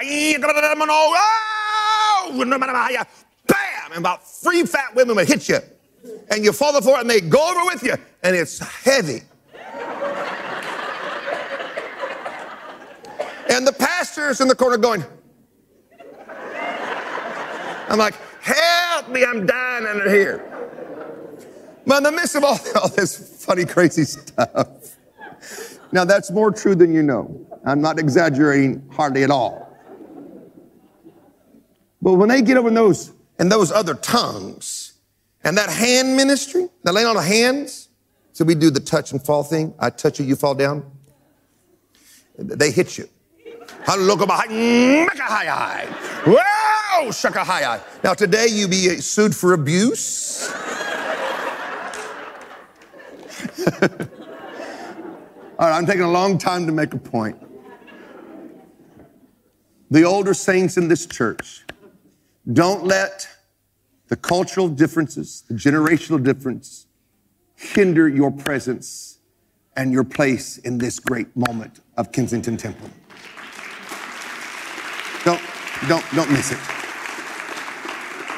Bam! 3.46 3.90
And 3.90 3.98
about 3.98 4.26
three 4.28 4.64
fat 4.64 4.94
women 4.94 5.16
would 5.16 5.28
hit 5.28 5.48
you. 5.48 5.58
and 6.30 6.44
you 6.44 6.52
fall 6.52 6.72
the 6.72 6.82
floor 6.82 7.00
and 7.00 7.08
they 7.10 7.20
go 7.20 7.50
over 7.50 7.64
with 7.64 7.82
you 7.82 7.94
and 8.22 8.36
it's 8.36 8.58
heavy. 8.58 9.22
And 13.48 13.66
the 13.66 13.72
pastor's 13.72 14.40
in 14.40 14.48
the 14.48 14.54
corner 14.54 14.76
going, 14.76 15.04
I'm 17.88 17.98
like, 17.98 18.14
help 18.40 19.08
me, 19.08 19.24
I'm 19.24 19.46
dying 19.46 19.86
under 19.86 20.10
here. 20.10 20.42
But 21.86 21.98
in 21.98 22.02
the 22.02 22.12
midst 22.12 22.34
of 22.34 22.44
all, 22.44 22.58
all 22.80 22.88
this 22.88 23.44
funny, 23.44 23.64
crazy 23.64 24.04
stuff, 24.04 24.96
now 25.92 26.04
that's 26.04 26.30
more 26.30 26.50
true 26.50 26.74
than 26.74 26.92
you 26.92 27.02
know. 27.02 27.46
I'm 27.64 27.80
not 27.80 27.98
exaggerating 27.98 28.88
hardly 28.92 29.22
at 29.22 29.30
all. 29.30 29.66
But 32.02 32.14
when 32.14 32.28
they 32.28 32.42
get 32.42 32.56
over 32.56 32.68
in 32.68 32.74
those 32.74 33.12
and 33.38 33.50
those 33.50 33.72
other 33.72 33.94
tongues 33.94 34.94
and 35.44 35.56
that 35.58 35.70
hand 35.70 36.16
ministry, 36.16 36.68
that 36.82 36.92
laying 36.92 37.06
on 37.06 37.16
the 37.16 37.22
hands, 37.22 37.88
so 38.32 38.44
we 38.44 38.54
do 38.54 38.70
the 38.70 38.80
touch 38.80 39.12
and 39.12 39.24
fall 39.24 39.42
thing. 39.42 39.74
I 39.78 39.90
touch 39.90 40.20
you, 40.20 40.26
you 40.26 40.36
fall 40.36 40.54
down. 40.54 40.90
They 42.36 42.70
hit 42.70 42.98
you. 42.98 43.08
Whoa, 46.26 47.12
shaka 47.12 47.84
Now 48.02 48.14
today 48.14 48.48
you 48.48 48.66
be 48.66 48.88
sued 49.00 49.34
for 49.34 49.52
abuse. 49.52 50.50
All 55.58 55.68
right, 55.68 55.78
I'm 55.78 55.86
taking 55.86 56.02
a 56.02 56.10
long 56.10 56.36
time 56.36 56.66
to 56.66 56.72
make 56.72 56.94
a 56.94 56.98
point. 56.98 57.40
The 59.88 60.02
older 60.02 60.34
saints 60.34 60.76
in 60.76 60.88
this 60.88 61.06
church, 61.06 61.64
don't 62.52 62.84
let 62.84 63.28
the 64.08 64.16
cultural 64.16 64.68
differences, 64.68 65.44
the 65.48 65.54
generational 65.54 66.20
difference, 66.20 66.88
hinder 67.54 68.08
your 68.08 68.32
presence 68.32 69.20
and 69.76 69.92
your 69.92 70.04
place 70.04 70.58
in 70.58 70.78
this 70.78 70.98
great 70.98 71.36
moment 71.36 71.80
of 71.96 72.10
Kensington 72.10 72.56
Temple. 72.56 72.90
Don't, 75.26 75.42
don't, 75.88 76.04
don't 76.14 76.30
miss 76.30 76.52
it. 76.52 76.58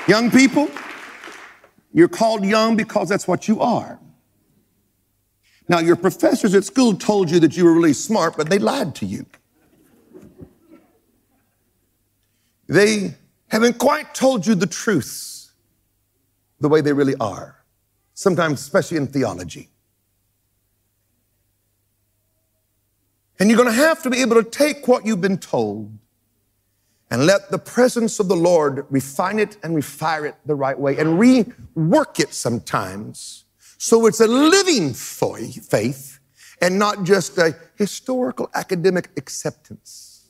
Young 0.09 0.31
people, 0.31 0.71
you're 1.93 2.09
called 2.09 2.47
young 2.47 2.77
because 2.77 3.11
that's 3.11 3.29
what 3.29 3.47
you 3.47 3.61
are. 3.61 4.01
Now, 5.69 5.81
your 5.81 5.97
professors 5.97 6.55
at 6.55 6.65
school 6.65 6.95
told 6.95 7.31
you 7.31 7.41
that 7.41 7.59
you 7.59 7.67
were 7.67 7.75
really 7.75 7.93
smart, 7.93 8.39
but 8.39 8.49
they 8.49 8.59
lied 8.59 8.95
to 8.97 9.05
you. 9.05 9.27
They 12.69 13.17
haven't 13.49 13.77
quite 13.77 14.15
told 14.15 14.47
you 14.47 14.55
the 14.55 14.67
truths 14.67 15.53
the 16.59 16.71
way 16.71 16.81
they 16.81 16.95
really 16.95 17.17
are, 17.21 17.63
sometimes, 18.15 18.63
especially 18.63 18.97
in 18.97 19.09
theology. 19.09 19.69
And 23.39 23.51
you're 23.51 23.59
going 23.59 23.69
to 23.69 23.75
have 23.75 24.03
to 24.05 24.11
be 24.11 24.23
able 24.23 24.43
to 24.43 24.51
take 24.51 24.89
what 24.89 25.05
you've 25.05 25.21
been 25.21 25.37
told 25.37 25.93
and 27.11 27.27
let 27.27 27.51
the 27.51 27.59
presence 27.59 28.21
of 28.21 28.29
the 28.29 28.37
Lord 28.37 28.87
refine 28.91 29.39
it 29.39 29.57
and 29.63 29.75
refire 29.75 30.29
it 30.29 30.37
the 30.45 30.55
right 30.55 30.79
way 30.79 30.97
and 30.99 31.19
rework 31.19 32.21
it 32.21 32.35
sometimes 32.35 33.45
so 33.79 34.07
it's 34.07 34.21
a 34.21 34.27
living 34.27 34.93
faith 34.93 36.19
and 36.61 36.79
not 36.79 37.05
just 37.05 37.39
a 37.39 37.57
historical 37.77 38.51
academic 38.55 39.11
acceptance. 39.17 40.29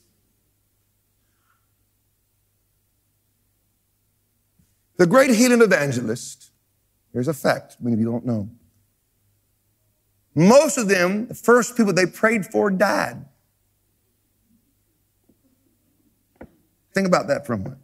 The 4.99 5.07
great 5.07 5.31
healing 5.31 5.63
evangelist, 5.63 6.51
here's 7.13 7.29
a 7.29 7.35
fact 7.35 7.79
many 7.81 7.95
of 7.95 8.01
you 8.01 8.07
don't 8.07 8.27
know. 8.27 8.51
Most 10.35 10.77
of 10.77 10.89
them, 10.89 11.27
the 11.29 11.35
first 11.35 11.77
people 11.77 11.93
they 11.93 12.07
prayed 12.07 12.45
for 12.47 12.71
died. 12.71 13.25
Think 16.99 17.07
about 17.07 17.29
that 17.29 17.47
for 17.47 17.53
a 17.53 17.59
moment. 17.59 17.79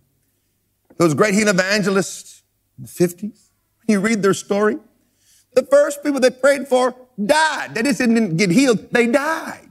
Those 0.97 1.15
great 1.15 1.35
healing 1.35 1.55
evangelists 1.55 2.43
in 2.77 2.83
the 2.83 2.91
50s, 2.91 3.21
when 3.21 3.87
you 3.87 4.01
read 4.01 4.25
their 4.25 4.35
story, 4.35 4.77
the 5.55 5.62
first 5.62 6.03
people 6.03 6.19
they 6.19 6.31
prayed 6.31 6.67
for 6.67 6.97
died. 7.25 7.77
They 7.77 7.85
just 7.85 8.01
didn't 8.01 8.37
get 8.37 8.51
healed, 8.51 8.91
they 8.91 9.07
died. 9.07 9.69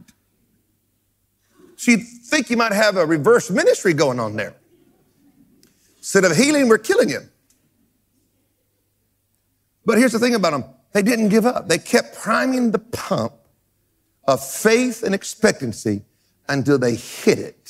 So 1.76 1.92
you 1.92 1.98
think 1.98 2.50
you 2.52 2.56
might 2.56 2.72
have 2.72 2.96
a 2.96 3.06
reverse 3.06 3.50
ministry 3.50 3.94
going 3.94 4.18
on 4.18 4.38
there. 4.38 4.56
Instead 5.98 6.24
of 6.24 6.38
healing, 6.38 6.70
we're 6.70 6.78
killing 6.78 7.10
you. 7.10 7.20
But 9.86 9.98
here's 9.98 10.14
the 10.14 10.20
thing 10.20 10.36
about 10.36 10.52
them 10.52 10.64
they 10.94 11.02
didn't 11.02 11.28
give 11.28 11.46
up. 11.46 11.68
They 11.68 11.80
kept 11.80 12.16
priming 12.16 12.72
the 12.72 12.80
pump 12.80 13.34
of 14.26 14.42
faith 14.42 15.04
and 15.04 15.14
expectancy 15.14 16.04
until 16.48 16.78
they 16.78 16.96
hit 16.96 17.40
it. 17.40 17.63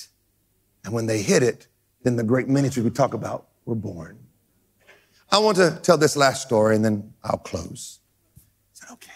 And 0.84 0.94
when 0.94 1.06
they 1.06 1.22
hit 1.22 1.44
it, 1.44 1.68
then 2.04 2.16
the 2.16 2.24
great 2.24 2.48
ministries 2.48 2.84
we 2.84 2.90
talk 2.90 3.14
about 3.14 3.48
were 3.66 3.76
born. 3.76 4.20
I 5.32 5.40
want 5.40 5.58
to 5.58 5.80
tell 5.82 5.98
this 5.98 6.16
last 6.16 6.42
story 6.42 6.76
and 6.76 6.84
then 6.84 7.14
I'll 7.24 7.38
close 7.38 8.00
said, 8.84 8.94
okay. 8.94 9.12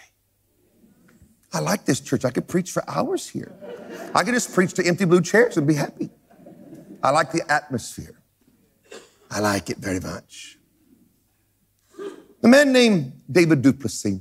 I 1.52 1.60
like 1.60 1.84
this 1.84 2.00
church. 2.00 2.24
I 2.24 2.30
could 2.30 2.46
preach 2.46 2.70
for 2.70 2.88
hours 2.88 3.28
here. 3.28 3.54
I 4.14 4.22
could 4.22 4.34
just 4.34 4.52
preach 4.52 4.74
to 4.74 4.86
empty 4.86 5.04
blue 5.04 5.20
chairs 5.20 5.56
and 5.56 5.66
be 5.66 5.74
happy. 5.74 6.10
I 7.02 7.10
like 7.10 7.32
the 7.32 7.42
atmosphere. 7.50 8.20
I 9.30 9.40
like 9.40 9.70
it 9.70 9.78
very 9.78 10.00
much. 10.00 10.58
A 12.42 12.48
man 12.48 12.72
named 12.72 13.12
David 13.30 13.62
du 13.62 13.72
Plessis 13.72 14.20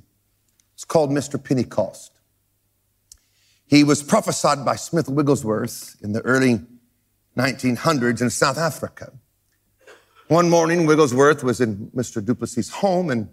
is 0.77 0.85
called 0.85 1.11
Mr. 1.11 1.41
Pentecost. 1.41 2.11
He 3.67 3.83
was 3.83 4.01
prophesied 4.01 4.63
by 4.63 4.75
Smith 4.75 5.09
Wigglesworth 5.09 5.97
in 6.01 6.13
the 6.13 6.21
early 6.21 6.61
1900s 7.37 8.21
in 8.21 8.29
South 8.29 8.57
Africa. 8.57 9.13
One 10.27 10.49
morning, 10.49 10.85
Wigglesworth 10.85 11.43
was 11.43 11.61
in 11.61 11.89
Mr. 11.95 12.23
du 12.23 12.35
Plessis' 12.35 12.69
home 12.69 13.09
and 13.09 13.29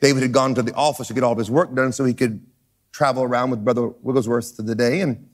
David 0.00 0.22
had 0.22 0.32
gone 0.32 0.54
to 0.54 0.62
the 0.62 0.74
office 0.74 1.08
to 1.08 1.14
get 1.14 1.24
all 1.24 1.32
of 1.32 1.38
his 1.38 1.50
work 1.50 1.74
done 1.74 1.92
so 1.92 2.04
he 2.04 2.14
could 2.14 2.44
travel 2.92 3.22
around 3.22 3.50
with 3.50 3.64
Brother 3.64 3.88
Wigglesworth 3.88 4.56
to 4.56 4.62
the 4.62 4.74
day. 4.74 5.00
And, 5.00 5.28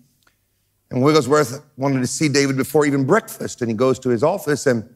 and 0.91 1.03
Wigglesworth 1.03 1.63
wanted 1.77 2.01
to 2.01 2.07
see 2.07 2.29
David 2.29 2.57
before 2.57 2.87
even 2.87 3.05
breakfast. 3.05 3.61
And 3.61 3.71
he 3.71 3.77
goes 3.77 3.99
to 4.01 4.09
his 4.09 4.23
office 4.23 4.67
and 4.67 4.89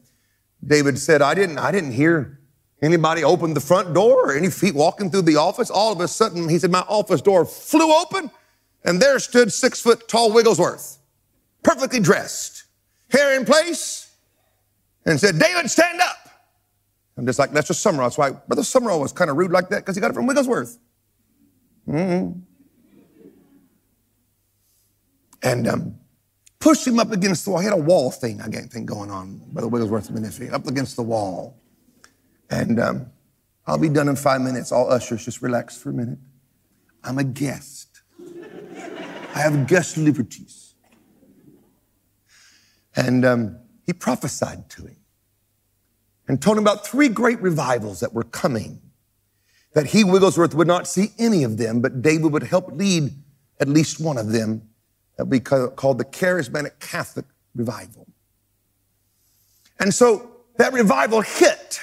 David 0.65 0.99
said, 0.99 1.21
I 1.21 1.35
didn't, 1.35 1.59
I 1.59 1.71
didn't 1.73 1.93
hear 1.93 2.41
anybody 2.81 3.25
open 3.25 3.55
the 3.55 3.61
front 3.61 3.93
door 3.93 4.31
or 4.31 4.37
any 4.37 4.51
feet 4.51 4.75
walking 4.75 5.11
through 5.11 5.23
the 5.23 5.37
office. 5.37 5.71
All 5.71 5.93
of 5.93 6.01
a 6.01 6.09
sudden, 6.09 6.49
he 6.49 6.59
said, 6.59 6.71
my 6.71 6.85
office 6.89 7.21
door 7.21 7.45
flew 7.45 7.93
open 7.93 8.31
and 8.85 9.03
there 9.03 9.19
stood 9.19 9.53
six 9.53 9.81
foot 9.81 10.09
tall 10.09 10.33
Wigglesworth, 10.33 10.99
perfectly 11.63 12.01
dressed, 12.01 12.56
hair 13.11 13.39
in 13.39 13.45
place, 13.45 14.15
and 15.05 15.19
said, 15.19 15.39
David, 15.39 15.71
stand 15.71 16.01
up. 16.01 16.17
I'm 17.17 17.25
just 17.27 17.39
like 17.39 17.53
Lester 17.53 17.73
Sumrall. 17.73 18.05
That's 18.05 18.19
why 18.19 18.31
Brother 18.31 18.63
Sumrall 18.63 19.01
was 19.01 19.13
kind 19.13 19.31
of 19.31 19.37
rude 19.37 19.51
like 19.51 19.69
that 19.71 19.79
because 19.79 19.95
he 19.95 20.01
got 20.01 20.11
it 20.11 20.15
from 20.15 20.27
Wigglesworth. 20.27 20.79
Mm-hmm. 21.89 22.41
And 25.43 25.69
um, 25.69 25.99
pushed 26.59 26.87
him 26.87 26.99
up 26.99 27.13
against 27.13 27.45
the 27.45 27.53
wall. 27.53 27.61
He 27.61 27.65
had 27.65 27.75
a 27.75 27.83
wall 27.83 28.11
thing, 28.11 28.41
I 28.41 28.49
think, 28.49 28.87
going 28.87 29.11
on, 29.11 29.41
Brother 29.53 29.69
Wigglesworth's 29.69 30.11
ministry, 30.11 30.51
up 30.51 30.67
against 30.67 30.97
the 30.97 31.03
wall. 31.03 31.57
And 32.51 32.81
um, 32.81 33.07
I'll 33.67 33.79
be 33.79 33.89
done 33.89 34.09
in 34.09 34.17
five 34.17 34.41
minutes. 34.41 34.73
All 34.73 34.91
ushers, 34.91 35.25
just 35.25 35.41
relax 35.43 35.77
for 35.81 35.91
a 35.91 35.93
minute. 35.93 36.19
I'm 37.05 37.19
a 37.19 37.25
guest. 37.25 38.03
I 39.35 39.41
have 39.41 39.67
guest 39.67 39.97
liberties. 39.97 40.66
And 42.97 43.25
um, 43.25 43.59
he 43.85 43.93
prophesied 43.93 44.69
to 44.71 44.87
him 44.87 44.97
and 46.27 46.41
told 46.41 46.57
him 46.57 46.65
about 46.65 46.87
three 46.87 47.09
great 47.09 47.41
revivals 47.41 48.01
that 48.01 48.13
were 48.13 48.25
coming. 48.25 48.81
That 49.75 49.89
he, 49.89 50.03
Wigglesworth, 50.03 50.55
would 50.55 50.67
not 50.67 50.89
see 50.89 51.13
any 51.19 51.45
of 51.45 51.59
them, 51.59 51.81
but 51.81 52.01
David 52.01 52.33
would 52.33 52.43
help 52.43 52.73
lead 52.73 53.13
at 53.61 53.69
least 53.69 54.01
one 54.01 54.17
of 54.17 54.33
them 54.33 54.63
that 55.17 55.27
we 55.27 55.41
called 55.41 55.99
the 55.99 56.05
Charismatic 56.05 56.79
Catholic 56.81 57.27
Revival. 57.55 58.07
And 59.79 59.93
so 59.93 60.31
that 60.57 60.73
revival 60.73 61.21
hit. 61.21 61.81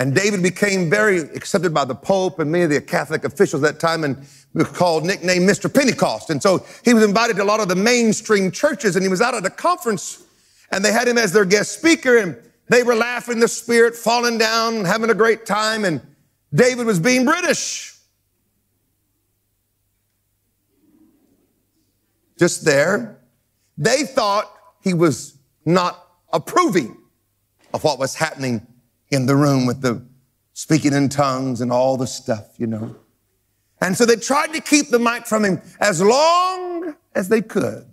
And 0.00 0.14
David 0.14 0.42
became 0.42 0.88
very 0.88 1.18
accepted 1.18 1.74
by 1.74 1.84
the 1.84 1.94
Pope 1.94 2.38
and 2.38 2.50
many 2.50 2.64
of 2.64 2.70
the 2.70 2.80
Catholic 2.80 3.22
officials 3.24 3.62
at 3.62 3.74
that 3.74 3.80
time 3.80 4.02
and 4.02 4.16
was 4.54 4.66
called, 4.68 5.04
nicknamed 5.04 5.46
Mr. 5.46 5.72
Pentecost. 5.72 6.30
And 6.30 6.42
so 6.42 6.64
he 6.82 6.94
was 6.94 7.04
invited 7.04 7.36
to 7.36 7.42
a 7.42 7.44
lot 7.44 7.60
of 7.60 7.68
the 7.68 7.76
mainstream 7.76 8.50
churches 8.50 8.96
and 8.96 9.02
he 9.02 9.10
was 9.10 9.20
out 9.20 9.34
at 9.34 9.44
a 9.44 9.50
conference 9.50 10.24
and 10.72 10.82
they 10.82 10.90
had 10.90 11.06
him 11.06 11.18
as 11.18 11.34
their 11.34 11.44
guest 11.44 11.78
speaker. 11.78 12.16
And 12.16 12.34
they 12.68 12.82
were 12.82 12.94
laughing 12.94 13.34
in 13.34 13.40
the 13.40 13.48
spirit, 13.48 13.94
falling 13.94 14.38
down, 14.38 14.86
having 14.86 15.10
a 15.10 15.14
great 15.14 15.44
time, 15.44 15.84
and 15.84 16.00
David 16.54 16.86
was 16.86 16.98
being 16.98 17.26
British. 17.26 17.94
Just 22.38 22.64
there. 22.64 23.20
They 23.76 24.04
thought 24.04 24.50
he 24.82 24.94
was 24.94 25.36
not 25.66 26.06
approving 26.32 26.96
of 27.74 27.84
what 27.84 27.98
was 27.98 28.14
happening 28.14 28.66
in 29.10 29.26
the 29.26 29.36
room 29.36 29.66
with 29.66 29.80
the 29.80 30.02
speaking 30.52 30.92
in 30.92 31.08
tongues 31.08 31.60
and 31.60 31.72
all 31.72 31.96
the 31.96 32.06
stuff, 32.06 32.54
you 32.58 32.66
know. 32.66 32.96
And 33.80 33.96
so 33.96 34.04
they 34.04 34.16
tried 34.16 34.52
to 34.52 34.60
keep 34.60 34.88
the 34.88 34.98
mic 34.98 35.26
from 35.26 35.44
him 35.44 35.62
as 35.80 36.02
long 36.02 36.94
as 37.14 37.28
they 37.28 37.40
could. 37.40 37.86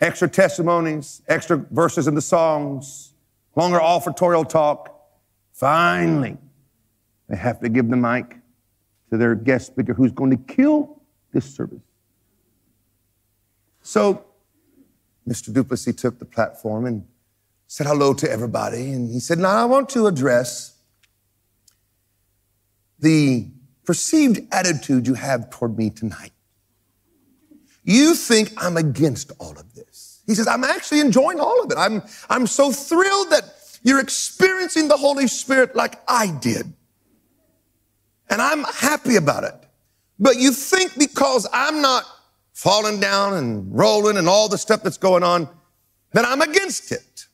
Extra 0.00 0.28
testimonies, 0.28 1.22
extra 1.28 1.56
verses 1.56 2.08
in 2.08 2.14
the 2.14 2.22
songs, 2.22 3.14
longer 3.54 3.80
offertorial 3.80 4.44
talk. 4.44 4.90
Finally, 5.52 6.36
they 7.28 7.36
have 7.36 7.60
to 7.60 7.68
give 7.68 7.88
the 7.88 7.96
mic 7.96 8.36
to 9.10 9.16
their 9.16 9.34
guest 9.34 9.68
speaker 9.68 9.94
who's 9.94 10.12
going 10.12 10.30
to 10.30 10.54
kill 10.54 11.00
this 11.32 11.44
service. 11.54 11.82
So 13.82 14.24
Mr. 15.28 15.52
du 15.52 15.62
Plessis 15.62 15.94
took 15.94 16.18
the 16.18 16.24
platform 16.24 16.86
and 16.86 17.06
said 17.74 17.88
hello 17.88 18.14
to 18.14 18.30
everybody. 18.30 18.92
And 18.92 19.10
he 19.10 19.18
said, 19.18 19.36
Now 19.36 19.56
I 19.56 19.64
want 19.64 19.88
to 19.88 20.06
address 20.06 20.76
the 23.00 23.48
perceived 23.84 24.46
attitude 24.52 25.08
you 25.08 25.14
have 25.14 25.50
toward 25.50 25.76
me 25.76 25.90
tonight. 25.90 26.30
You 27.82 28.14
think 28.14 28.52
I'm 28.58 28.76
against 28.76 29.32
all 29.40 29.58
of 29.58 29.74
this. 29.74 30.22
He 30.24 30.36
says, 30.36 30.46
I'm 30.46 30.62
actually 30.62 31.00
enjoying 31.00 31.40
all 31.40 31.64
of 31.64 31.72
it. 31.72 31.76
I'm, 31.76 32.00
I'm 32.30 32.46
so 32.46 32.70
thrilled 32.70 33.30
that 33.30 33.42
you're 33.82 33.98
experiencing 33.98 34.86
the 34.86 34.96
Holy 34.96 35.26
Spirit 35.26 35.74
like 35.74 36.00
I 36.06 36.28
did. 36.28 36.72
And 38.30 38.40
I'm 38.40 38.62
happy 38.62 39.16
about 39.16 39.42
it. 39.42 39.66
But 40.20 40.36
you 40.36 40.52
think 40.52 40.96
because 40.96 41.48
I'm 41.52 41.82
not 41.82 42.04
falling 42.52 43.00
down 43.00 43.34
and 43.34 43.76
rolling 43.76 44.16
and 44.16 44.28
all 44.28 44.48
the 44.48 44.58
stuff 44.58 44.84
that's 44.84 44.96
going 44.96 45.24
on, 45.24 45.48
that 46.12 46.24
I'm 46.24 46.40
against 46.40 46.92
it. 46.92 47.26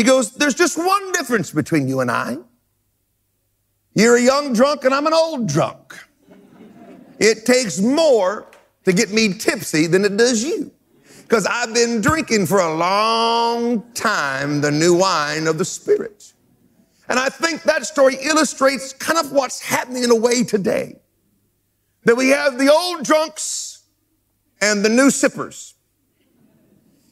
He 0.00 0.04
goes, 0.04 0.32
There's 0.32 0.54
just 0.54 0.78
one 0.78 1.12
difference 1.12 1.50
between 1.50 1.86
you 1.86 2.00
and 2.00 2.10
I. 2.10 2.38
You're 3.94 4.16
a 4.16 4.22
young 4.22 4.54
drunk 4.54 4.86
and 4.86 4.94
I'm 4.94 5.06
an 5.06 5.12
old 5.12 5.46
drunk. 5.46 5.94
It 7.18 7.44
takes 7.44 7.78
more 7.78 8.50
to 8.86 8.94
get 8.94 9.12
me 9.12 9.34
tipsy 9.34 9.86
than 9.86 10.06
it 10.06 10.16
does 10.16 10.42
you. 10.42 10.72
Because 11.20 11.44
I've 11.44 11.74
been 11.74 12.00
drinking 12.00 12.46
for 12.46 12.60
a 12.60 12.74
long 12.74 13.92
time 13.92 14.62
the 14.62 14.70
new 14.70 14.94
wine 14.94 15.46
of 15.46 15.58
the 15.58 15.66
Spirit. 15.66 16.32
And 17.10 17.18
I 17.18 17.28
think 17.28 17.64
that 17.64 17.84
story 17.84 18.16
illustrates 18.22 18.94
kind 18.94 19.18
of 19.18 19.32
what's 19.32 19.60
happening 19.60 20.02
in 20.02 20.10
a 20.10 20.16
way 20.16 20.44
today. 20.44 20.96
That 22.04 22.16
we 22.16 22.30
have 22.30 22.56
the 22.56 22.72
old 22.72 23.04
drunks 23.04 23.84
and 24.62 24.82
the 24.82 24.88
new 24.88 25.10
sippers. 25.10 25.74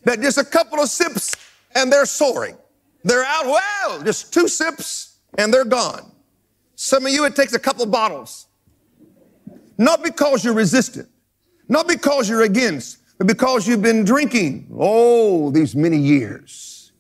That 0.05 0.23
just 0.23 0.39
a 0.39 0.45
couple 0.45 0.81
of 0.81 0.89
sips 0.89 1.37
and 1.75 1.93
they're 1.93 2.07
soaring. 2.07 2.57
They're 3.05 3.25
out, 3.25 3.47
well, 3.47 4.03
just 4.03 4.33
two 4.33 4.49
sips 4.49 5.19
and 5.37 5.53
they're 5.53 5.65
gone. 5.65 6.11
Some 6.75 7.07
of 7.07 7.13
you, 7.13 7.25
it 7.25 7.35
takes 7.35 7.53
a 7.55 7.59
couple 7.59 7.87
bottles. 7.87 8.47
Not 9.79 10.03
because 10.03 10.45
you're 10.45 10.55
resistant, 10.55 11.09
not 11.69 11.87
because 11.87 12.29
you're 12.29 12.43
against, 12.43 12.99
but 13.19 13.27
because 13.27 13.67
you've 13.67 13.83
been 13.83 14.05
drinking, 14.05 14.69
oh, 14.77 15.51
these 15.51 15.75
many 15.77 15.99
years. 15.99 16.93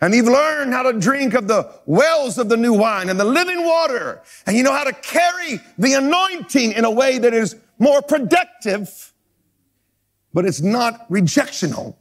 And 0.00 0.12
you've 0.12 0.26
learned 0.26 0.72
how 0.72 0.82
to 0.82 0.92
drink 0.92 1.34
of 1.34 1.48
the 1.48 1.72
wells 1.86 2.36
of 2.36 2.48
the 2.48 2.56
new 2.56 2.74
wine 2.74 3.08
and 3.08 3.18
the 3.18 3.24
living 3.24 3.64
water. 3.64 4.22
And 4.46 4.56
you 4.56 4.62
know 4.62 4.72
how 4.72 4.84
to 4.84 4.92
carry 4.92 5.60
the 5.78 5.94
anointing 5.94 6.72
in 6.72 6.84
a 6.84 6.90
way 6.90 7.18
that 7.18 7.32
is 7.32 7.56
more 7.78 8.02
productive, 8.02 9.12
but 10.32 10.44
it's 10.44 10.60
not 10.60 11.08
rejectional 11.08 11.96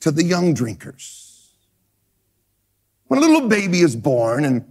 to 0.00 0.10
the 0.10 0.24
young 0.24 0.54
drinkers. 0.54 1.27
When 3.08 3.18
a 3.18 3.26
little 3.26 3.48
baby 3.48 3.80
is 3.80 3.96
born 3.96 4.44
and 4.44 4.70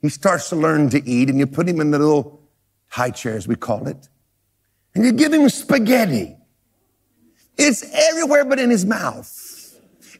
he 0.00 0.08
starts 0.08 0.48
to 0.48 0.56
learn 0.56 0.88
to 0.90 1.06
eat, 1.06 1.28
and 1.28 1.38
you 1.38 1.46
put 1.46 1.68
him 1.68 1.80
in 1.80 1.90
the 1.90 1.98
little 1.98 2.40
high 2.88 3.10
chair, 3.10 3.36
as 3.36 3.46
we 3.46 3.54
call 3.54 3.86
it, 3.86 4.08
and 4.94 5.04
you 5.04 5.12
give 5.12 5.32
him 5.32 5.48
spaghetti. 5.48 6.36
It's 7.58 7.84
everywhere 7.92 8.44
but 8.44 8.58
in 8.58 8.70
his 8.70 8.86
mouth. 8.86 9.28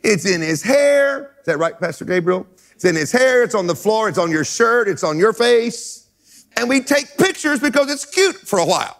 It's 0.02 0.26
in 0.26 0.42
his 0.42 0.62
hair. 0.62 1.36
Is 1.40 1.46
that 1.46 1.58
right, 1.58 1.78
Pastor 1.78 2.04
Gabriel? 2.04 2.46
It's 2.74 2.84
in 2.84 2.94
his 2.94 3.12
hair, 3.12 3.42
it's 3.42 3.54
on 3.54 3.66
the 3.66 3.74
floor, 3.74 4.08
it's 4.08 4.18
on 4.18 4.30
your 4.30 4.44
shirt, 4.44 4.88
it's 4.88 5.04
on 5.04 5.18
your 5.18 5.32
face. 5.32 6.08
And 6.56 6.68
we 6.68 6.80
take 6.80 7.16
pictures 7.16 7.60
because 7.60 7.90
it's 7.90 8.04
cute 8.04 8.36
for 8.36 8.58
a 8.58 8.66
while. 8.66 8.96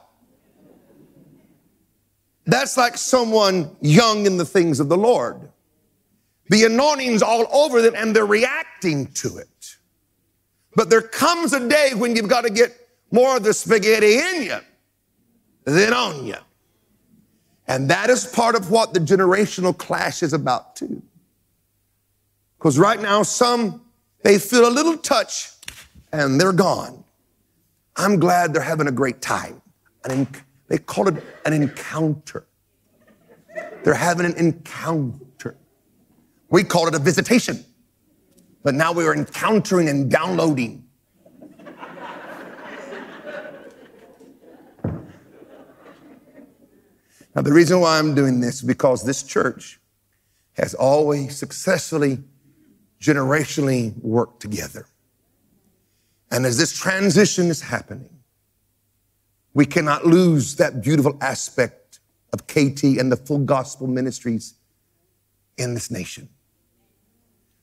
That's 2.47 2.77
like 2.77 2.97
someone 2.97 3.77
young 3.81 4.27
in 4.27 4.37
the 4.37 4.45
things 4.45 4.81
of 4.81 4.89
the 4.89 4.97
Lord. 4.97 5.51
The 6.51 6.65
anointing's 6.65 7.23
all 7.23 7.47
over 7.53 7.81
them 7.81 7.95
and 7.97 8.15
they're 8.15 8.27
reacting 8.27 9.07
to 9.13 9.39
it. 9.39 9.77
But 10.75 10.91
there 10.91 11.01
comes 11.01 11.53
a 11.53 11.69
day 11.69 11.93
when 11.95 12.17
you've 12.17 12.29
got 12.29 12.43
to 12.43 12.51
get 12.51 12.77
more 13.13 13.37
of 13.37 13.45
the 13.45 13.55
spaghetti 13.55 14.19
in 14.19 14.43
you 14.43 14.59
than 15.65 15.93
on 15.93 16.27
you. 16.27 16.35
And 17.69 17.89
that 17.89 18.11
is 18.11 18.27
part 18.27 18.57
of 18.57 18.69
what 18.69 18.93
the 18.95 18.99
generational 18.99 19.77
clash 19.77 20.25
is 20.25 20.33
about 20.33 20.75
too. 20.75 21.01
Because 22.59 22.81
right 22.81 23.01
now, 23.01 23.23
some, 23.23 23.83
they 24.25 24.37
feel 24.37 24.69
a 24.69 24.75
little 24.75 24.97
touch 24.97 25.53
and 26.13 26.41
they're 26.41 26.53
gone. 26.53 27.05
I'm 27.95 28.19
glad 28.19 28.53
they're 28.53 28.61
having 28.61 28.89
a 28.89 28.93
great 28.93 29.23
time. 29.23 29.63
An, 30.05 30.27
they 30.67 30.79
call 30.79 31.07
it 31.07 31.23
an 31.47 31.53
encounter. 31.53 32.45
They're 33.85 33.95
having 33.95 34.27
an 34.27 34.35
encounter. 34.35 35.27
We 36.51 36.65
call 36.65 36.89
it 36.89 36.95
a 36.95 36.99
visitation. 36.99 37.65
But 38.63 38.75
now 38.75 38.93
we 38.93 39.07
are 39.07 39.15
encountering 39.15 39.89
and 39.89 40.11
downloading. 40.11 40.85
now, 47.35 47.43
the 47.43 47.53
reason 47.53 47.81
why 47.81 47.99
I'm 47.99 48.15
doing 48.15 48.41
this 48.41 48.57
is 48.57 48.63
because 48.63 49.05
this 49.05 49.23
church 49.23 49.81
has 50.55 50.75
always 50.75 51.37
successfully, 51.37 52.19
generationally 53.01 53.97
worked 54.03 54.43
together. 54.43 54.87
And 56.31 56.45
as 56.45 56.59
this 56.59 56.77
transition 56.77 57.47
is 57.47 57.63
happening, 57.63 58.11
we 59.55 59.65
cannot 59.67 60.05
lose 60.07 60.57
that 60.57 60.83
beautiful 60.83 61.17
aspect 61.21 62.01
of 62.33 62.47
KT 62.47 62.85
and 62.99 63.11
the 63.11 63.17
full 63.17 63.39
gospel 63.39 63.87
ministries 63.87 64.55
in 65.57 65.75
this 65.75 65.91
nation. 65.91 66.29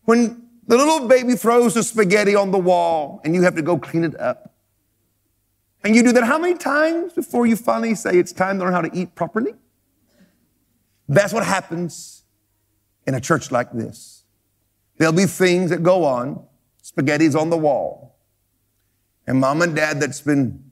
When 0.07 0.47
the 0.67 0.77
little 0.77 1.05
baby 1.05 1.35
throws 1.35 1.73
the 1.73 1.83
spaghetti 1.83 2.33
on 2.33 2.51
the 2.51 2.57
wall 2.57 3.19
and 3.25 3.35
you 3.35 3.41
have 3.41 3.55
to 3.55 3.61
go 3.61 3.77
clean 3.77 4.05
it 4.05 4.17
up. 4.17 4.55
And 5.83 5.93
you 5.97 6.01
do 6.01 6.13
that 6.13 6.23
how 6.23 6.37
many 6.37 6.57
times 6.57 7.11
before 7.11 7.45
you 7.45 7.57
finally 7.57 7.93
say 7.93 8.17
it's 8.17 8.31
time 8.31 8.57
to 8.57 8.63
learn 8.63 8.73
how 8.73 8.79
to 8.79 8.89
eat 8.97 9.15
properly? 9.15 9.51
That's 11.09 11.33
what 11.33 11.45
happens 11.45 12.23
in 13.05 13.15
a 13.15 13.19
church 13.19 13.51
like 13.51 13.73
this. 13.73 14.23
There'll 14.97 15.11
be 15.11 15.25
things 15.25 15.71
that 15.71 15.83
go 15.83 16.05
on, 16.05 16.41
spaghetti's 16.81 17.35
on 17.35 17.49
the 17.49 17.57
wall. 17.57 18.15
And 19.27 19.41
mom 19.41 19.61
and 19.61 19.75
dad 19.75 19.99
that's 19.99 20.21
been 20.21 20.63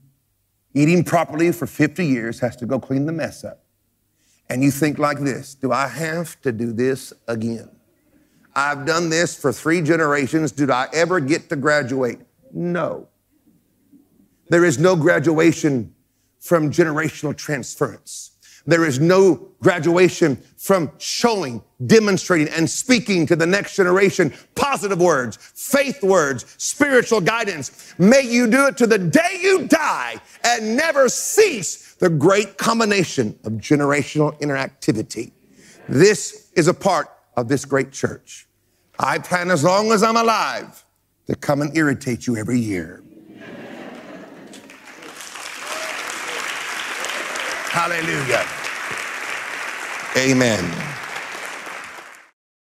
eating 0.74 1.04
properly 1.04 1.52
for 1.52 1.68
50 1.68 2.06
years 2.06 2.40
has 2.40 2.56
to 2.56 2.66
go 2.66 2.80
clean 2.80 3.06
the 3.06 3.12
mess 3.12 3.44
up. 3.44 3.66
And 4.48 4.64
you 4.64 4.72
think 4.72 4.98
like 4.98 5.20
this, 5.20 5.56
do 5.56 5.74
I 5.74 5.90
have 5.90 6.40
to 6.44 6.54
do 6.54 6.72
this 6.72 7.12
again? 7.28 7.75
I've 8.56 8.86
done 8.86 9.10
this 9.10 9.36
for 9.36 9.52
three 9.52 9.82
generations. 9.82 10.52
Did 10.52 10.72
I 10.72 10.88
ever 10.94 11.20
get 11.20 11.50
to 11.50 11.56
graduate? 11.56 12.20
No. 12.54 13.10
There 14.50 14.64
is 14.64 14.80
no 14.80 14.96
graduation 14.96 15.94
from 16.40 16.72
generational 16.72 17.36
transference. 17.36 18.32
There 18.68 18.86
is 18.86 19.00
no 19.00 19.50
graduation 19.62 20.38
from 20.58 20.92
showing, 20.98 21.62
demonstrating, 21.86 22.48
and 22.50 22.68
speaking 22.68 23.28
to 23.28 23.36
the 23.36 23.46
next 23.46 23.76
generation 23.76 24.34
positive 24.56 25.00
words, 25.00 25.38
faith 25.38 26.02
words, 26.02 26.56
spiritual 26.58 27.22
guidance. 27.22 27.94
May 28.00 28.22
you 28.22 28.48
do 28.48 28.68
it 28.68 28.78
to 28.78 28.88
the 28.88 28.98
day 28.98 29.40
you 29.40 29.68
die 29.68 30.16
and 30.44 30.76
never 30.76 31.10
cease 31.10 31.94
the 31.96 32.10
great 32.10 32.58
combination 32.58 33.38
of 33.44 33.54
generational 33.54 34.40
interactivity. 34.40 35.32
This 35.88 36.52
is 36.56 36.68
a 36.68 36.74
part 36.74 37.08
of 37.38 37.48
this 37.48 37.66
great 37.66 37.92
church. 37.92 38.45
I 39.00 39.20
plan 39.20 39.52
as 39.52 39.64
long 39.64 39.92
as 39.92 40.04
I'm 40.04 40.18
alive 40.18 40.84
to 41.28 41.36
come 41.36 41.62
and 41.62 41.76
irritate 41.76 42.28
you 42.28 42.38
every 42.38 42.60
year. 42.60 43.02
Hallelujah. 47.72 48.46
Amen. 50.18 51.05